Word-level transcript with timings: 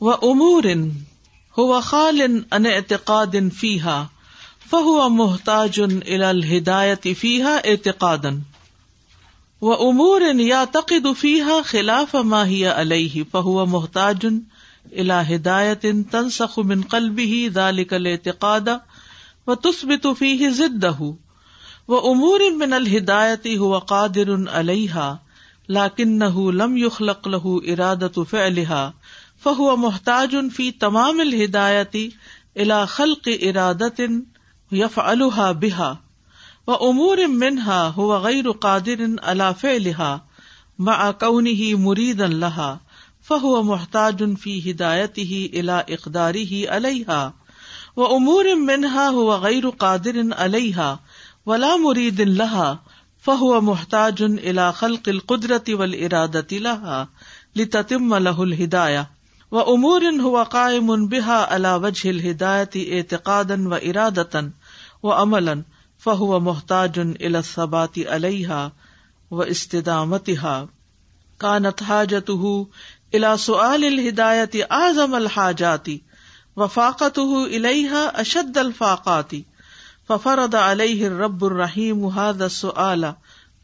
و 0.00 0.10
امور 0.22 0.64
ہو 1.58 1.80
خال 1.80 2.20
ان 2.50 2.66
اعتقاد 2.66 3.34
فیحا 3.54 4.02
فہو 4.70 5.08
محتاج 5.08 5.80
الہدایت 5.80 7.06
فیحا 7.20 7.56
اعتقاد 7.64 8.24
و 9.62 9.72
امور 9.72 10.20
یا 10.38 10.64
تقد 10.72 11.06
فیحا 11.18 11.60
خلاف 11.64 12.14
ماہیا 12.24 12.74
علیہ، 12.76 13.22
فہو 13.32 13.64
محتاج 13.66 14.26
الا 14.26 15.20
ہدایت 15.28 15.86
تنسخ 16.10 16.58
من 16.64 16.82
قلبه 16.90 17.40
ذلك 17.54 17.92
الاعتقاد 17.92 18.68
و 19.46 19.54
تثبت 19.62 20.06
فیہ 20.18 20.50
ضدہ. 20.50 20.94
و 21.88 21.98
امور 22.10 22.40
من 22.56 22.72
الہدایت 22.72 23.46
هو 23.56 23.78
قادر 23.86 24.34
علیہا 24.52 25.14
لیکنہ 25.68 26.34
لم 26.54 26.76
يخلق 26.76 27.28
له 27.28 27.58
ارادت 27.66 28.18
فعلها 28.30 28.95
فہو 29.42 29.76
محتاج 29.78 30.34
فی 30.52 30.70
تمام 30.80 31.20
الہدایتی 31.20 32.08
الا 32.56 32.84
خلق 32.88 33.28
ارادت 33.40 34.00
یف 34.72 34.98
الحا 35.00 35.50
بحا 35.60 35.92
و 36.68 36.76
امور 36.82 37.18
منہا 37.34 37.80
ہو 37.96 38.06
غیر 38.20 38.50
قادر 38.60 39.04
اللہ 39.24 39.52
فلحا 39.60 40.16
مع 40.78 41.10
کونہ 41.20 41.62
مرید 41.78 42.20
اللہ 42.22 42.60
فہو 43.28 43.62
محتاج 43.64 44.22
فی 44.40 44.58
ہدایت 44.64 45.18
ہی 45.30 45.46
الا 45.54 45.78
اقداری 45.88 46.44
ہی 46.44 46.64
علیہ 46.70 47.20
و 47.96 48.14
امور 48.14 48.44
منہا 48.60 49.08
ہو 49.10 49.30
غیر 49.40 49.70
قادر 49.78 50.20
علیہ 50.38 50.94
ولا 51.46 51.74
مرید 51.80 52.20
اللہ 52.20 52.56
فہو 53.24 53.60
محتاج 53.62 54.22
الا 54.22 54.70
خلق 54.72 55.08
القدرت 55.08 55.70
والارادت 55.76 56.52
لہا 56.62 57.04
لتتم 57.56 58.14
له 58.16 58.42
الہدایہ 58.42 59.04
و 59.56 59.60
امور 59.66 60.02
ہوا 60.20 60.42
قائم 60.44 60.90
بحا 61.08 61.36
اللہ 61.50 61.76
وجہ 61.82 62.10
ہدایتی 62.22 62.80
اعتقاد 62.92 63.50
و 63.50 63.74
ارادتن 63.74 64.48
و 65.02 65.12
عمل 65.12 65.48
فہو 66.02 66.38
محتاج 66.38 66.98
الصباتی 66.98 68.04
علیہ 68.06 68.66
و 69.30 69.42
استدامت 69.44 70.28
کانت 71.40 71.82
حاجت 71.82 72.30
الا 72.30 73.34
سعال 73.36 73.84
الہدایت 73.84 74.56
اعظم 74.70 75.14
الحاجاتی 75.14 75.96
وفاقت 76.56 77.18
الیہ 77.18 78.04
اشد 78.14 78.56
الفاقاتی 78.56 79.42
ففرد 80.08 80.54
علیہ 80.54 81.08
رب 81.14 81.44
الرحیم 81.44 82.04
هذا 82.08 82.44
السؤال 82.44 83.04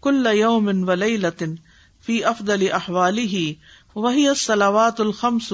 کل 0.03 0.27
یوم 0.35 0.73
و 0.89 0.95
لیلت 0.95 1.43
فی 2.07 2.23
افضل 2.25 2.67
احوالی 2.73 3.55
وہی 3.97 4.29
السلاوات 4.29 5.01
الخمس 5.01 5.53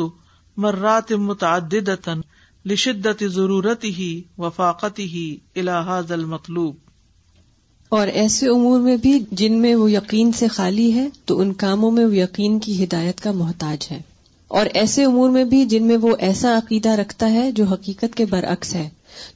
مرات 0.59 1.13
متعدد 1.13 2.09
لشدت 2.67 3.25
ضرورت 3.27 3.85
ہی 3.85 4.23
وفاقت 4.39 4.99
ہی 4.99 5.37
الحاظ 5.57 6.13
المطلوب۔ 6.13 6.77
اور 7.89 8.09
ایسے 8.09 8.49
امور 8.49 8.81
میں 8.81 8.97
بھی 8.97 9.21
جن 9.33 9.59
میں 9.61 9.75
وہ 9.75 9.91
یقین 9.91 10.33
سے 10.33 10.49
خالی 10.49 10.93
ہے، 10.93 11.09
تو 11.25 11.41
ان 11.41 11.53
کاموں 11.53 11.91
میں 11.91 12.05
وہ 12.05 12.17
یقین 12.17 12.59
کی 12.59 12.85
ہدایت 12.85 13.21
کا 13.21 13.33
محتاج 13.33 13.89
ہے۔ 13.91 14.03
اور 14.49 14.67
ایسے 14.67 15.05
امور 15.05 15.31
میں 15.31 15.45
بھی 15.45 15.65
جن 15.65 15.87
میں 15.87 15.97
وہ 15.97 16.17
ایسا 16.19 16.59
عقیدہ 16.59 16.89
رکھتا 16.89 17.33
ہے 17.33 17.53
جو 17.53 17.65
حقیقت 17.65 18.15
کے 18.15 18.25
برعکس 18.25 18.75
ہے۔ 18.75 18.89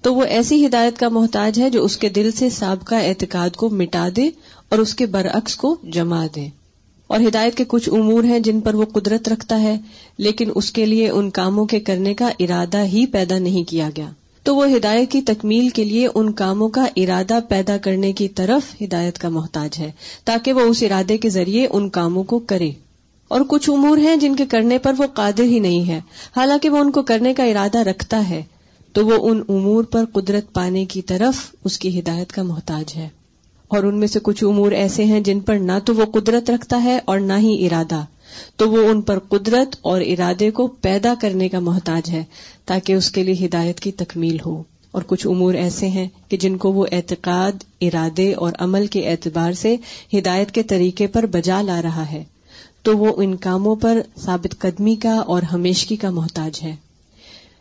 تو 0.03 0.15
وہ 0.15 0.25
ایسی 0.25 0.67
ہدایت 0.67 0.99
کا 0.99 1.09
محتاج 1.09 1.61
ہے 1.61 1.71
جو 1.71 1.85
اس 1.85 1.97
کے 1.97 2.09
دل 2.09 2.31
سے 2.31 2.51
سابقہ 2.51 2.95
اعتقاد 2.95 3.51
کو 3.51 3.71
مٹا 3.71 4.09
دے 4.17 4.31
اور 4.69 4.79
اس 4.79 4.95
کے 4.95 5.07
برعکس 5.07 5.57
کو 5.57 5.77
جما 5.83 6.27
دے۔ 6.37 6.62
اور 7.13 7.21
ہدایت 7.21 7.55
کے 7.55 7.65
کچھ 7.69 7.89
امور 7.93 8.25
ہیں 8.25 8.39
جن 8.39 8.61
پر 8.61 8.75
وہ 8.75 8.85
قدرت 8.85 9.29
رکھتا 9.29 9.61
ہے، 9.61 9.79
لیکن 10.19 10.51
اس 10.55 10.73
کے 10.73 10.87
لیے 10.87 11.11
ان 11.11 11.31
کاموں 11.31 11.67
کے 11.67 11.81
کرنے 11.81 12.15
کا 12.15 12.31
ارادہ 12.39 12.85
ہی 12.85 13.07
پیدا 13.07 13.39
نہیں 13.39 13.65
کیا 13.65 13.91
گیا۔ 13.97 14.09
تو 14.43 14.57
وہ 14.57 14.67
ہدایت 14.77 15.11
کی 15.11 15.21
تکمیل 15.23 15.69
کے 15.69 15.85
لیے 15.85 16.09
ان 16.15 16.33
کاموں 16.33 16.69
کا 16.69 16.87
ارادہ 16.97 17.39
پیدا 17.49 17.77
کرنے 17.77 18.13
کی 18.13 18.29
طرف 18.29 18.83
ہدایت 18.83 19.19
کا 19.19 19.29
محتاج 19.29 19.79
ہے، 19.79 19.93
تاکہ 20.25 20.53
وہ 20.53 20.61
اس 20.61 20.83
ارادے 20.83 21.19
کے 21.19 21.29
ذریعے 21.29 21.67
ان 21.71 21.89
کاموں 21.89 22.23
کو 22.23 22.39
کرے۔ 22.39 22.71
اور 23.29 23.41
کچھ 23.49 23.71
امور 23.71 23.99
ہیں 23.99 24.17
جن 24.17 24.37
کے 24.37 24.47
کرنے 24.47 24.79
پر 24.79 24.93
وہ 24.99 25.07
قادر 25.07 25.43
ہی 25.43 25.59
نہیں 25.59 25.89
ہے۔ 25.89 26.01
حالانکہ 26.37 26.69
وہ 26.69 26.79
ان 26.79 26.91
کو 26.91 27.03
کرنے 27.03 27.35
کا 27.35 27.45
ارادہ 27.45 27.79
رکھتا 27.79 28.29
ہے، 28.29 28.43
تو 28.93 29.07
وہ 29.07 29.31
ان 29.31 29.43
امور 29.49 29.85
پر 29.85 30.05
قدرت 30.13 30.53
پانے 30.53 30.85
کی 30.85 31.03
طرف 31.03 31.55
اس 31.65 31.79
کی 31.79 32.01
ہدایت 32.01 32.33
کا 32.33 32.43
محتاج 32.43 32.97
ہے۔ 32.97 33.09
اور 33.73 33.83
ان 33.83 33.99
میں 33.99 34.09
سے 34.09 34.19
کچھ 34.23 34.45
امور 34.45 34.73
ایسے 34.73 35.05
ہیں 35.05 35.21
جن 35.21 35.41
پر 35.41 35.57
نہ 35.57 35.73
تو 35.85 35.95
وہ 35.95 36.05
قدرت 36.05 36.51
رکھتا 36.51 36.83
ہے 36.85 37.01
اور 37.05 37.21
نہ 37.21 37.33
ہی 37.39 37.67
ارادہ۔ 37.67 38.05
تو 38.57 38.71
وہ 38.71 38.89
ان 38.89 39.01
پر 39.01 39.19
قدرت 39.19 39.77
اور 39.83 40.01
ارادے 40.01 40.51
کو 40.51 40.67
پیدا 40.67 41.15
کرنے 41.21 41.49
کا 41.49 41.59
محتاج 41.59 42.11
ہے 42.11 42.25
تاکہ 42.65 42.93
اس 42.93 43.11
کے 43.11 43.23
لیے 43.23 43.47
ہدایت 43.47 43.81
کی 43.81 43.93
تکمیل 43.93 44.37
ہو۔ 44.47 44.63
اور 44.91 45.03
کچھ 45.07 45.27
امور 45.27 45.55
ایسے 45.55 45.89
ہیں 45.89 46.09
کہ 46.29 46.37
جن 46.37 46.57
کو 46.57 46.73
وہ 46.73 46.87
اعتقاد، 46.93 47.53
ارادے 47.81 48.35
اور 48.35 48.53
عمل 48.59 48.87
کے 48.87 49.09
اعتبار 49.09 49.53
سے 49.53 49.77
ہدایت 50.13 50.51
کے 50.51 50.63
طریقے 50.63 51.07
پر 51.07 51.27
بجا 51.27 51.63
لا 51.63 51.83
رہا 51.83 52.13
ہے۔ 52.13 52.25
تو 52.83 52.99
وہ 52.99 53.13
ان 53.17 53.37
کاموں 53.37 53.77
پر 53.77 54.01
ثابت 54.21 54.55
قدمی 54.59 54.95
کا 54.95 55.15
اور 55.15 55.43
ہمیشگی 55.43 55.97
کا 55.97 56.11
محتاج 56.11 56.63
ہے۔ 56.63 56.77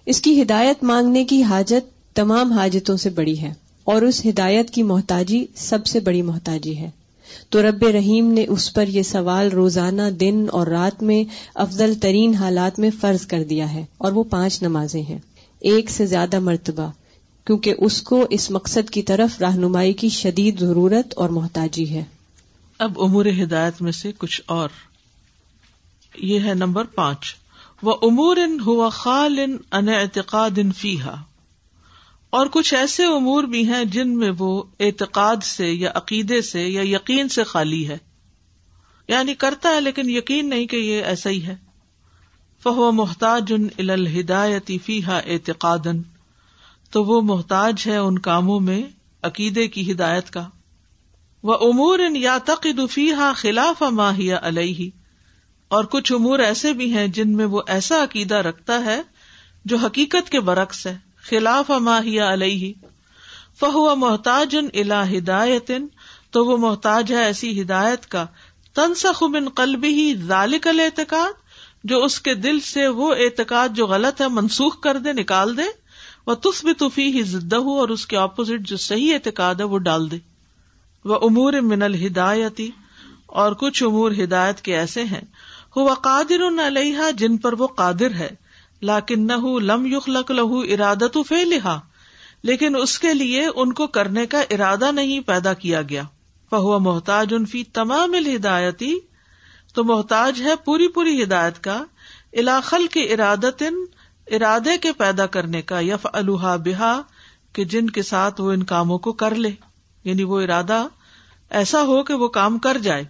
اس 0.05 0.21
کی 0.21 0.41
ہدایت 0.41 0.83
مانگنے 0.83 1.25
کی 1.25 1.43
حاجت 1.43 2.15
تمام 2.15 2.51
حاجتوں 2.51 2.97
سے 2.97 3.09
بڑی 3.09 3.41
ہے۔ 3.41 3.53
اور 3.83 4.01
اس 4.01 4.25
ہدایت 4.25 4.69
کی 4.69 4.83
محتاجی 4.83 5.45
سب 5.55 5.85
سے 5.85 5.99
بڑی 5.99 6.21
محتاجی 6.21 6.77
ہے۔ 6.77 6.89
تو 7.49 7.69
رب 7.69 7.85
رحیم 7.87 8.31
نے 8.31 8.45
اس 8.49 8.73
پر 8.73 8.87
یہ 8.87 9.03
سوال 9.03 9.49
روزانہ 9.49 10.09
دن 10.19 10.45
اور 10.51 10.67
رات 10.67 11.03
میں 11.03 11.23
افضل 11.55 11.93
ترین 12.01 12.33
حالات 12.33 12.79
میں 12.79 12.89
فرض 13.01 13.27
کر 13.27 13.43
دیا 13.43 13.73
ہے 13.73 13.85
اور 13.97 14.11
وہ 14.11 14.23
پانچ 14.23 14.61
نمازیں 14.61 15.01
ہیں۔ 15.01 15.19
ایک 15.59 15.89
سے 15.89 16.05
زیادہ 16.05 16.39
مرتبہ، 16.39 16.91
کیونکہ 17.45 17.73
اس 17.77 18.01
کو 18.01 18.27
اس 18.29 18.51
مقصد 18.51 18.89
کی 18.89 19.01
طرف 19.01 19.41
رہنمائی 19.41 19.93
کی 19.93 20.09
شدید 20.09 20.59
ضرورت 20.59 21.13
اور 21.15 21.29
محتاجی 21.29 21.89
ہے۔ 21.89 22.03
اب 22.77 23.01
امور 23.01 23.25
ہدایت 23.43 23.81
میں 23.81 23.91
سے 23.91 24.11
کچھ 24.17 24.41
اور۔ 24.45 24.69
یہ 26.17 26.39
ہے 26.39 26.53
نمبر 26.53 26.83
پانچ۔ 26.83 27.35
وہ 27.83 27.95
امور 28.01 28.37
ان 28.37 28.59
ہوا 28.65 28.89
خال 28.89 29.39
ان 29.71 29.89
اعتقاد 29.89 30.49
ان 30.57 30.71
فیحا 30.71 31.15
اور 32.31 32.47
کچھ 32.51 32.73
ایسے 32.73 33.05
امور 33.05 33.43
بھی 33.43 33.67
ہیں 33.67 33.85
جن 33.85 34.17
میں 34.17 34.31
وہ 34.37 34.63
اعتقاد 34.79 35.43
سے 35.43 35.73
یا 35.73 35.91
عقیدے 35.95 36.41
سے 36.41 36.67
یا 36.67 36.81
یقین 36.83 37.29
سے 37.29 37.43
خالی 37.43 37.87
ہے۔ 37.87 37.97
یعنی 39.07 39.33
کرتا 39.33 39.69
ہے 39.69 39.81
لیکن 39.81 40.09
یقین 40.09 40.49
نہیں 40.49 40.65
کہ 40.65 40.75
یہ 40.75 41.03
ایسا 41.03 41.29
ہی 41.29 41.45
ہے۔ 41.45 41.55
فہو 42.63 42.91
محتاج 42.91 43.53
ان 43.53 43.67
الہدایتی 43.77 44.77
فیحا 44.77 45.17
اعتقاد 45.17 45.87
تو 46.91 47.03
وہ 47.03 47.21
محتاج 47.21 47.83
ہے 47.87 47.97
ان 47.97 48.19
کاموں 48.19 48.59
میں 48.59 48.83
عقیدے 49.23 49.67
کی 49.67 49.91
ہدایت 49.91 50.29
کا۔ 50.29 50.49
وہ 51.43 51.53
امور 51.53 51.99
ان 51.99 52.15
یا 52.15 52.37
تقد 52.45 52.79
فیحا 52.91 53.33
خلاف 53.35 53.81
ماہیا 53.81 54.39
علیہ۔ 54.41 54.89
اور 55.67 55.83
کچھ 55.83 56.13
امور 56.13 56.39
ایسے 56.39 56.73
بھی 56.73 56.93
ہیں 56.93 57.07
جن 57.07 57.33
میں 57.37 57.45
وہ 57.45 57.61
ایسا 57.67 58.03
عقیدہ 58.03 58.35
رکھتا 58.35 58.85
ہے 58.85 59.01
جو 59.65 59.77
حقیقت 59.77 60.29
کے 60.29 60.39
برعکس 60.39 60.87
ہے۔ 60.87 61.10
خلاف 61.29 61.69
ماہیا 61.69 62.33
علیہ 62.33 62.73
فہو 63.59 63.95
محتاج 63.95 64.55
الا 64.73 65.09
ہدایت، 65.09 65.71
تو 66.31 66.45
وہ 66.45 66.57
محتاج 66.57 67.13
ہے 67.13 67.23
ایسی 67.23 67.61
ہدایت 67.61 68.05
کا۔ 68.07 68.25
تنسخ 68.73 69.23
من 69.23 69.49
قلب 69.49 69.83
ہی 69.83 70.13
ذالک 70.15 70.67
الاعتقاد، 70.67 71.33
جو 71.83 72.03
اس 72.03 72.21
کے 72.21 72.35
دل 72.35 72.59
سے 72.59 72.87
وہ 72.87 73.13
اعتقاد 73.13 73.69
جو 73.69 73.87
غلط 73.87 74.21
ہے، 74.21 74.27
منسوخ 74.27 74.79
کر 74.79 74.97
دے، 74.97 75.13
نکال 75.13 75.57
دے۔ 75.57 75.61
وہ 76.27 76.33
تس 76.33 76.65
بھی 76.65 76.73
توفی 76.73 77.17
ہی 77.17 77.21
زدہ 77.21 77.55
ہو 77.55 77.79
اور 77.79 77.89
اس 77.89 78.07
کے 78.07 78.17
اپوزٹ 78.17 78.59
جو 78.59 78.77
صحیح 78.77 79.13
اعتقاد 79.13 79.55
ہے، 79.55 79.63
وہ 79.63 79.77
ڈال 79.77 80.11
دے۔ 80.11 80.17
وہ 81.05 81.15
امور 81.15 81.53
من 81.53 81.83
الہدایتی 81.83 82.69
اور 83.25 83.51
کچھ 83.51 83.83
امور 83.83 84.11
ہدایت 84.23 84.61
کے 84.61 84.77
ایسے 84.77 85.03
ہیں۔ 85.03 85.21
وہ 85.75 85.93
قادر 85.93 86.67
علیہ 86.67 87.11
جن 87.17 87.37
پر 87.37 87.53
وہ 87.53 87.67
قادر 87.67 88.11
ہے۔ 88.11 88.50
لاکن 88.81 89.27
نہ 89.27 89.45
لم 89.61 89.85
یخ 89.85 90.09
لک 90.09 90.31
لہو 90.31 90.59
ارادت 90.59 91.17
فے 91.27 91.45
لہا۔ 91.45 91.79
لیکن 92.43 92.75
اس 92.75 92.99
کے 92.99 93.13
لیے 93.13 93.47
ان 93.55 93.73
کو 93.73 93.87
کرنے 93.87 94.25
کا 94.25 94.41
ارادہ 94.41 94.91
نہیں 94.91 95.19
پیدا 95.19 95.53
کیا 95.53 95.81
گیا۔ 95.81 96.03
فہو 96.49 96.79
محتاج 96.79 97.33
ان 97.33 97.45
فی 97.45 97.63
تمام 97.63 98.15
ہدایتی 98.35 98.95
تو 99.73 99.83
محتاج 99.83 100.41
ہے 100.41 100.55
پوری 100.65 100.87
پوری 100.87 101.23
ہدایت 101.23 101.63
کا۔ 101.63 101.83
علاقل 102.33 102.87
کے 102.87 103.03
ارادت 103.03 103.63
ارادے 104.27 104.77
کے 104.77 104.91
پیدا 104.91 105.25
کرنے 105.25 105.61
کا۔ 105.61 105.79
یف 105.79 106.07
الحا 106.13 106.55
بحا 106.55 107.01
کہ 107.53 107.65
جن 107.65 107.89
کے 107.89 108.01
ساتھ 108.01 108.41
وہ 108.41 108.51
ان 108.51 108.63
کاموں 108.63 108.99
کو 108.99 109.13
کر 109.13 109.35
لے۔ 109.35 109.51
یعنی 110.03 110.23
وہ 110.23 110.41
ارادہ 110.41 110.87
ایسا 111.49 111.81
ہو 111.81 112.03
کہ 112.03 112.13
وہ 112.13 112.27
کام 112.27 112.59
کر 112.59 112.77
جائے۔ 112.77 113.03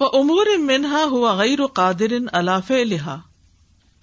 وہ 0.00 0.10
امور 0.12 0.46
منہا 0.58 1.04
ہوا 1.04 1.32
غیر 1.32 1.66
قادر 1.66 2.12
الاف 2.32 2.70
لہا 2.70 3.20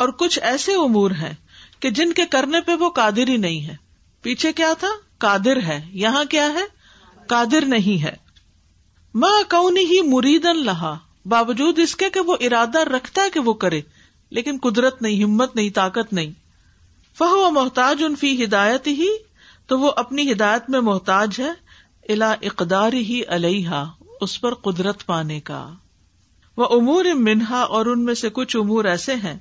اور 0.03 0.11
کچھ 0.11 0.39
ایسے 0.41 0.73
امور 0.73 1.11
ہیں 1.11 1.33
کہ 1.79 1.89
جن 1.89 2.13
کے 2.13 2.25
کرنے 2.25 2.61
پہ 2.61 2.71
وہ 2.73 2.89
قادر 2.89 3.27
ہی 3.27 3.37
نہیں 3.37 3.67
ہے۔ 3.67 3.75
پیچھے 4.21 4.53
کیا 4.53 4.73
تھا؟ 4.79 4.87
قادر 5.17 5.61
ہے۔ 5.61 5.85
یہاں 5.91 6.25
کیا 6.25 6.53
ہے؟ 6.53 6.63
قادر 7.27 7.65
نہیں 7.65 8.03
ہے۔ 8.03 8.15
ماں 9.15 9.51
کون 9.51 9.77
ہی 9.77 10.01
مرید 10.01 10.45
لہا 10.45 10.97
باوجود 11.25 11.79
اس 11.79 11.95
کے 11.95 12.09
کہ 12.09 12.19
وہ 12.19 12.37
ارادہ 12.39 12.79
رکھتا 12.79 13.21
ہے 13.21 13.29
کہ 13.29 13.39
وہ 13.39 13.53
کرے، 13.53 13.81
لیکن 14.29 14.57
قدرت 14.61 15.01
نہیں، 15.01 15.23
ہمت 15.23 15.55
نہیں، 15.55 15.69
طاقت 15.69 16.13
نہیں۔ 16.13 16.31
فہو 17.17 17.51
محتاج 17.51 18.03
ان 18.03 18.15
فی 18.15 18.43
ہدایت 18.43 18.87
ہی 18.87 19.07
تو 19.67 19.79
وہ 19.79 19.91
اپنی 19.95 20.31
ہدایت 20.31 20.69
میں 20.69 20.79
محتاج 20.79 21.39
ہے۔ 21.39 21.51
الا 22.09 22.31
اقدار 22.31 22.93
ہی 22.93 23.21
علیہ 23.27 23.69
اس 24.21 24.41
پر 24.41 24.53
قدرت 24.53 25.05
پانے 25.05 25.39
کا۔ 25.39 25.69
وہ 26.57 26.65
امور 26.65 27.05
منہا 27.05 27.61
اور 27.61 27.85
ان 27.85 28.05
میں 28.05 28.13
سے 28.13 28.29
کچھ 28.29 28.57
امور 28.57 28.85
ایسے 28.85 29.15
ہیں 29.15 29.39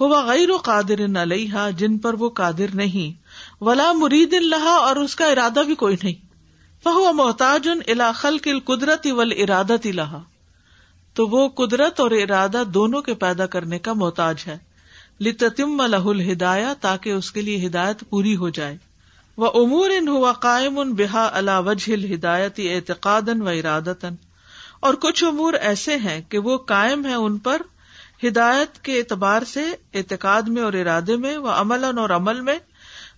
ہوا 0.00 0.24
غیر 0.24 0.50
و 0.50 0.56
قادر 0.56 1.22
علیہ 1.22 1.68
جن 1.76 1.98
پر 1.98 2.14
وہ 2.14 2.28
قادر 2.28 2.74
نہیں۔ 2.74 3.22
ولا 3.64 3.92
مرید 3.92 4.34
اللہ 4.34 4.68
اور 4.68 4.96
اس 4.96 5.16
کا 5.16 5.26
ارادہ 5.26 5.60
بھی 5.66 5.74
کوئی 5.74 5.96
نہیں۔ 6.02 6.26
فہو 6.84 7.12
محتاج 7.12 7.68
ان 7.68 7.80
الاخل 7.86 8.38
کل 8.38 8.60
قدرت 8.60 9.06
ول 9.10 9.32
ارادت 9.36 9.86
الحا 9.86 10.18
تو 11.14 11.26
وہ 11.26 11.48
قدرت 11.48 12.00
اور 12.00 12.10
ارادہ 12.10 12.62
دونوں 12.66 13.02
کے 13.02 13.14
پیدا 13.14 13.46
کرنے 13.46 13.78
کا 13.78 13.92
محتاج 13.92 14.44
ہے۔ 14.46 14.58
لتم 15.20 15.82
لہ 15.82 15.96
الہدایا 15.96 16.74
تاکہ 16.80 17.10
اس 17.10 17.32
کے 17.32 17.42
لیے 17.42 17.66
ہدایت 17.66 18.04
پوری 18.10 18.36
ہو 18.36 18.48
جائے۔ 18.48 18.76
وہ 19.36 19.50
امور 19.54 19.90
ان 19.90 20.08
ہوا 20.08 20.32
قائم 20.32 20.78
ان 20.78 20.94
بحا 20.94 21.28
اللہ 21.32 21.60
وجہ 21.66 22.14
ہدایت 22.14 22.60
اعتقاد 22.64 23.22
و 23.40 23.48
ارادتن 23.48 24.14
اور 24.80 24.94
کچھ 24.94 25.24
امور 25.24 25.52
ایسے 25.52 25.96
ہیں 25.96 26.20
کہ 26.28 26.38
وہ 26.38 26.58
قائم 26.58 27.06
ہے 27.06 27.14
ان 27.14 27.38
پر 27.38 27.62
ہدایت 28.24 28.84
کے 28.84 28.98
اعتبار 28.98 29.42
سے، 29.42 29.64
اعتقاد 29.94 30.42
میں 30.42 30.62
اور 30.62 30.72
ارادے 30.72 31.16
میں، 31.16 31.36
وہ 31.36 31.48
عمل 31.48 31.84
اور 31.84 32.10
عمل 32.10 32.40
میں، 32.40 32.58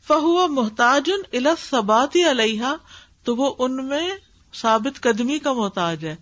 فہو 0.08 0.48
محتاج 0.48 1.10
ان 1.10 1.46
البات 1.46 2.16
علیہ 2.30 2.62
تو 3.24 3.36
وہ 3.36 3.54
ان 3.58 3.88
میں 3.88 4.10
ثابت 4.54 5.00
قدمی 5.00 5.38
کا 5.38 5.52
محتاج 5.52 6.04
ہے 6.04 6.16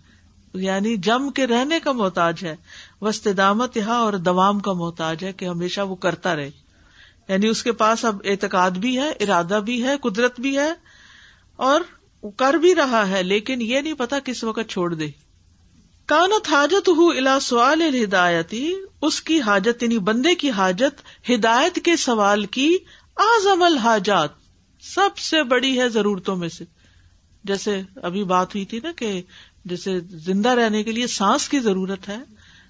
یعنی 0.53 0.97
جم 0.97 1.29
کے 1.29 1.47
رہنے 1.47 1.79
کا 1.79 1.91
محتاج 1.91 2.43
ہے 2.43 2.55
وسطامت 3.01 3.77
یہاں 3.77 3.99
اور 3.99 4.13
دوام 4.13 4.59
کا 4.59 4.73
محتاج 4.73 5.23
ہے 5.23 5.33
کہ 5.33 5.45
ہمیشہ 5.45 5.81
وہ 5.81 5.95
کرتا 5.95 6.35
رہے۔ 6.35 6.51
یعنی 7.27 7.47
اس 7.47 7.63
کے 7.63 7.71
پاس 7.71 8.05
اب 8.05 8.17
اعتقاد 8.25 8.71
بھی 8.71 8.99
ہے، 8.99 9.09
ارادہ 9.09 9.59
بھی 9.65 9.83
ہے، 9.83 9.97
قدرت 9.97 10.39
بھی 10.39 10.57
ہے، 10.57 10.73
اور 11.55 11.81
کر 12.35 12.53
بھی 12.53 12.75
رہا 12.75 13.09
ہے، 13.09 13.23
لیکن 13.23 13.61
یہ 13.61 13.81
نہیں 13.81 13.93
پتا 13.93 14.19
کس 14.19 14.43
وقت 14.43 14.69
چھوڑ 14.69 14.93
دے۔ 14.93 15.07
کانت 16.09 16.53
حاجت 16.53 16.89
ہُ 16.89 17.17
الا 17.17 17.39
سوال 17.39 18.03
ہدایتی 18.03 18.73
اس 19.01 19.21
کی 19.21 19.41
حاجت 19.41 19.83
یعنی 19.83 19.97
بندے 19.97 20.35
کی 20.35 20.51
حاجت، 20.51 21.29
ہدایت 21.29 21.79
کے 21.85 21.95
سوال 21.95 22.45
کی 22.45 22.77
آزم 23.15 23.63
الحاجات۔ 23.63 24.29
سب 24.81 25.17
سے 25.17 25.43
بڑی 25.43 25.79
ہے 25.79 25.89
ضرورتوں 25.89 26.35
میں 26.35 26.49
سے۔ 26.49 26.65
جیسے 27.43 27.81
ابھی 27.95 28.23
بات 28.23 28.55
ہوئی 28.55 28.65
تھی 28.65 28.79
نا 28.83 28.91
کہ 28.91 29.21
جیسے 29.65 29.99
زندہ 29.99 30.49
رہنے 30.49 30.83
کے 30.83 30.91
لیے 30.91 31.07
سانس 31.07 31.49
کی 31.49 31.59
ضرورت 31.59 32.09
ہے، 32.09 32.17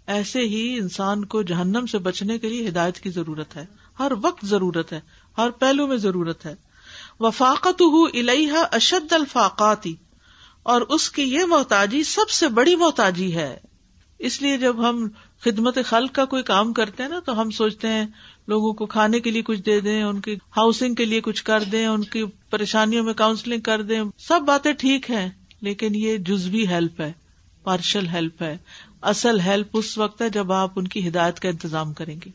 ایسے 0.08 0.40
ہی 0.40 0.80
انسان 0.80 1.26
کو 1.26 1.42
جہنم 1.42 1.86
سے 1.86 1.98
بچنے 1.98 2.40
کے 2.40 2.50
لیے 2.50 2.68
ہدایت 2.68 3.00
کی 3.00 3.10
ضرورت 3.10 3.56
ہے۔ 3.56 3.66
ہر 4.00 4.12
وقت 4.22 4.46
ضرورت 4.46 4.94
ہے، 4.94 5.00
ہر 5.38 5.50
پہلو 5.50 5.88
میں 5.88 5.98
ضرورت 5.98 6.46
ہے۔ 6.46 6.56
وفاقت 7.20 7.82
ہُ 7.82 8.08
الحا 8.14 8.62
اشد 8.72 9.14
الفاقاتی 9.14 9.96
اور 10.70 10.82
اس 10.82 11.10
کی 11.10 11.24
یہ 11.24 11.46
محتاجی 11.46 12.04
سب 12.04 12.30
سے 12.30 12.48
بڑی 12.48 12.76
محتاجی 12.76 13.36
ہے۔ 13.36 13.58
اس 14.20 14.42
لیے 14.42 14.58
جب 14.58 14.90
ہم 14.90 15.08
خدمت 15.42 15.78
خلق 15.86 16.16
کا 16.16 16.26
کوئی 16.26 16.44
کام 16.44 16.74
کرتے 16.74 17.04
ہیں 17.04 17.10
نا، 17.10 17.20
تو 17.20 17.42
ہم 17.42 17.50
سوچتے 17.50 17.88
ہیں 17.88 18.06
لوگوں 18.48 18.74
کو 18.74 18.86
کھانے 18.86 19.20
کے 19.20 19.32
لیے 19.32 19.42
کچھ 19.42 19.62
دے 19.62 19.80
دیں، 19.80 20.04
ان 20.04 20.22
کی 20.22 20.34
ہاؤسنگ 20.34 20.96
کے 20.96 21.06
لیے 21.06 21.22
کچھ 21.22 21.44
کر 21.44 21.64
دیں، 21.64 21.86
ان 21.86 22.04
کی 22.04 22.26
پریشانیوں 22.50 23.04
میں 23.04 23.14
کاؤنسلنگ 23.14 23.62
کر 23.62 23.82
دیں۔ 23.82 24.04
سب 24.18 24.42
باتیں 24.42 24.74
ٹھیک 24.74 25.12
ہیں، 25.12 25.30
لیکن 25.62 25.96
یہ 25.96 26.18
جزوی 26.18 26.68
ہیلپ 26.68 27.02
ہے 27.02 27.14
پارشل 27.64 28.08
ہیلپ 28.08 28.44
ہے۔ 28.44 28.58
اصل 29.02 29.40
ہیلپ 29.40 29.68
اس 29.74 29.98
وقت 29.98 30.22
ہے 30.22 30.30
جب 30.30 30.52
آپ 30.52 30.72
ان 30.76 30.88
کی 30.88 31.08
ہدایت 31.08 31.40
کا 31.40 31.50
انتظام 31.50 31.94
کریں 31.94 32.16
گے۔ 32.26 32.30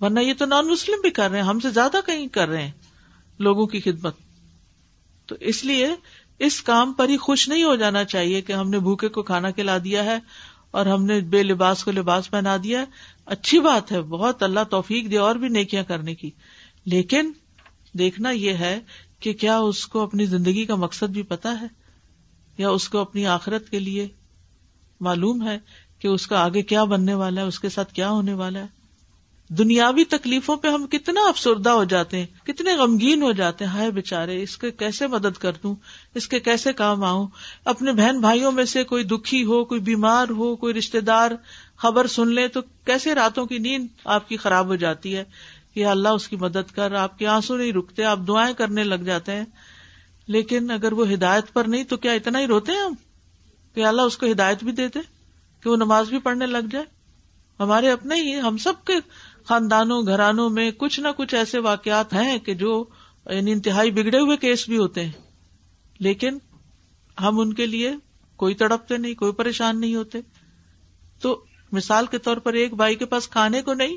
ورنہ 0.00 0.20
یہ 0.20 0.34
تو 0.38 0.44
نان 0.44 0.66
مسلم 0.66 1.00
بھی 1.00 1.10
کر 1.10 1.30
رہے 1.30 1.38
ہیں، 1.38 1.46
ہم 1.46 1.60
سے 1.60 1.70
زیادہ 1.70 1.96
کہیں 2.06 2.28
کر 2.28 2.48
رہے 2.48 2.62
ہیں 2.62 2.72
لوگوں 3.38 3.66
کی 3.66 3.80
خدمت۔ 3.80 4.14
تو 5.26 5.36
اس 5.40 5.64
لیے 5.64 5.88
اس 6.40 6.62
کام 6.62 6.92
پر 6.92 7.08
ہی 7.08 7.16
خوش 7.16 7.48
نہیں 7.48 7.64
ہو 7.64 7.76
جانا 7.76 8.04
چاہیے 8.04 8.42
کہ 8.42 8.52
ہم 8.52 8.70
نے 8.70 8.78
بھوکے 8.78 9.08
کو 9.08 9.22
کھانا 9.22 9.50
کھلا 9.50 9.78
دیا 9.84 10.04
ہے 10.04 10.18
اور 10.70 10.86
ہم 10.86 11.04
نے 11.04 11.20
بے 11.20 11.42
لباس 11.42 11.84
کو 11.84 11.90
لباس 11.90 12.30
پہنا 12.30 12.56
دیا 12.62 12.80
ہے۔ 12.80 12.84
اچھی 13.26 13.60
بات 13.60 13.92
ہے، 13.92 14.02
بہت 14.02 14.42
اللہ 14.42 14.60
توفیق 14.70 15.10
دے 15.10 15.18
اور 15.18 15.34
بھی 15.34 15.48
نیکیاں 15.48 15.82
کرنے 15.82 16.14
کی۔ 16.14 16.30
لیکن 16.84 17.32
دیکھنا 17.92 18.30
یہ 18.30 18.52
ہے 18.52 18.80
کہ 19.20 19.32
کیا 19.32 19.58
اس 19.58 19.86
کو 19.86 20.00
اپنی 20.00 20.24
زندگی 20.24 20.64
کا 20.64 20.74
مقصد 20.74 21.10
بھی 21.10 21.22
پتا 21.22 21.60
ہے؟ 21.60 21.66
یا 22.58 22.68
اس 22.68 22.88
کو 22.88 22.98
اپنی 22.98 23.26
آخرت 23.26 23.70
کے 23.70 23.78
لیے 23.78 24.08
معلوم 25.00 25.48
ہے 25.48 25.58
کہ 25.98 26.08
اس 26.08 26.26
کا 26.26 26.44
آگے 26.44 26.62
کیا 26.62 26.84
بننے 26.84 27.14
والا 27.14 27.42
ہے، 27.42 27.46
اس 27.46 27.60
کے 27.60 27.68
ساتھ 27.68 27.94
کیا 27.94 28.10
ہونے 28.10 28.32
والا 28.32 28.60
ہے؟ 28.60 28.79
دنیاوی 29.58 30.04
تکلیفوں 30.04 30.56
پہ 30.56 30.68
ہم 30.68 30.86
کتنا 30.86 31.20
افسردہ 31.28 31.70
ہو 31.70 31.84
جاتے 31.84 32.18
ہیں، 32.18 32.26
کتنے 32.46 32.74
غمگین 32.74 33.22
ہو 33.22 33.32
جاتے 33.32 33.64
ہیں۔ 33.64 33.72
ہائے 33.72 33.90
بےچارے 33.90 34.42
اس 34.42 34.58
کے 34.58 34.70
کیسے 34.70 35.06
مدد 35.06 35.38
کر 35.38 35.52
دوں؟ 35.62 35.74
اس 36.14 36.28
کے 36.28 36.40
کیسے 36.40 36.72
کام 36.72 37.04
آؤں؟ 37.04 37.26
اپنے 37.64 37.92
بہن 37.92 38.20
بھائیوں 38.20 38.52
میں 38.52 38.64
سے 38.64 38.84
کوئی 38.84 39.04
دکھی 39.04 39.44
ہو، 39.44 39.64
کوئی 39.64 39.80
بیمار 39.80 40.28
ہو، 40.28 40.56
کوئی 40.56 40.74
رشتے 40.74 41.00
دار 41.00 41.30
خبر 41.76 42.06
سن 42.06 42.28
لے 42.28 42.48
تو 42.48 42.60
کیسے 42.60 43.14
راتوں 43.14 43.46
کی 43.46 43.58
نیند 43.58 43.86
آپ 44.04 44.28
کی 44.28 44.36
خراب 44.36 44.66
ہو 44.66 44.76
جاتی 44.76 45.16
ہے؟ 45.16 45.24
کہ 45.74 45.86
اللہ 45.86 46.08
اس 46.08 46.28
کی 46.28 46.36
مدد 46.36 46.74
کر، 46.74 46.92
آپ 46.92 47.18
کے 47.18 47.26
آنسو 47.26 47.56
نہیں 47.56 47.72
رکتے، 47.72 48.04
آپ 48.04 48.18
دعائیں 48.28 48.54
کرنے 48.54 48.84
لگ 48.84 48.94
جاتے 48.94 49.32
ہیں۔ 49.32 49.44
لیکن 50.26 50.70
اگر 50.70 50.92
وہ 50.92 51.12
ہدایت 51.12 51.52
پر 51.52 51.64
نہیں 51.64 51.84
تو 51.84 51.96
کیا 51.96 52.12
اتنا 52.12 52.40
ہی 52.40 52.46
روتے 52.46 52.72
ہیں 52.72 52.80
ہم؟ 52.80 52.94
کہ 53.74 53.84
اللہ 53.84 54.02
اس 54.02 54.18
کو 54.18 54.26
ہدایت 54.30 54.64
بھی 54.64 54.72
دیتے، 54.72 54.98
کہ 55.62 55.70
وہ 55.70 55.76
نماز 55.76 56.08
بھی 56.08 56.18
پڑھنے 56.18 56.46
لگ 56.46 56.66
جائے۔ 56.70 56.84
ہمارے 57.60 57.90
اپنے 57.90 58.14
ہی، 58.14 58.40
ہم 58.40 58.56
سب 58.56 58.72
کے 58.84 58.92
خاندانوں، 59.44 60.02
گھرانوں 60.02 60.50
میں 60.50 60.70
کچھ 60.70 61.00
نہ 61.00 61.08
کچھ 61.16 61.34
ایسے 61.34 61.58
واقعات 61.58 62.12
ہیں 62.12 62.38
کہ 62.38 62.54
جو 62.54 62.84
یعنی 63.30 63.52
انتہائی 63.52 63.90
بگڑے 63.90 64.20
ہوئے 64.20 64.36
کیس 64.36 64.68
بھی 64.68 64.78
ہوتے 64.78 65.04
ہیں۔ 65.04 65.12
لیکن 65.98 66.38
ہم 67.20 67.40
ان 67.40 67.52
کے 67.52 67.66
لیے 67.66 67.92
کوئی 68.36 68.54
تڑپتے 68.54 68.96
نہیں، 68.96 69.14
کوئی 69.14 69.32
پریشان 69.32 69.80
نہیں 69.80 69.94
ہوتے۔ 69.94 70.18
تو 71.20 71.44
مثال 71.72 72.06
کے 72.06 72.18
طور 72.18 72.36
پر 72.36 72.52
ایک 72.52 72.74
بھائی 72.74 72.94
کے 72.94 73.04
پاس 73.04 73.28
کھانے 73.28 73.62
کو 73.62 73.74
نہیں، 73.74 73.96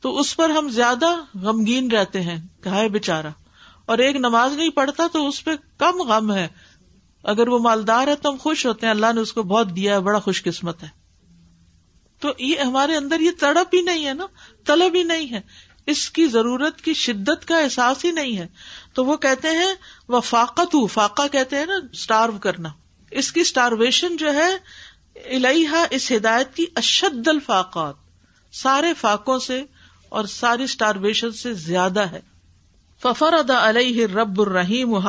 تو 0.00 0.18
اس 0.18 0.36
پر 0.36 0.50
ہم 0.50 0.68
زیادہ 0.68 1.24
غمگین 1.34 1.90
رہتے 1.90 2.20
ہیں، 2.20 2.46
کہ 2.60 2.88
بےچارا 2.88 3.30
اور 3.86 3.98
ایک 3.98 4.16
نماز 4.16 4.56
نہیں 4.56 4.70
پڑھتا 4.70 5.06
تو 5.12 5.28
اس 5.28 5.44
پہ 5.44 5.50
کم 5.78 6.02
غم 6.02 6.32
ہے۔ 6.32 6.48
اگر 7.22 7.48
وہ 7.48 7.58
مالدار 7.58 8.08
ہے 8.08 8.16
تو 8.16 8.30
ہم 8.30 8.36
خوش 8.40 8.66
ہوتے 8.66 8.86
ہیں، 8.86 8.90
اللہ 8.90 9.06
نے 9.14 9.20
اس 9.20 9.32
کو 9.32 9.42
بہت 9.42 9.76
دیا 9.76 9.94
ہے، 9.94 10.00
بڑا 10.00 10.18
خوش 10.18 10.42
قسمت 10.42 10.82
ہے۔ 10.82 10.88
تو 12.20 12.32
یہ 12.38 12.58
ہمارے 12.58 12.96
اندر 12.96 13.20
یہ 13.20 13.30
تڑپ 13.38 13.74
ہی 13.74 13.80
نہیں 13.80 14.06
ہے 14.06 14.14
نا، 14.14 14.26
طلب 14.66 14.94
ہی 14.94 15.02
نہیں 15.02 15.32
ہے۔ 15.32 15.40
اس 15.86 16.10
کی 16.10 16.26
ضرورت 16.26 16.80
کی 16.80 16.94
شدت 16.94 17.48
کا 17.48 17.58
احساس 17.58 18.04
ہی 18.04 18.10
نہیں 18.10 18.38
ہے۔ 18.38 18.46
تو 18.94 19.04
وہ 19.04 19.16
کہتے 19.16 19.48
ہیں 19.48 19.74
وہ 20.08 20.20
فاقت 20.20 20.74
ہوں 20.74 20.86
فاقہ 20.86 21.22
کہتے 21.32 21.56
ہیں 21.56 21.66
نا 21.66 21.74
اسٹارو 21.92 22.38
کرنا۔ 22.38 22.68
اس 23.10 23.32
کی 23.32 23.40
اسٹارویشن 23.40 24.16
جو 24.16 24.34
ہے 24.34 24.56
الحا 25.14 25.84
اس 25.90 26.12
ہدایت 26.12 26.54
کی 26.54 26.66
اشد 26.74 27.28
الفاقات۔ 27.28 27.94
سارے 28.52 28.94
فاقوں 28.94 29.38
سے 29.38 29.62
اور 30.08 30.24
ساری 30.24 30.64
اسٹارویشن 30.64 31.32
سے 31.32 31.54
زیادہ 31.54 32.00
ہے۔ 32.00 32.20
ففر 33.02 33.32
ادا 33.32 33.68
علیہ 33.68 34.06
رب 34.06 34.40
الرحیم 34.40 35.00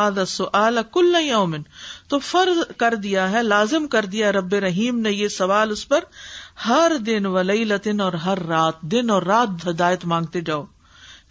کل 0.93 1.15
یومن 1.20 1.62
تو 2.08 2.20
فرض 2.20 2.77
کر 2.77 2.96
دیا 2.96 3.32
ہے، 3.32 3.43
لازم 3.43 3.88
کر 3.88 4.05
دیا 4.05 4.32
رب 4.32 4.55
رحیم 4.55 5.00
نے 5.00 5.12
یہ 5.12 5.27
سوال 5.27 5.72
اس 5.72 5.88
پر۔ 5.88 6.03
ہر 6.66 6.92
دن 7.06 7.26
ولی 7.26 7.64
لطن 7.64 8.02
اور 8.02 8.14
ہر 8.14 8.46
رات 8.46 8.82
دن 8.82 9.10
اور 9.10 9.24
رات 9.24 9.68
ہدایت 9.68 10.06
مانگتے 10.06 10.42
جاؤ۔ 10.42 10.64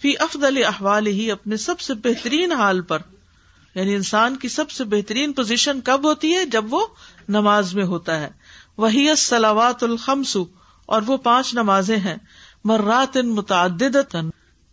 فی 0.03 0.19
افضل 0.19 0.65
احوال 0.67 1.07
ہی 1.07 1.31
اپنے 1.31 1.57
سب 1.57 1.81
سے 1.81 1.95
بہترین 1.95 2.53
حال 2.53 2.83
پر۔ 2.83 2.99
یعنی 3.75 3.95
انسان 3.95 4.37
کی 4.37 4.49
سب 4.49 4.71
سے 4.71 4.85
بہترین 4.85 5.33
پوزیشن 5.33 5.81
کب 5.81 6.05
ہوتی 6.05 6.35
ہے؟ 6.35 6.47
جب 6.47 6.65
وہ 6.71 6.87
نماز 7.29 7.75
میں 7.75 7.85
ہوتا 7.85 8.21
ہے۔ 8.21 8.29
وہی 8.77 9.15
سلاوات 9.17 9.83
الخمس، 9.83 10.37
اور 10.87 11.03
وہ 11.07 11.17
پانچ 11.17 11.55
نمازیں 11.55 11.97
ہیں۔ 11.97 12.17
مرات 12.65 13.17
متعدد 13.17 14.17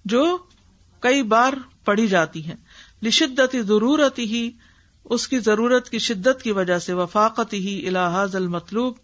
جو 0.05 0.37
کئی 0.99 1.23
بار 1.23 1.53
پڑھی 1.85 2.07
جاتی 2.07 2.45
ہیں۔ 2.45 2.55
لشدت 3.03 3.55
ضرورت 3.67 4.19
ہی، 4.19 4.51
اس 5.05 5.27
کی 5.27 5.39
ضرورت 5.39 5.89
کی 5.89 5.99
شدت 5.99 6.41
کی 6.43 6.51
وجہ 6.51 6.79
سے 6.79 6.93
وفاقت 6.93 7.53
ہی 7.53 7.87
الحاظ 7.87 8.35
المطلوب، 8.35 8.95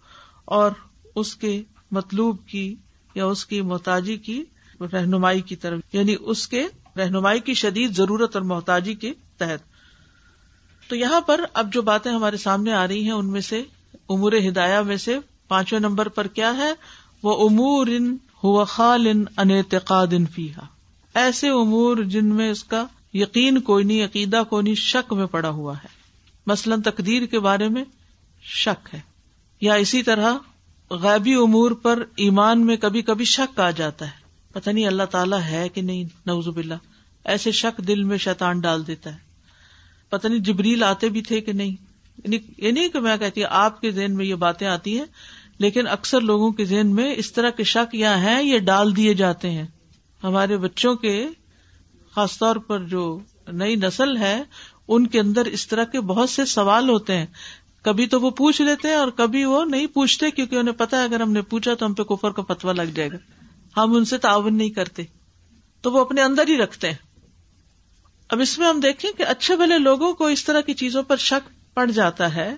اور 0.46 0.72
اس 1.16 1.36
کے 1.36 1.64
مطلوب 1.92 2.38
کی 2.48 2.76
یا 3.16 3.26
اس 3.26 3.46
کی 3.46 3.62
محتاجی 3.62 4.18
کی 4.18 4.44
رہنمائی 4.94 5.42
کی 5.42 5.56
طرف 5.56 5.80
یعنی 5.94 6.16
اس 6.20 6.48
کے 6.48 6.68
رہنمائی 6.98 7.40
کی 7.40 7.54
شدید 7.54 7.96
ضرورت 7.96 8.36
اور 8.36 8.44
محتاجی 8.44 8.94
کے 8.94 9.14
تحت۔ 9.38 9.60
تو 10.90 10.96
یہاں 10.96 11.22
پر 11.22 11.42
اب 11.54 11.74
جو 11.74 11.82
باتیں 11.82 12.12
ہمارے 12.12 12.38
سامنے 12.38 12.74
آ 12.74 12.88
رہی 12.88 13.04
ہیں، 13.04 13.12
ان 13.12 13.26
میں 13.26 13.42
سے 13.42 13.64
امور 14.10 14.32
ہدایہ 14.48 14.80
میں 14.80 14.98
سے 14.98 15.18
پانچویں 15.48 15.80
نمبر 15.80 16.08
پر 16.08 16.28
کیا 16.28 16.58
ہے؟ 16.58 16.74
وہ 17.24 17.50
امور 17.50 17.88
ان 17.88 18.18
ہوا 18.44 18.64
خال 18.64 19.08
ان 19.08 19.24
انتقاد 19.38 20.08
ان 20.12 20.26
فیحا 20.26 20.62
ایسے 21.14 21.50
امور 21.50 21.98
جن 21.98 22.26
میں 22.26 22.52
اس 22.52 22.64
کا 22.64 22.86
یقین 23.14 23.62
کوئی 23.62 23.86
نہیں، 23.86 24.06
عقیدہ 24.06 24.44
کوئی 24.50 24.64
نہیں، 24.64 24.76
شک 24.76 25.14
میں 25.14 25.26
پڑا 25.26 25.50
ہوا 25.50 25.78
ہے۔ 25.78 25.88
مثلاً 26.48 26.82
تقدیر 26.82 27.26
کے 27.26 27.40
بارے 27.40 27.68
میں 27.68 27.84
شک 28.42 28.90
ہے۔ 28.94 29.00
یا 29.62 29.74
اسی 29.74 30.04
طرح 30.04 30.34
غیبی 30.92 31.34
امور 31.34 31.72
پر 31.72 32.04
ایمان 32.16 32.66
میں 32.66 32.78
کبھی 32.78 33.02
کبھی 33.02 33.26
شک 33.26 33.60
آ 33.60 33.72
جاتا 33.72 34.06
ہے۔ 34.06 34.30
پتہ 34.54 34.70
نہیں 34.70 34.86
اللہ 34.86 35.04
تعالیٰ 35.04 35.42
ہے 35.42 35.70
کہ 35.70 35.82
نہیں 35.82 36.04
نوزب 36.26 36.58
اللہ 36.58 36.74
ایسے 37.24 37.52
شک 37.52 37.82
دل 37.88 38.04
میں 38.04 38.18
شیطان 38.18 38.60
ڈال 38.60 38.88
دیتا 38.88 39.12
ہے۔ 39.12 39.18
پتہ 40.10 40.28
نہیں 40.28 40.40
جبریل 40.40 40.84
آتے 40.84 41.10
بھی 41.10 41.22
تھے 41.22 41.42
کہ 41.42 41.54
نہیں۔ 41.54 41.72
یعنی 42.24 42.38
یہ 42.58 42.72
نہیں 42.72 42.90
کہ 42.90 43.00
میں 43.00 43.18
کہتی 43.18 43.44
آپ 43.46 43.82
کے 43.82 43.92
ذہن 43.92 44.16
میں 44.16 44.26
یہ 44.26 44.36
باتیں 44.36 44.68
آتی 44.68 44.98
ہیں، 44.98 45.06
لیکن 45.60 45.88
اکثر 45.88 46.22
لوگوں 46.22 46.52
کے 46.52 46.66
ذہن 46.66 46.88
میں 46.88 47.14
اس 47.18 47.32
طرح 47.32 47.50
کے 47.50 47.64
شک 47.64 47.96
یا 47.96 48.22
ہیں، 48.22 48.44
یہ 48.44 48.58
ڈال 48.58 48.96
دیے 48.96 49.14
جاتے 49.14 49.50
ہیں۔ 49.50 49.68
ہمارے 50.24 50.58
بچوں 50.58 50.96
کے 50.96 51.28
خاص 52.16 52.38
طور 52.38 52.56
پر 52.56 52.80
جو 52.80 53.20
نئی 53.48 53.76
نسل 53.76 54.18
ہے، 54.18 54.44
ان 54.88 55.08
کے 55.08 55.20
اندر 55.20 55.46
اس 55.46 55.68
طرح 55.68 55.84
کے 55.84 56.02
بہت 56.02 56.30
سے 56.30 56.46
سوال 56.46 56.90
ہوتے 56.90 57.18
ہیں۔ 57.18 57.26
کبھی 57.82 58.08
تو 58.08 58.22
وہ 58.22 58.30
پوچھ 58.30 58.62
لیتے 58.62 58.88
ہیں 58.88 58.96
اور 58.96 59.08
کبھی 59.08 59.46
وہ 59.46 59.66
نہیں 59.66 59.88
پوچھتے 59.88 60.32
کیونکہ 60.32 60.56
انہیں 60.56 60.76
پتا 60.76 60.98
ہے 60.98 61.04
اگر 61.04 61.20
ہم 61.20 61.32
نے 61.32 61.42
پوچھا 61.42 61.74
تو 61.74 61.86
ہم 61.86 61.94
پہ 61.94 62.04
کفر 62.04 62.32
کا 62.32 62.42
پتوا 62.42 62.74
لگ 62.74 62.82
جائے 62.82 63.10
گا۔ 63.12 63.18
ہم 63.78 63.96
ان 63.96 64.06
سے 64.06 64.18
تعاون 64.18 64.58
نہیں 64.58 64.70
کرتے۔ 64.70 65.04
تو 65.82 65.92
وہ 65.92 66.00
اپنے 66.00 66.22
اندر 66.22 66.48
ہی 66.48 66.58
رکھتے 66.58 66.88
ہیں۔ 66.88 66.98
اب 68.30 68.40
اس 68.40 68.60
میں 68.60 68.68
ہم 68.68 68.80
دیکھیں 68.80 69.12
کہ 69.12 69.24
اچھے 69.24 69.56
بھلے 69.56 69.78
لوگوں 69.78 70.14
کو 70.14 70.26
اس 70.26 70.44
طرح 70.44 70.62
کی 70.62 70.74
چیزوں 70.74 71.04
پر 71.04 71.18
شک 71.18 71.76
پڑ 71.76 71.92
جاتا 71.92 72.36
ہے۔ 72.36 72.56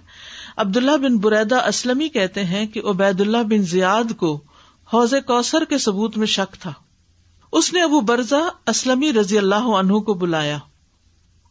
عبداللہ 0.57 0.97
بن 0.97 1.17
بریدا 1.17 1.57
اسلم 1.57 2.09
کہتے 2.13 2.45
ہیں 2.45 2.65
کہ 2.65 2.81
عبید 2.85 3.21
اللہ 3.21 3.37
بن 3.37 3.61
زیاد 3.61 4.17
کو 4.17 4.41
حوض 4.93 5.13
کوثر 5.27 5.65
کے 5.65 5.77
ثبوت 5.77 6.17
میں 6.17 6.27
شک 6.27 6.53
تھا۔ 6.53 6.73
اس 7.51 7.73
نے 7.73 7.81
ابو 7.81 8.01
برزا 8.01 8.39
اسلم 8.67 9.03
رضی 9.19 9.37
اللہ 9.37 9.55
عنہ 9.55 9.93
کو 9.93 10.13
بلایا۔ 10.13 10.57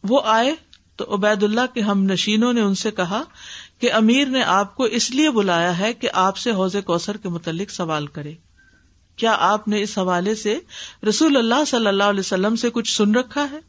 وہ 0.03 0.21
آئے 0.25 0.55
تو 0.95 1.13
عبید 1.13 1.43
اللہ 1.43 1.73
کے 1.73 1.81
ہم 1.81 2.03
نشینوں 2.03 2.53
نے 2.53 2.61
ان 2.61 2.75
سے 2.75 2.91
کہا 2.91 3.23
کہ 3.81 3.93
امیر 3.93 4.27
نے 4.27 4.43
آپ 4.43 4.75
کو 4.75 4.83
اس 4.83 5.11
لیے 5.11 5.31
بلایا 5.31 5.79
ہے 5.79 5.93
کہ 5.93 6.09
آپ 6.13 6.37
سے 6.37 6.51
حوض 6.51 6.75
کوثر 6.85 7.17
کے 7.17 7.29
متعلق 7.29 7.71
سوال 7.71 8.07
کرے۔ 8.07 8.33
کیا 9.15 9.35
آپ 9.39 9.67
نے 9.67 9.81
اس 9.81 9.97
حوالے 9.97 10.35
سے 10.35 10.59
رسول 11.09 11.37
اللہ 11.37 11.63
صلی 11.67 11.87
اللہ 11.87 12.03
علیہ 12.03 12.19
وسلم 12.19 12.55
سے 12.55 12.69
کچھ 12.69 12.97
سن 12.97 13.15
رکھا 13.15 13.47
ہے؟ 13.51 13.59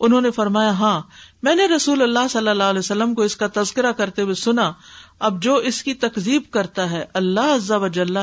انہوں 0.00 0.20
نے 0.20 0.30
فرمایا 0.30 0.70
ہاں 0.70 1.02
میں 1.42 1.54
نے 1.54 1.66
رسول 1.66 2.02
اللہ 2.02 2.28
صلی 2.30 2.48
اللہ 2.48 2.62
علیہ 2.62 2.78
وسلم 2.78 3.14
کو 3.14 3.22
اس 3.22 3.36
کا 3.36 3.46
تذکرہ 3.54 3.92
کرتے 3.92 4.22
ہوئے 4.22 4.34
سنا۔ 4.34 4.72
اب 5.18 5.42
جو 5.42 5.54
اس 5.54 5.82
کی 5.82 5.94
تکزیب 5.94 6.42
کرتا 6.50 6.90
ہے، 6.90 7.04
اللہ 7.14 7.54
عزا 7.54 7.76
وجل 7.76 8.16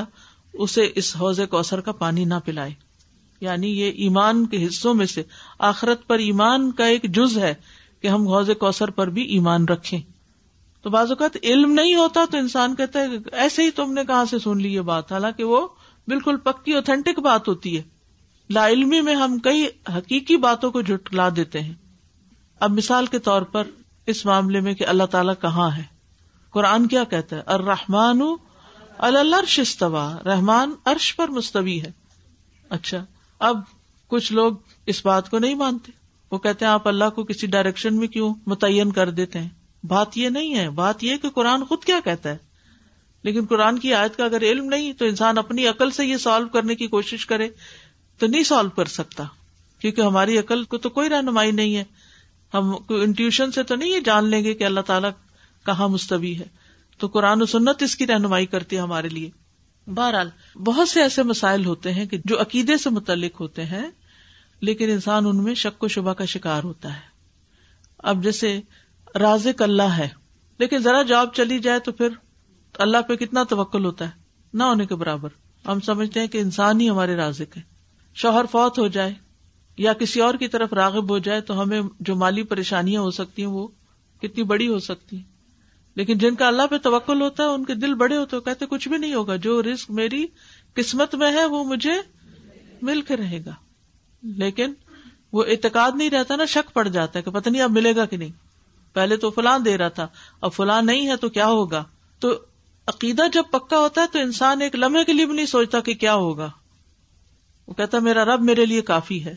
اسے 0.53 0.89
اس 0.95 1.15
حوض 1.15 1.39
کوثر 1.49 1.81
کا 1.81 1.91
پانی 1.91 2.25
نہ 2.25 2.33
پلائے۔ 2.45 2.71
یعنی 3.41 3.81
یہ 3.81 3.91
ایمان 3.91 4.45
کے 4.45 4.67
حصوں 4.67 4.93
میں 4.93 5.05
سے 5.05 5.23
آخرت 5.59 6.07
پر 6.07 6.19
ایمان 6.19 6.71
کا 6.71 6.85
ایک 6.85 7.03
جز 7.03 7.37
ہے 7.37 7.53
کہ 8.01 8.07
ہم 8.07 8.27
حوض 8.27 8.49
کوثر 8.59 8.89
پر 8.89 9.07
بھی 9.07 9.21
ایمان 9.21 9.65
رکھیں۔ 9.65 10.18
تو 10.81 10.89
بعض 10.89 11.09
اوقات 11.09 11.37
علم 11.43 11.71
نہیں 11.71 11.95
ہوتا 11.95 12.25
تو 12.31 12.37
انسان 12.37 12.75
کہتا 12.75 12.99
ہے 12.99 13.05
ایسے 13.31 13.63
ہی 13.63 13.71
تم 13.71 13.93
نے 13.93 14.05
کہاں 14.05 14.25
سے 14.25 14.39
سن 14.39 14.57
لی 14.57 14.73
یہ 14.73 14.81
بات؟ 14.81 15.11
حالانکہ 15.11 15.43
وہ 15.43 15.67
بالکل 16.07 16.37
پکی 16.37 16.73
اوتھینٹک 16.73 17.19
بات 17.19 17.47
ہوتی 17.47 17.77
ہے۔ 17.77 17.81
لا 18.49 18.67
علمی 18.67 19.01
میں 19.01 19.15
ہم 19.15 19.39
کئی 19.39 19.67
حقیقی 19.97 20.37
باتوں 20.37 20.71
کو 20.71 20.81
جھٹلا 20.81 21.29
دیتے 21.35 21.59
ہیں۔ 21.59 21.73
اب 22.59 22.71
مثال 22.71 23.05
کے 23.05 23.19
طور 23.19 23.41
پر 23.41 23.63
اس 24.05 24.25
معاملے 24.25 24.59
میں 24.59 24.73
کہ 24.73 24.85
اللہ 24.87 25.03
تعالیٰ 25.03 25.33
کہاں 25.41 25.69
ہے؟ 25.77 25.83
قرآن 26.51 26.87
کیا 26.87 27.03
کہتا 27.03 27.35
ہے؟ 27.35 27.41
الرحمان 27.45 28.21
اللہ 28.97 29.45
شستوا 29.47 30.17
رحمان 30.25 30.71
عرش 30.85 31.15
پر 31.15 31.27
مستوی 31.27 31.81
ہے۔ 31.81 31.91
اچھا 32.69 33.05
اب 33.39 33.59
کچھ 34.07 34.33
لوگ 34.33 34.51
اس 34.85 35.05
بات 35.05 35.29
کو 35.29 35.39
نہیں 35.39 35.55
مانتے۔ 35.55 35.91
وہ 36.31 36.37
کہتے 36.37 36.65
ہیں 36.65 36.71
آپ 36.71 36.87
اللہ 36.87 37.09
کو 37.15 37.23
کسی 37.23 37.47
ڈائریکشن 37.47 37.97
میں 37.97 38.07
کیوں 38.07 38.33
متعین 38.45 38.91
کر 38.91 39.09
دیتے 39.09 39.39
ہیں؟ 39.39 39.58
بات 39.83 40.17
یہ 40.17 40.29
نہیں 40.29 40.55
ہے۔ 40.55 40.69
بات 40.69 41.03
یہ 41.03 41.17
کہ 41.17 41.29
قرآن 41.29 41.65
خود 41.65 41.83
کیا 41.83 41.99
کہتا 42.03 42.29
ہے۔ 42.29 42.37
لیکن 43.23 43.45
قرآن 43.49 43.79
کی 43.79 43.93
آیت 43.93 44.17
کا 44.17 44.25
اگر 44.25 44.41
علم 44.41 44.65
نہیں، 44.65 44.93
تو 44.93 45.05
انسان 45.05 45.37
اپنی 45.37 45.67
عقل 45.67 45.91
سے 45.91 46.05
یہ 46.05 46.17
سالو 46.17 46.47
کرنے 46.47 46.75
کی 46.75 46.87
کوشش 46.87 47.25
کرے 47.25 47.49
تو 48.17 48.27
نہیں 48.27 48.43
سالو 48.43 48.69
کر 48.69 48.85
سکتا۔ 48.85 49.23
کیونکہ 49.79 50.01
ہماری 50.01 50.37
عقل 50.37 50.63
کو 50.63 50.77
تو 50.77 50.89
کوئی 50.89 51.09
رہنمائی 51.09 51.51
نہیں 51.51 51.75
ہے۔ 51.75 51.83
ہم 52.53 52.75
انٹیوشن 52.89 53.51
سے 53.51 53.63
تو 53.63 53.75
نہیں 53.75 53.89
یہ 53.89 53.99
جان 53.99 54.25
لیں 54.25 54.43
گے 54.43 54.53
کہ 54.53 54.63
اللہ 54.63 54.79
تعالیٰ 54.79 55.11
کہاں 55.65 55.87
مستوی 55.87 56.37
ہے۔ 56.39 56.45
تو 56.97 57.07
قرآن 57.07 57.41
و 57.41 57.45
سنت 57.45 57.83
اس 57.83 57.95
کی 57.95 58.07
رہنمائی 58.07 58.45
کرتی 58.45 58.75
ہے 58.75 58.81
ہمارے 58.81 59.09
لیے۔ 59.09 59.29
بہرحال، 59.87 60.29
بہت 60.55 60.89
سے 60.89 61.01
ایسے 61.01 61.23
مسائل 61.23 61.65
ہوتے 61.65 61.93
ہیں 61.93 62.05
کہ 62.05 62.17
جو 62.25 62.41
عقیدے 62.41 62.77
سے 62.77 62.89
متعلق 62.89 63.41
ہوتے 63.41 63.65
ہیں، 63.65 63.91
لیکن 64.61 64.89
انسان 64.89 65.25
ان 65.25 65.43
میں 65.43 65.53
شک 65.53 65.83
و 65.83 65.87
شبہ 65.87 66.13
کا 66.13 66.25
شکار 66.25 66.63
ہوتا 66.63 66.93
ہے۔ 66.93 67.09
اب 67.97 68.23
جیسے 68.23 68.61
رازق 69.15 69.61
اللہ 69.61 69.83
ہے۔ 69.83 70.09
لیکن 70.57 70.77
ذرا 70.77 71.03
جاب 71.03 71.33
چلی 71.33 71.59
جائے 71.59 71.79
تو 71.79 71.91
پھر 71.91 72.07
اللہ 72.77 72.97
پہ 73.07 73.15
کتنا 73.15 73.43
توکل 73.43 73.85
ہوتا 73.85 74.05
ہے؟ 74.05 74.11
نہ 74.53 74.63
ہونے 74.63 74.85
کے 74.85 74.95
برابر۔ 74.95 75.29
ہم 75.67 75.79
سمجھتے 75.79 76.19
ہیں 76.19 76.27
کہ 76.27 76.37
انسان 76.37 76.81
ہی 76.81 76.89
ہمارے 76.89 77.15
رازق 77.15 77.57
ہے 77.57 77.61
شوہر 78.15 78.45
فوت 78.51 78.79
ہو 78.79 78.87
جائے 78.87 79.13
یا 79.77 79.93
کسی 79.93 80.21
اور 80.21 80.33
کی 80.33 80.47
طرف 80.47 80.73
راغب 80.73 81.09
ہو 81.09 81.17
جائے 81.17 81.41
تو 81.41 81.61
ہمیں 81.61 81.81
جو 81.99 82.15
مالی 82.15 82.43
پریشانیاں 82.43 83.01
ہو 83.01 83.11
سکتی 83.11 83.41
ہیں 83.41 83.49
وہ 83.49 83.67
کتنی 84.21 84.43
بڑی 84.43 84.67
ہو 84.67 84.79
سکتی 84.79 85.15
ہیں۔ 85.17 85.23
لیکن 85.95 86.17
جن 86.17 86.35
کا 86.35 86.47
اللہ 86.47 86.61
پہ 86.69 86.77
توکل 86.77 87.21
ہوتا 87.21 87.43
ہے، 87.43 87.47
ان 87.47 87.65
کے 87.65 87.73
دل 87.73 87.93
بڑے 87.93 88.17
ہوتے 88.17 88.39
کہتے 88.45 88.65
کچھ 88.65 88.89
بھی 88.89 88.97
نہیں 88.97 89.13
ہوگا، 89.13 89.35
جو 89.35 89.63
رسک 89.63 89.91
میری 89.91 90.25
قسمت 90.73 91.15
میں 91.15 91.31
ہے، 91.31 91.45
وہ 91.45 91.63
مجھے 91.63 91.93
مل 92.81 93.01
کے 93.01 93.17
رہے 93.17 93.39
گا۔ 93.45 93.51
لیکن 94.23 94.73
وہ 95.33 95.43
اعتقاد 95.43 95.91
نہیں 95.95 96.09
رہتا 96.09 96.35
نا 96.35 96.45
شک 96.45 96.73
پڑ 96.73 96.87
جاتا 96.87 97.19
ہے 97.19 97.23
کہ 97.23 97.31
پتہ 97.31 97.49
نہیں 97.49 97.61
اب 97.61 97.71
ملے 97.71 97.95
گا 97.95 98.05
کہ 98.05 98.17
نہیں۔ 98.17 98.48
پہلے 98.93 99.17
تو 99.17 99.29
فلان 99.29 99.65
دے 99.65 99.77
رہا 99.77 99.87
تھا، 99.87 100.07
اب 100.41 100.53
فلان 100.53 100.85
نہیں 100.85 101.07
ہے 101.07 101.15
تو 101.15 101.29
کیا 101.29 101.47
ہوگا؟ 101.47 101.83
تو 102.19 102.33
عقیدہ 102.87 103.21
جب 103.33 103.43
پکا 103.51 103.77
ہوتا 103.77 104.01
ہے 104.01 104.05
تو 104.11 104.19
انسان 104.19 104.61
ایک 104.61 104.75
لمحے 104.75 105.03
کے 105.03 105.13
لیے 105.13 105.25
بھی 105.25 105.35
نہیں 105.35 105.45
سوچتا 105.45 105.79
کہ 105.79 105.93
کیا 105.93 106.15
ہوگا۔ 106.15 106.49
وہ 107.67 107.73
کہتا 107.73 107.99
میرا 107.99 108.25
رب 108.25 108.41
میرے 108.41 108.65
لیے 108.65 108.81
کافی 108.81 109.25
ہے۔ 109.25 109.35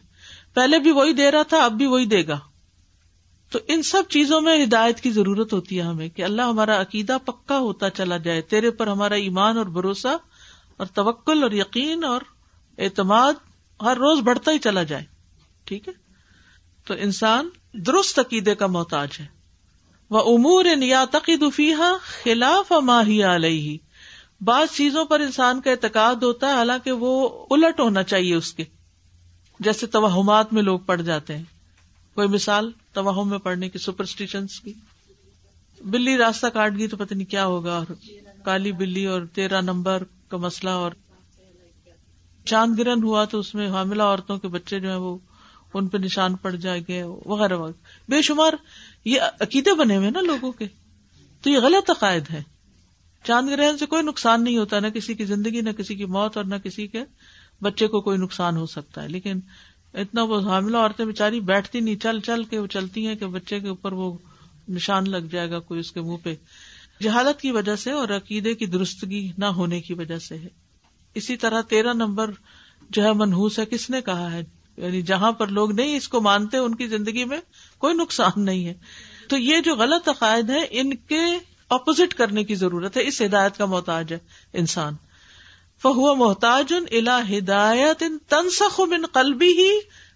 پہلے 0.55 0.79
بھی 0.79 0.93
وہی 0.93 1.13
دے 1.13 1.31
رہا 1.31 1.43
تھا، 1.43 1.65
اب 1.65 1.73
بھی 1.73 1.87
وہی 1.87 2.07
دے 2.07 2.27
گا۔ 2.27 2.39
تو 3.51 3.59
ان 3.69 3.83
سب 3.83 4.03
چیزوں 4.09 4.41
میں 4.41 4.65
ہدایت 4.65 5.01
کی 5.01 5.11
ضرورت 5.11 5.53
ہوتی 5.53 5.77
ہے 5.77 5.83
ہمیں 5.83 6.09
کہ 6.09 6.23
اللہ 6.23 6.43
ہمارا 6.43 6.81
عقیدہ 6.81 7.17
پکا 7.25 7.59
ہوتا 7.59 7.91
چلا 7.91 8.17
جائے، 8.17 8.41
تیرے 8.41 8.71
پر 8.71 8.87
ہمارا 8.87 9.15
ایمان 9.15 9.59
اور 9.59 9.67
بھروسہ 9.67 10.17
اور 10.77 10.87
توکل 10.87 11.43
اور 11.43 11.51
یقین 11.51 12.05
اور 12.05 12.21
اعتماد 12.79 13.33
ہر 13.83 13.97
روز 13.97 14.21
بڑھتا 14.21 14.53
ہی 14.53 14.59
چلا 14.59 14.83
جائے۔ 14.83 15.05
ٹھیک 15.65 15.89
ہے؟ 15.89 15.93
تو 16.87 16.95
انسان 16.95 17.49
درست 17.73 18.19
عقیدے 18.19 18.55
کا 18.55 18.67
محتاج 18.67 19.09
ہے۔ 19.21 19.42
وہ 20.13 20.21
امور 20.29 20.65
یا 20.83 21.05
فیحا 21.55 21.93
خلاف 22.23 22.73
ماہی 22.85 23.23
علیہ 23.25 23.77
بعض 24.41 24.75
چیزوں 24.77 25.05
پر 25.05 25.21
انسان 25.21 25.61
کا 25.61 25.71
اعتقاد 25.71 26.23
ہوتا 26.23 26.49
ہے، 26.49 26.53
حالانکہ 26.53 26.93
وہ 26.93 27.13
الٹ 27.51 27.81
ہونا 27.81 28.03
چاہیے 28.03 28.35
اس 28.35 28.53
کے۔ 28.53 28.65
جیسے 29.61 29.87
توہمات 29.87 30.53
میں 30.53 30.63
لوگ 30.63 30.79
پڑ 30.79 31.01
جاتے 31.01 31.37
ہیں۔ 31.37 31.45
کوئی 32.15 32.29
مثال 32.29 32.71
توہم 32.93 33.29
میں 33.29 33.39
پڑنے 33.39 33.69
کی 33.69 33.79
سپرسٹیشن 33.79 34.47
کی؟ 34.47 34.73
بلی 35.81 36.17
راستہ 36.19 36.47
کاٹ 36.47 36.79
گئی 36.79 36.89
تو 36.89 36.97
پتہ 36.97 37.15
نہیں 37.15 37.31
کیا 37.31 37.47
ہوگا، 37.47 37.77
اور 37.77 37.93
کالی 38.45 38.73
بلی 38.73 39.07
اور 39.07 39.23
تیرہ 39.35 39.61
نمبر 39.61 40.03
کا 40.29 40.37
مسئلہ 40.37 40.71
اور 40.71 40.93
چاند 42.47 42.79
گرہن 42.79 43.03
ہوا 43.03 43.25
تو 43.25 43.39
اس 43.39 43.55
میں 43.55 43.69
حاملہ 43.71 44.03
عورتوں 44.03 44.39
کے 44.39 44.49
بچے 44.49 44.81
جو 44.81 44.89
ہیں 44.89 44.97
وہ 44.97 45.19
ان 45.75 45.87
پہ 45.89 45.99
نشان 45.99 46.35
پڑ 46.37 46.51
جائے 46.51 46.81
گے 46.89 47.03
وغیرہ 47.03 47.57
وغیرہ۔ 47.57 48.11
بے 48.11 48.23
شمار 48.23 48.53
یہ 49.05 49.21
عقیدے 49.41 49.75
بنے 49.75 49.97
ہوئے 49.97 50.11
نا 50.11 50.21
لوگوں 50.21 50.53
کے۔ 50.53 50.67
تو 51.43 51.51
یہ 51.51 51.59
غلط 51.59 51.91
عقائد 51.91 52.23
ہے 52.31 52.43
چاند 53.25 53.51
گرہن 53.51 53.79
سے 53.79 53.87
کوئی 53.87 54.03
نقصان 54.03 54.45
نہیں 54.45 54.59
ہوتا، 54.59 54.81
نہ 54.81 54.87
کسی 54.87 55.15
کی 55.15 55.25
زندگی، 55.25 55.61
نہ 55.61 55.71
کسی 55.71 55.95
کی 55.95 56.05
موت 56.05 56.37
اور 56.37 56.45
نہ 56.45 56.55
کسی 56.55 56.87
کے 56.87 57.05
بچے 57.63 57.87
کو 57.87 58.01
کوئی 58.01 58.19
نقصان 58.19 58.57
ہو 58.57 58.67
سکتا 58.67 59.03
ہے۔ 59.03 59.09
لیکن 59.09 59.41
اتنا 59.95 60.23
وہ 60.23 60.41
حاملہ 60.41 60.77
عورتیں 60.77 61.05
بےچاری 61.05 61.41
بیٹھتی 61.41 61.81
نہیں، 61.81 61.97
چل 61.97 62.21
چل 62.21 62.45
کے 62.45 62.59
وہ 62.59 62.67
چلتی 62.67 63.07
ہیں 63.07 63.15
کہ 63.15 63.27
بچے 63.27 63.61
کے 63.61 63.69
اوپر 63.69 63.93
وہ 63.93 64.19
نشان 64.69 65.11
لگ 65.11 65.17
جائے 65.17 65.51
گا، 65.51 65.59
کوئی 65.59 65.81
اس 65.81 65.93
کے 65.93 66.01
منہ 66.01 66.17
پہ۔ 66.23 66.35
جہالت 67.03 67.41
کی 67.41 67.51
وجہ 67.51 67.77
سے 67.77 67.91
اور 67.91 68.09
عقیدے 68.09 68.55
کی 68.55 68.67
درستگی 68.67 69.33
نہ 69.39 69.45
ہونے 69.45 69.81
کی 69.81 69.95
وجہ 69.95 70.19
سے 70.19 70.39
ہے۔ 70.39 70.49
اسی 71.15 71.37
طرح 71.37 71.61
تیرہ 71.61 71.93
نمبر 71.93 72.31
جو 72.91 73.05
ہے 73.05 73.13
منہوس 73.13 73.59
ہے، 73.59 73.67
کس 73.67 73.91
نے 73.91 74.01
کہا 74.01 74.33
ہے؟ 74.33 74.62
یعنی 74.77 75.03
جہاں 75.03 75.33
پر 75.33 75.47
لوگ 75.47 75.73
نہیں 75.73 75.97
اس 75.97 76.09
کو 76.09 76.21
مانتے 76.21 76.57
ان 76.57 76.75
کی 76.75 76.87
زندگی 76.87 77.25
میں 77.25 77.39
کوئی 77.79 77.95
نقصان 77.95 78.45
نہیں 78.45 78.67
ہے۔ 78.67 78.75
تو 79.29 79.37
یہ 79.37 79.61
جو 79.61 79.77
غلط 79.77 80.09
عقائد 80.09 80.51
ہے 80.51 80.67
ان 80.71 80.97
کے 80.97 81.21
اپوزٹ 81.69 82.15
کرنے 82.15 82.45
کی 82.45 82.55
ضرورت 82.55 82.97
ہے، 82.97 83.07
اس 83.07 83.23
ہدایت 83.23 83.59
کا 83.59 83.65
محتاج 83.65 84.13
ہے 84.13 84.19
انسان۔ 84.53 84.95
فہو 85.83 86.15
محتاج 86.15 86.73
ان 86.73 86.85
الا 86.91 87.21
ہدایت 87.29 88.03
ان 88.03 88.19
تنسخ 88.19 88.81
من 88.81 89.07
قلبی 89.07 89.53
ہی 89.53 89.71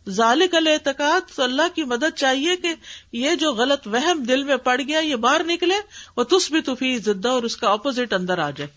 ذالک 0.08 0.54
الاعتقاد، 0.54 1.36
تو 1.36 1.42
اللہ 1.42 1.74
کی 1.74 1.84
مدد 1.84 2.16
چاہیے 2.16 2.56
کہ 2.56 2.74
یہ 3.12 3.34
جو 3.34 3.52
غلط 3.52 3.86
وہم 3.86 4.22
دل 4.22 4.44
میں 4.44 4.56
پڑ 4.56 4.80
گیا، 4.88 4.98
یہ 4.98 5.16
باہر 5.16 5.40
نکلے 5.44 5.74
وہ 6.16 6.24
تس 6.24 6.50
بھی 6.50 6.60
تفی 6.60 6.98
زدہ 6.98 7.28
اور 7.28 7.42
اس 7.42 7.56
کا 7.56 7.70
اپوزٹ 7.70 8.12
اندر 8.12 8.38
آ 8.38 8.50
جائے۔ 8.50 8.70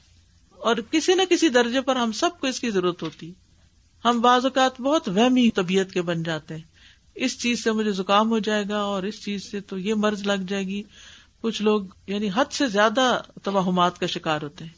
اور 0.57 0.75
کسی 0.91 1.13
نہ 1.13 1.21
کسی 1.29 1.49
درجے 1.49 1.81
پر 1.81 1.95
ہم 1.95 2.11
سب 2.11 2.39
کو 2.39 2.47
اس 2.47 2.59
کی 2.59 2.69
ضرورت 2.69 3.03
ہوتی۔ 3.03 3.29
ہے 3.29 3.48
ہم 4.05 4.21
بعض 4.21 4.45
اوقات 4.45 4.81
بہت 4.81 5.09
وہمی 5.09 5.49
طبیعت 5.49 5.91
کے 5.91 6.01
بن 6.01 6.23
جاتے 6.23 6.55
ہیں۔ 6.55 6.61
اس 7.15 7.41
چیز 7.41 7.63
سے 7.63 7.71
مجھے 7.71 7.91
زکام 7.91 8.29
ہو 8.29 8.39
جائے 8.39 8.63
گا 8.69 8.77
اور 8.77 9.03
اس 9.03 9.23
چیز 9.23 9.51
سے 9.51 9.59
تو 9.59 9.77
یہ 9.77 9.93
مرض 9.93 10.27
لگ 10.27 10.45
جائے 10.47 10.63
گی۔ 10.63 10.83
کچھ 11.41 11.61
لوگ 11.61 11.81
یعنی 12.07 12.29
حد 12.35 12.51
سے 12.51 12.67
زیادہ 12.67 13.21
توہمات 13.43 13.99
کا 13.99 14.05
شکار 14.05 14.41
ہوتے 14.41 14.65
ہیں۔ 14.65 14.71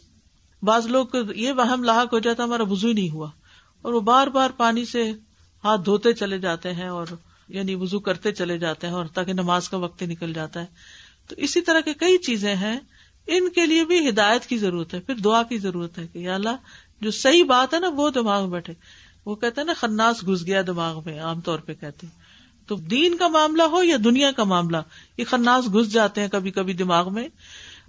بعض 0.65 0.85
لوگ 0.85 1.05
یہ 1.35 1.51
وہم 1.51 1.83
لاحق 1.83 2.13
ہو 2.13 2.19
جاتا 2.19 2.43
ہمارا 2.43 2.63
وزو 2.63 2.87
ہی 2.87 2.93
نہیں 2.93 3.09
ہوا۔ 3.09 3.29
اور 3.81 3.93
وہ 3.93 3.99
بار 3.99 4.27
بار 4.27 4.49
پانی 4.49 4.85
سے 4.85 5.11
ہاتھ 5.63 5.81
دھوتے 5.85 6.13
چلے 6.13 6.39
جاتے 6.39 6.73
ہیں 6.73 6.87
اور 6.87 7.07
یعنی 7.47 7.75
وزو 7.75 7.99
کرتے 7.99 8.31
چلے 8.31 8.57
جاتے 8.57 8.87
ہیں 8.87 8.93
اور 8.93 9.05
تاکہ 9.05 9.33
نماز 9.33 9.69
کا 9.69 9.77
وقت 9.77 10.03
نکل 10.03 10.33
جاتا 10.33 10.59
ہے۔ 10.61 10.65
تو 11.27 11.35
اسی 11.37 11.61
طرح 11.61 11.79
کی 11.79 11.93
کئی 11.93 12.17
چیزیں 12.17 12.55
ہیں۔ 12.55 12.79
ان 13.27 13.49
کے 13.49 13.65
لیے 13.65 13.85
بھی 13.85 14.09
ہدایت 14.09 14.45
کی 14.45 14.57
ضرورت 14.57 14.93
ہے، 14.93 14.99
پھر 14.99 15.15
دعا 15.15 15.43
کی 15.43 15.57
ضرورت 15.57 15.99
ہے 15.99 16.07
کہ 16.07 16.29
اللہ 16.29 16.55
جو 17.01 17.11
صحیح 17.11 17.43
بات 17.43 17.73
ہے 17.73 17.79
نا، 17.79 17.89
وہ 17.95 18.09
دماغ 18.09 18.41
میں 18.41 18.49
بیٹھے۔ 18.49 18.73
وہ 19.25 19.35
کہتے 19.35 19.61
ہیں 19.61 19.65
نا، 19.65 19.73
خناس 19.73 20.25
گھس 20.25 20.45
گیا 20.45 20.61
دماغ 20.67 21.01
میں، 21.05 21.19
عام 21.19 21.41
طور 21.41 21.59
پہ 21.59 21.73
کہتے 21.73 22.07
تو 22.67 22.75
دین 22.75 23.17
کا 23.17 23.27
معاملہ 23.27 23.63
ہو 23.63 23.83
یا 23.83 23.97
دنیا 24.03 24.31
کا 24.31 24.43
معاملہ؟ 24.43 24.77
یہ 25.17 25.23
خناس 25.25 25.65
گھس 25.65 25.91
جاتے 25.91 26.21
ہیں 26.21 26.27
کبھی 26.27 26.51
کبھی 26.51 26.73
دماغ 26.73 27.13
میں۔ 27.13 27.27